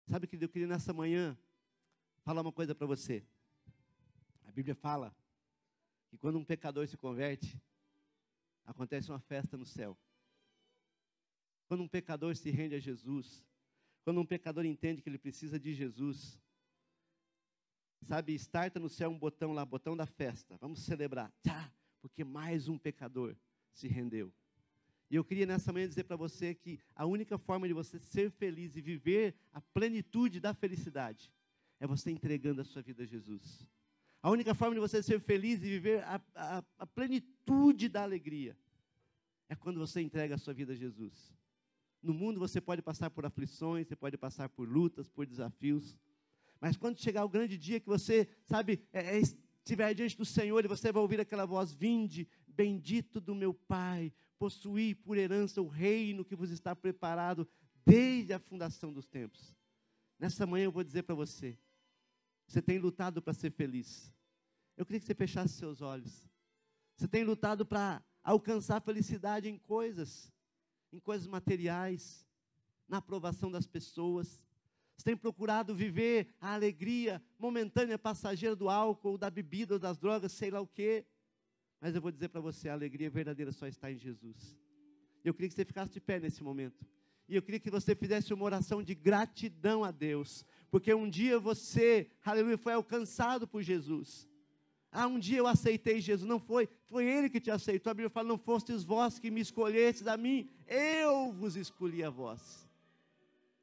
Sabe 0.09 0.27
que 0.27 0.37
eu 0.37 0.49
queria 0.49 0.69
nessa 0.69 0.93
manhã 0.93 1.37
falar 2.23 2.41
uma 2.41 2.53
coisa 2.53 2.75
para 2.75 2.87
você. 2.87 3.27
A 4.45 4.53
Bíblia 4.53 4.75
fala 4.75 5.15
que 6.09 6.17
quando 6.17 6.39
um 6.39 6.45
pecador 6.45 6.87
se 6.87 6.97
converte, 6.97 7.61
acontece 8.65 9.11
uma 9.11 9.19
festa 9.19 9.57
no 9.57 9.67
céu. 9.67 9.99
Quando 11.67 11.83
um 11.83 11.89
pecador 11.89 12.37
se 12.37 12.51
rende 12.51 12.75
a 12.75 12.79
Jesus, 12.79 13.45
quando 14.05 14.21
um 14.21 14.27
pecador 14.27 14.65
entende 14.65 15.03
que 15.03 15.09
ele 15.09 15.19
precisa 15.19 15.59
de 15.59 15.75
Jesus, 15.75 16.41
Sabe, 18.07 18.35
starta 18.35 18.79
no 18.79 18.89
céu 18.89 19.11
um 19.11 19.19
botão 19.19 19.53
lá, 19.53 19.65
botão 19.65 19.97
da 19.97 20.07
festa. 20.07 20.57
Vamos 20.61 20.81
celebrar. 20.81 21.33
Tá, 21.43 21.73
porque 22.03 22.23
mais 22.23 22.69
um 22.69 22.77
pecador 22.77 23.35
se 23.73 23.89
rendeu. 23.89 24.33
E 25.11 25.17
eu 25.17 25.25
queria 25.25 25.47
nessa 25.47 25.73
manhã 25.73 25.89
dizer 25.89 26.05
para 26.05 26.17
você 26.17 26.55
que 26.55 26.79
a 26.95 27.07
única 27.07 27.39
forma 27.39 27.67
de 27.67 27.73
você 27.73 27.99
ser 27.99 28.31
feliz 28.31 28.77
e 28.77 28.81
viver 28.81 29.35
a 29.53 29.61
plenitude 29.61 30.41
da 30.41 30.53
felicidade 30.53 31.33
é 31.81 31.87
você 31.87 32.11
entregando 32.11 32.61
a 32.61 32.65
sua 32.65 32.83
vida 32.83 33.05
a 33.05 33.07
Jesus. 33.07 33.67
A 34.23 34.31
única 34.31 34.55
forma 34.55 34.75
de 34.75 34.81
você 34.81 35.03
ser 35.03 35.21
feliz 35.21 35.63
e 35.63 35.69
viver 35.69 36.03
a, 36.05 36.21
a, 36.35 36.65
a 36.79 36.87
plenitude 36.87 37.89
da 37.89 38.03
alegria 38.03 38.57
é 39.49 39.55
quando 39.55 39.79
você 39.79 40.01
entrega 40.01 40.35
a 40.35 40.39
sua 40.39 40.55
vida 40.55 40.73
a 40.73 40.77
Jesus. 40.77 41.35
No 42.03 42.13
mundo 42.13 42.41
você 42.41 42.61
pode 42.61 42.83
passar 42.83 43.11
por 43.11 43.25
aflições, 43.25 43.87
você 43.87 43.97
pode 43.97 44.17
passar 44.17 44.49
por 44.49 44.69
lutas, 44.69 45.09
por 45.09 45.27
desafios. 45.27 45.97
Mas 46.61 46.77
quando 46.77 47.01
chegar 47.01 47.25
o 47.25 47.29
grande 47.29 47.59
dia 47.59 47.81
que 47.81 47.87
você, 47.87 48.29
sabe, 48.45 48.83
é, 48.93 49.19
é, 49.19 49.21
estiver 49.21 49.95
diante 49.95 50.17
do 50.17 50.25
Senhor 50.25 50.65
e 50.65 50.69
você 50.69 50.93
vai 50.93 51.03
ouvir 51.03 51.21
aquela 51.21 51.47
voz: 51.47 51.73
Vinde, 51.73 52.29
bendito 52.47 53.21
do 53.21 53.35
meu 53.35 53.53
Pai, 53.53 54.13
possuí 54.39 54.95
por 54.95 55.17
herança 55.17 55.61
o 55.61 55.69
reino 55.69 56.25
que 56.25 56.37
vos 56.37 56.51
está 56.51 56.75
preparado 56.75 57.49
desde 57.85 58.33
a 58.33 58.39
fundação 58.39 58.93
dos 58.93 59.07
tempos. 59.07 59.55
Nessa 60.19 60.47
manhã 60.47 60.65
eu 60.65 60.73
vou 60.73 60.85
dizer 60.85 61.03
para 61.03 61.15
você: 61.15 61.59
você 62.47 62.63
tem 62.63 62.79
lutado 62.79 63.23
para 63.23 63.33
ser 63.33 63.51
feliz. 63.51 64.13
Eu 64.77 64.85
queria 64.85 65.01
que 65.01 65.07
você 65.07 65.15
fechasse 65.15 65.55
seus 65.55 65.81
olhos. 65.81 66.25
Você 66.97 67.09
tem 67.09 67.25
lutado 67.25 67.65
para 67.67 68.03
alcançar 68.23 68.81
felicidade 68.81 69.49
em 69.49 69.59
coisas, 69.59 70.33
em 70.93 70.99
coisas 70.99 71.27
materiais, 71.27 72.27
na 72.89 72.99
aprovação 72.99 73.51
das 73.51 73.67
pessoas. 73.67 74.41
Você 74.97 75.05
tem 75.05 75.17
procurado 75.17 75.75
viver 75.75 76.29
a 76.41 76.55
alegria 76.55 77.23
momentânea, 77.39 77.99
passageira 77.99 78.55
do 78.55 78.69
álcool, 78.69 79.19
da 79.19 79.29
bebida, 79.29 79.79
das 79.79 79.99
drogas, 79.99 80.33
sei 80.33 80.51
lá 80.51 80.61
o 80.61 80.67
quê. 80.67 81.05
Mas 81.81 81.95
eu 81.95 82.01
vou 82.01 82.11
dizer 82.11 82.29
para 82.29 82.41
você, 82.41 82.69
a 82.69 82.73
alegria 82.73 83.11
verdadeira 83.11 83.53
só 83.53 83.67
está 83.67 83.91
em 83.91 83.99
Jesus. 83.99 84.57
Eu 85.25 85.35
queria 85.35 85.49
que 85.49 85.55
você 85.55 85.65
ficasse 85.65 85.93
de 85.93 86.01
pé 86.01 86.21
nesse 86.21 86.43
momento. 86.43 86.87
E 87.29 87.35
eu 87.35 87.43
queria 87.43 87.59
que 87.59 87.71
você 87.71 87.95
fizesse 87.95 88.33
uma 88.35 88.45
oração 88.45 88.83
de 88.83 88.95
gratidão 88.95 89.83
a 89.83 89.91
Deus. 89.91 90.45
Porque 90.71 90.93
um 90.93 91.09
dia 91.09 91.39
você, 91.39 92.11
aleluia, 92.25 92.59
foi 92.59 92.75
alcançado 92.75 93.49
por 93.49 93.63
Jesus. 93.63 94.29
Ah, 94.93 95.07
um 95.09 95.19
dia 95.19 95.39
eu 95.39 95.47
aceitei 95.47 96.01
Jesus. 96.01 96.29
Não 96.29 96.39
foi, 96.39 96.69
foi 96.85 97.05
Ele 97.07 97.29
que 97.29 97.41
te 97.41 97.51
aceitou. 97.51 97.91
A 97.91 97.95
Bíblia 97.95 98.11
fala: 98.11 98.29
Não 98.29 98.39
fostes 98.39 98.85
vós 98.85 99.19
que 99.19 99.31
me 99.31 99.41
escolhestes 99.41 100.07
a 100.07 100.17
mim, 100.17 100.49
eu 100.67 101.33
vos 101.33 101.57
escolhi 101.57 102.05
a 102.05 102.11
vós. 102.11 102.64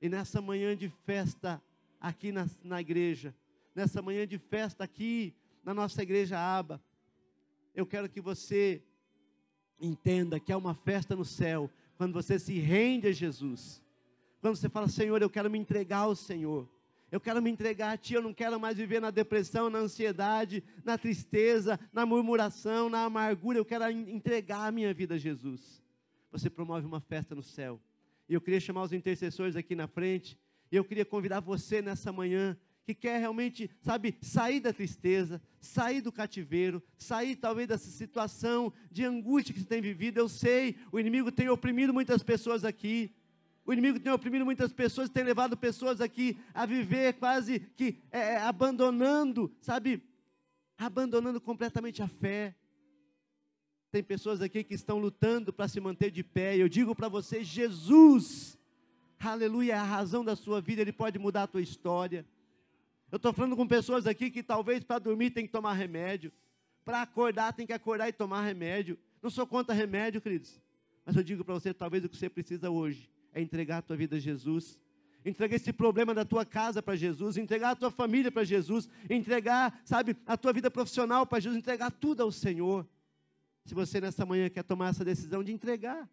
E 0.02 0.10
nessa 0.10 0.42
manhã 0.42 0.76
de 0.76 0.90
festa 0.90 1.62
aqui 2.00 2.32
na, 2.32 2.48
na 2.64 2.82
igreja, 2.82 3.36
nessa 3.76 4.02
manhã 4.02 4.26
de 4.26 4.40
festa 4.40 4.84
aqui 4.84 5.32
na 5.64 5.76
nossa 5.76 6.02
igreja 6.02 6.40
Aba, 6.40 6.82
eu 7.76 7.86
quero 7.86 8.10
que 8.10 8.20
você 8.20 8.82
entenda 9.80 10.40
que 10.40 10.52
é 10.52 10.58
uma 10.58 10.74
festa 10.74 11.16
no 11.16 11.24
céu, 11.24 11.70
quando 11.98 12.14
você 12.14 12.40
se 12.40 12.58
rende 12.58 13.08
a 13.08 13.12
Jesus. 13.12 13.80
Quando 14.42 14.56
você 14.56 14.68
fala, 14.68 14.88
Senhor, 14.88 15.22
eu 15.22 15.30
quero 15.30 15.52
me 15.52 15.60
entregar 15.60 16.00
ao 16.00 16.16
Senhor. 16.16 16.68
Eu 17.12 17.20
quero 17.20 17.40
me 17.40 17.52
entregar 17.52 17.92
a 17.92 17.98
Ti, 17.98 18.16
eu 18.16 18.24
não 18.24 18.34
quero 18.34 18.60
mais 18.60 18.78
viver 18.78 19.00
na 19.00 19.12
depressão, 19.12 19.70
na 19.70 19.78
ansiedade, 19.78 20.64
na 20.84 20.98
tristeza, 20.98 21.80
na 21.94 22.08
murmuração, 22.08 22.90
na 22.90 23.04
amargura. 23.04 23.60
Eu 23.60 23.66
quero 23.66 23.88
entregar 23.92 24.66
a 24.66 24.72
minha 24.72 24.92
vida 24.96 25.14
a 25.14 25.18
Jesus. 25.20 25.84
Você 26.32 26.50
promove 26.50 26.88
uma 26.88 27.02
festa 27.02 27.36
no 27.36 27.44
céu 27.44 27.80
eu 28.34 28.42
queria 28.42 28.60
chamar 28.60 28.84
os 28.84 28.94
intercessores 28.94 29.56
aqui 29.56 29.76
na 29.76 29.88
frente. 29.88 30.38
Eu 30.72 30.86
queria 30.86 31.06
convidar 31.06 31.40
você 31.40 31.82
nessa 31.82 32.12
manhã 32.12 32.58
que 32.84 32.96
quer 32.96 33.20
realmente, 33.20 33.70
sabe, 33.82 34.18
sair 34.22 34.60
da 34.60 34.74
tristeza, 34.74 35.42
sair 35.60 36.02
do 36.02 36.12
cativeiro, 36.12 36.82
sair 36.98 37.36
talvez 37.36 37.68
dessa 37.68 37.90
situação 37.90 38.74
de 38.90 39.04
angústia 39.04 39.54
que 39.54 39.60
você 39.60 39.66
tem 39.66 39.82
vivido. 39.82 40.18
Eu 40.18 40.28
sei, 40.28 40.78
o 40.92 41.00
inimigo 41.00 41.32
tem 41.32 41.50
oprimido 41.50 41.94
muitas 41.94 42.24
pessoas 42.24 42.66
aqui. 42.66 43.14
O 43.66 43.72
inimigo 43.72 44.00
tem 44.00 44.12
oprimido 44.12 44.44
muitas 44.44 44.74
pessoas, 44.74 45.10
tem 45.10 45.24
levado 45.24 45.56
pessoas 45.56 46.02
aqui 46.02 46.38
a 46.54 46.66
viver 46.66 47.14
quase 47.14 47.60
que 47.60 48.00
é, 48.12 48.20
é 48.20 48.38
abandonando, 48.38 49.54
sabe, 49.62 50.04
abandonando 50.78 51.40
completamente 51.40 52.02
a 52.02 52.08
fé. 52.08 52.56
Tem 53.92 54.02
pessoas 54.02 54.42
aqui 54.42 54.64
que 54.64 54.74
estão 54.74 54.98
lutando 54.98 55.52
para 55.52 55.68
se 55.68 55.80
manter 55.82 56.10
de 56.12 56.24
pé. 56.24 56.56
Eu 56.56 56.70
digo 56.70 56.96
para 56.96 57.10
você, 57.10 57.44
Jesus, 57.44 58.58
aleluia, 59.20 59.74
é 59.74 59.76
a 59.76 59.84
razão 59.84 60.24
da 60.24 60.34
sua 60.34 60.62
vida, 60.62 60.82
Ele 60.82 60.94
pode 60.94 61.20
mudar 61.20 61.44
a 61.44 61.48
tua 61.48 61.62
história. 61.62 62.26
Eu 63.12 63.18
estou 63.18 63.34
falando 63.34 63.58
com 63.58 63.68
pessoas 63.68 64.08
aqui 64.08 64.32
que 64.32 64.42
talvez 64.42 64.82
para 64.82 64.98
dormir 64.98 65.32
tem 65.32 65.46
que 65.46 65.52
tomar 65.52 65.74
remédio, 65.74 66.32
para 66.86 67.02
acordar 67.02 67.52
tem 67.52 67.68
que 67.68 67.74
acordar 67.74 68.08
e 68.08 68.14
tomar 68.14 68.44
remédio. 68.44 68.98
Não 69.22 69.30
sou 69.30 69.46
contra 69.46 69.76
remédio, 69.76 70.22
queridos, 70.22 70.62
mas 71.06 71.18
eu 71.18 71.24
digo 71.24 71.44
para 71.44 71.54
você, 71.54 71.74
talvez 71.74 72.06
o 72.06 72.08
que 72.08 72.16
você 72.16 72.30
precisa 72.30 72.70
hoje 72.70 73.10
é 73.34 73.42
entregar 73.42 73.80
a 73.80 73.82
tua 73.82 73.98
vida 73.98 74.16
a 74.16 74.20
Jesus. 74.20 74.80
Entregar 75.24 75.56
esse 75.56 75.72
problema 75.72 76.16
da 76.16 76.26
tua 76.26 76.44
casa 76.44 76.82
para 76.82 76.96
Jesus, 76.96 77.38
entregar 77.38 77.72
a 77.72 77.76
tua 77.76 77.92
família 77.92 78.32
para 78.32 78.44
Jesus, 78.44 78.90
entregar, 79.08 79.80
sabe, 79.86 80.16
a 80.26 80.36
tua 80.36 80.52
vida 80.52 80.72
profissional 80.72 81.28
para 81.28 81.40
Jesus, 81.40 81.60
entregar 81.60 81.92
tudo 81.92 82.24
ao 82.24 82.32
Senhor. 82.32 82.88
Se 83.66 83.74
você 83.74 84.02
nessa 84.02 84.26
manhã 84.26 84.50
quer 84.50 84.64
tomar 84.64 84.90
essa 84.90 85.06
decisão 85.06 85.44
de 85.44 85.52
entregar, 85.52 86.10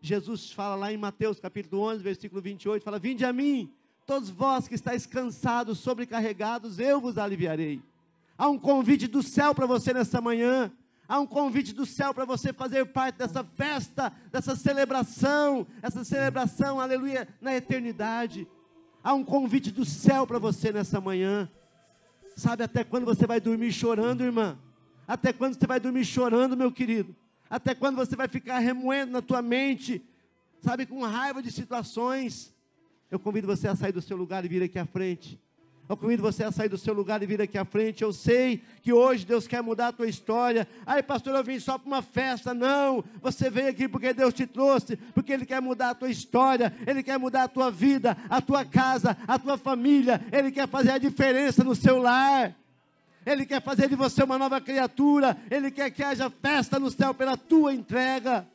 Jesus 0.00 0.52
fala 0.52 0.74
lá 0.74 0.92
em 0.92 0.96
Mateus 0.96 1.40
capítulo 1.40 1.82
11, 1.82 2.02
versículo 2.02 2.40
28, 2.40 2.82
fala: 2.82 2.98
Vinde 2.98 3.24
a 3.24 3.32
mim, 3.32 3.74
Todos 4.06 4.30
vós 4.30 4.68
que 4.68 4.76
estáis 4.76 5.04
cansados, 5.04 5.80
sobrecarregados, 5.80 6.78
eu 6.78 7.00
vos 7.00 7.18
aliviarei. 7.18 7.82
Há 8.38 8.48
um 8.48 8.56
convite 8.56 9.08
do 9.08 9.20
céu 9.20 9.52
para 9.52 9.66
você 9.66 9.92
nessa 9.92 10.20
manhã. 10.20 10.70
Há 11.08 11.18
um 11.18 11.26
convite 11.26 11.72
do 11.72 11.84
céu 11.84 12.14
para 12.14 12.24
você 12.24 12.52
fazer 12.52 12.84
parte 12.86 13.16
dessa 13.16 13.42
festa, 13.42 14.12
dessa 14.30 14.54
celebração, 14.54 15.66
essa 15.82 16.04
celebração, 16.04 16.80
aleluia, 16.80 17.26
na 17.40 17.56
eternidade. 17.56 18.46
Há 19.02 19.12
um 19.12 19.24
convite 19.24 19.72
do 19.72 19.84
céu 19.84 20.24
para 20.24 20.38
você 20.38 20.72
nessa 20.72 21.00
manhã. 21.00 21.50
Sabe 22.36 22.62
até 22.62 22.84
quando 22.84 23.04
você 23.04 23.26
vai 23.26 23.40
dormir 23.40 23.72
chorando, 23.72 24.22
irmã? 24.22 24.56
Até 25.06 25.32
quando 25.32 25.58
você 25.58 25.66
vai 25.66 25.78
dormir 25.78 26.04
chorando, 26.04 26.56
meu 26.56 26.72
querido? 26.72 27.14
Até 27.48 27.74
quando 27.74 27.96
você 27.96 28.16
vai 28.16 28.28
ficar 28.28 28.58
remoendo 28.58 29.12
na 29.12 29.22
tua 29.22 29.40
mente, 29.40 30.02
sabe, 30.60 30.84
com 30.86 31.02
raiva 31.02 31.42
de 31.42 31.52
situações? 31.52 32.54
Eu 33.10 33.18
convido 33.20 33.46
você 33.46 33.68
a 33.68 33.76
sair 33.76 33.92
do 33.92 34.02
seu 34.02 34.16
lugar 34.16 34.44
e 34.44 34.48
vir 34.48 34.62
aqui 34.62 34.78
à 34.78 34.86
frente. 34.86 35.40
Eu 35.88 35.96
convido 35.96 36.20
você 36.20 36.42
a 36.42 36.50
sair 36.50 36.68
do 36.68 36.76
seu 36.76 36.92
lugar 36.92 37.22
e 37.22 37.26
vir 37.26 37.40
aqui 37.40 37.56
à 37.56 37.64
frente. 37.64 38.02
Eu 38.02 38.12
sei 38.12 38.60
que 38.82 38.92
hoje 38.92 39.24
Deus 39.24 39.46
quer 39.46 39.62
mudar 39.62 39.88
a 39.88 39.92
tua 39.92 40.08
história. 40.08 40.66
Ai, 40.84 41.00
pastor, 41.00 41.36
eu 41.36 41.44
vim 41.44 41.60
só 41.60 41.78
para 41.78 41.86
uma 41.86 42.02
festa. 42.02 42.52
Não, 42.52 43.04
você 43.22 43.48
veio 43.48 43.68
aqui 43.68 43.88
porque 43.88 44.12
Deus 44.12 44.34
te 44.34 44.46
trouxe, 44.46 44.96
porque 45.14 45.32
Ele 45.32 45.46
quer 45.46 45.62
mudar 45.62 45.90
a 45.90 45.94
tua 45.94 46.10
história, 46.10 46.74
Ele 46.84 47.04
quer 47.04 47.18
mudar 47.18 47.44
a 47.44 47.48
tua 47.48 47.70
vida, 47.70 48.16
a 48.28 48.40
tua 48.40 48.64
casa, 48.64 49.16
a 49.28 49.38
tua 49.38 49.56
família. 49.56 50.20
Ele 50.32 50.50
quer 50.50 50.66
fazer 50.66 50.90
a 50.90 50.98
diferença 50.98 51.62
no 51.62 51.76
seu 51.76 51.98
lar. 51.98 52.56
Ele 53.26 53.44
quer 53.44 53.60
fazer 53.60 53.88
de 53.88 53.96
você 53.96 54.22
uma 54.22 54.38
nova 54.38 54.60
criatura. 54.60 55.36
Ele 55.50 55.68
quer 55.68 55.90
que 55.90 56.02
haja 56.02 56.30
festa 56.30 56.78
no 56.78 56.90
céu 56.90 57.12
pela 57.12 57.36
tua 57.36 57.74
entrega. 57.74 58.46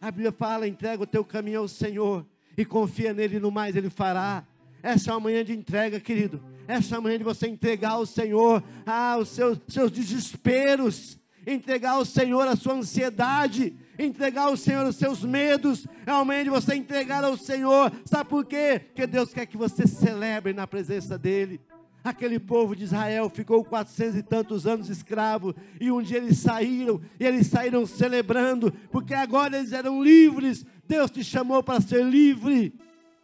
A 0.00 0.10
Bíblia 0.10 0.32
fala: 0.32 0.66
entrega 0.66 1.02
o 1.02 1.06
teu 1.06 1.22
caminho 1.22 1.60
ao 1.60 1.68
Senhor 1.68 2.26
e 2.56 2.64
confia 2.64 3.12
nele 3.12 3.38
no 3.38 3.50
mais 3.50 3.76
ele 3.76 3.90
fará. 3.90 4.44
Essa 4.82 5.10
é 5.10 5.14
uma 5.14 5.20
manhã 5.20 5.44
de 5.44 5.52
entrega, 5.52 6.00
querido. 6.00 6.42
Essa 6.66 6.94
é 6.94 6.98
uma 6.98 7.02
manhã 7.02 7.18
de 7.18 7.24
você 7.24 7.46
entregar 7.46 7.92
ao 7.92 8.06
Senhor 8.06 8.64
ah, 8.86 9.16
os 9.20 9.28
seus, 9.28 9.60
seus 9.68 9.92
desesperos, 9.92 11.18
entregar 11.46 11.92
ao 11.92 12.04
Senhor 12.04 12.48
a 12.48 12.56
sua 12.56 12.74
ansiedade, 12.74 13.76
entregar 13.98 14.44
ao 14.44 14.56
Senhor 14.56 14.86
os 14.86 14.96
seus 14.96 15.22
medos. 15.22 15.86
É 16.06 16.12
uma 16.12 16.24
manhã 16.24 16.44
de 16.44 16.50
você 16.50 16.74
entregar 16.74 17.22
ao 17.22 17.36
Senhor. 17.36 17.92
Sabe 18.04 18.30
por 18.30 18.44
quê? 18.44 18.80
Porque 18.86 19.06
Deus 19.06 19.32
quer 19.32 19.46
que 19.46 19.56
você 19.56 19.86
celebre 19.86 20.52
na 20.52 20.66
presença 20.66 21.18
dEle. 21.18 21.60
Aquele 22.04 22.40
povo 22.40 22.74
de 22.74 22.84
Israel 22.84 23.30
ficou 23.30 23.64
quatrocentos 23.64 24.16
e 24.16 24.22
tantos 24.22 24.66
anos 24.66 24.88
escravo, 24.88 25.54
e 25.80 25.90
um 25.90 26.02
dia 26.02 26.18
eles 26.18 26.38
saíram, 26.38 27.00
e 27.18 27.24
eles 27.24 27.46
saíram 27.46 27.86
celebrando, 27.86 28.72
porque 28.90 29.14
agora 29.14 29.56
eles 29.56 29.72
eram 29.72 30.02
livres. 30.02 30.66
Deus 30.86 31.10
te 31.10 31.22
chamou 31.22 31.62
para 31.62 31.80
ser 31.80 32.04
livre, 32.04 32.74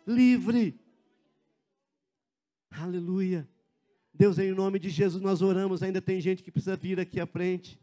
livre. 0.07 0.79
Aleluia. 2.71 3.49
Deus, 4.15 4.39
em 4.39 4.53
nome 4.53 4.79
de 4.79 4.89
Jesus, 4.91 5.23
nós 5.23 5.43
oramos. 5.43 5.83
Ainda 5.83 6.01
tem 6.01 6.21
gente 6.21 6.43
que 6.43 6.51
precisa 6.51 6.77
vir 6.77 7.01
aqui 7.01 7.19
à 7.21 7.27
frente. 7.27 7.79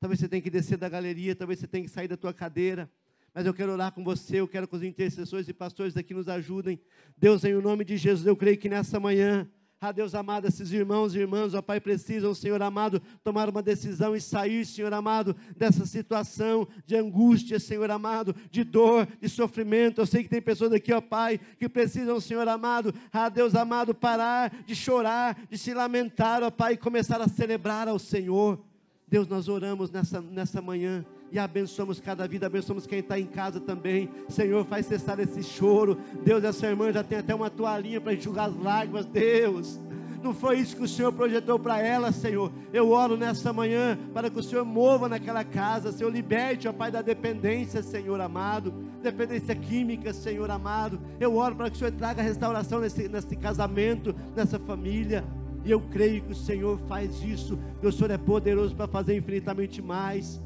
Talvez 0.00 0.18
você 0.18 0.28
tenha 0.28 0.42
que 0.42 0.50
descer 0.50 0.78
da 0.78 0.88
galeria, 0.88 1.36
talvez 1.36 1.60
você 1.60 1.66
tenha 1.66 1.84
que 1.84 1.90
sair 1.90 2.08
da 2.08 2.16
tua 2.16 2.32
cadeira. 2.32 2.90
Mas 3.32 3.46
eu 3.46 3.54
quero 3.54 3.72
orar 3.72 3.92
com 3.92 4.02
você, 4.02 4.40
eu 4.40 4.48
quero 4.48 4.66
que 4.66 4.74
os 4.74 4.82
intercessores 4.82 5.48
e 5.48 5.52
pastores 5.52 5.96
aqui 5.96 6.12
nos 6.12 6.28
ajudem. 6.28 6.80
Deus, 7.16 7.44
em 7.44 7.54
nome 7.54 7.84
de 7.84 7.96
Jesus, 7.96 8.26
eu 8.26 8.34
creio 8.34 8.58
que 8.58 8.68
nessa 8.68 8.98
manhã 8.98 9.48
ah, 9.82 9.92
Deus 9.92 10.14
amado, 10.14 10.46
esses 10.46 10.70
irmãos 10.72 11.14
e 11.14 11.20
irmãs, 11.20 11.54
ó 11.54 11.62
Pai, 11.62 11.80
precisam, 11.80 12.34
Senhor 12.34 12.60
amado, 12.60 13.00
tomar 13.24 13.48
uma 13.48 13.62
decisão 13.62 14.14
e 14.14 14.20
sair, 14.20 14.66
Senhor 14.66 14.92
amado, 14.92 15.34
dessa 15.56 15.86
situação 15.86 16.68
de 16.84 16.94
angústia, 16.96 17.58
Senhor 17.58 17.90
amado, 17.90 18.36
de 18.50 18.62
dor, 18.62 19.08
de 19.18 19.26
sofrimento. 19.26 20.02
Eu 20.02 20.06
sei 20.06 20.22
que 20.22 20.28
tem 20.28 20.42
pessoas 20.42 20.70
aqui, 20.72 20.92
ó 20.92 21.00
Pai, 21.00 21.40
que 21.58 21.66
precisam, 21.66 22.20
Senhor 22.20 22.46
amado, 22.46 22.94
ah, 23.10 23.30
Deus 23.30 23.54
amado, 23.54 23.94
parar 23.94 24.52
de 24.66 24.76
chorar, 24.76 25.46
de 25.48 25.56
se 25.56 25.72
lamentar, 25.72 26.42
ó 26.42 26.50
Pai, 26.50 26.74
e 26.74 26.76
começar 26.76 27.18
a 27.22 27.26
celebrar 27.26 27.88
ao 27.88 27.98
Senhor. 27.98 28.62
Deus, 29.08 29.26
nós 29.26 29.48
oramos 29.48 29.90
nessa, 29.90 30.20
nessa 30.20 30.60
manhã 30.60 31.06
e 31.32 31.38
abençoamos 31.38 32.00
cada 32.00 32.26
vida, 32.26 32.46
abençoamos 32.46 32.86
quem 32.86 32.98
está 32.98 33.18
em 33.18 33.26
casa 33.26 33.60
também. 33.60 34.10
Senhor, 34.28 34.64
faz 34.66 34.86
cessar 34.86 35.18
esse 35.20 35.42
choro. 35.42 35.98
Deus, 36.24 36.42
essa 36.42 36.66
irmã 36.66 36.92
já 36.92 37.04
tem 37.04 37.18
até 37.18 37.34
uma 37.34 37.50
toalhinha 37.50 38.00
para 38.00 38.14
enxugar 38.14 38.48
as 38.48 38.56
lágrimas. 38.56 39.06
Deus, 39.06 39.78
não 40.22 40.34
foi 40.34 40.58
isso 40.58 40.76
que 40.76 40.82
o 40.82 40.88
Senhor 40.88 41.12
projetou 41.12 41.58
para 41.58 41.80
ela, 41.80 42.12
Senhor. 42.12 42.52
Eu 42.72 42.90
oro 42.90 43.16
nessa 43.16 43.52
manhã 43.52 43.98
para 44.12 44.28
que 44.28 44.38
o 44.38 44.42
Senhor 44.42 44.64
mova 44.64 45.08
naquela 45.08 45.42
casa, 45.44 45.92
Senhor, 45.92 46.12
liberte, 46.12 46.68
ó 46.68 46.72
Pai, 46.72 46.90
da 46.90 47.00
dependência, 47.00 47.82
Senhor 47.82 48.20
amado, 48.20 48.72
dependência 49.02 49.54
química, 49.54 50.12
Senhor 50.12 50.50
amado. 50.50 51.00
Eu 51.18 51.36
oro 51.36 51.56
para 51.56 51.70
que 51.70 51.76
o 51.76 51.78
Senhor 51.78 51.92
traga 51.92 52.22
restauração 52.22 52.80
nesse, 52.80 53.08
nesse 53.08 53.34
casamento, 53.34 54.14
nessa 54.36 54.58
família. 54.58 55.24
E 55.64 55.70
eu 55.70 55.80
creio 55.80 56.22
que 56.22 56.32
o 56.32 56.36
Senhor 56.36 56.78
faz 56.88 57.22
isso, 57.22 57.58
que 57.80 57.86
o 57.86 57.92
Senhor 57.92 58.10
é 58.10 58.18
poderoso 58.18 58.74
para 58.74 58.86
fazer 58.86 59.16
infinitamente 59.16 59.80
mais. 59.80 60.40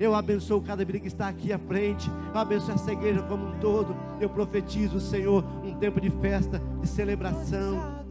Eu 0.00 0.14
abençoo 0.14 0.60
cada 0.60 0.84
vida 0.84 1.00
que 1.00 1.08
está 1.08 1.28
aqui 1.28 1.52
à 1.52 1.58
frente. 1.58 2.08
Eu 2.32 2.40
abençoo 2.40 2.74
essa 2.74 2.92
igreja 2.92 3.22
como 3.22 3.48
um 3.48 3.58
todo. 3.58 3.96
Eu 4.20 4.28
profetizo, 4.28 5.00
Senhor, 5.00 5.44
um 5.64 5.74
tempo 5.74 6.00
de 6.00 6.10
festa, 6.10 6.62
de 6.80 6.88
celebração, 6.88 8.06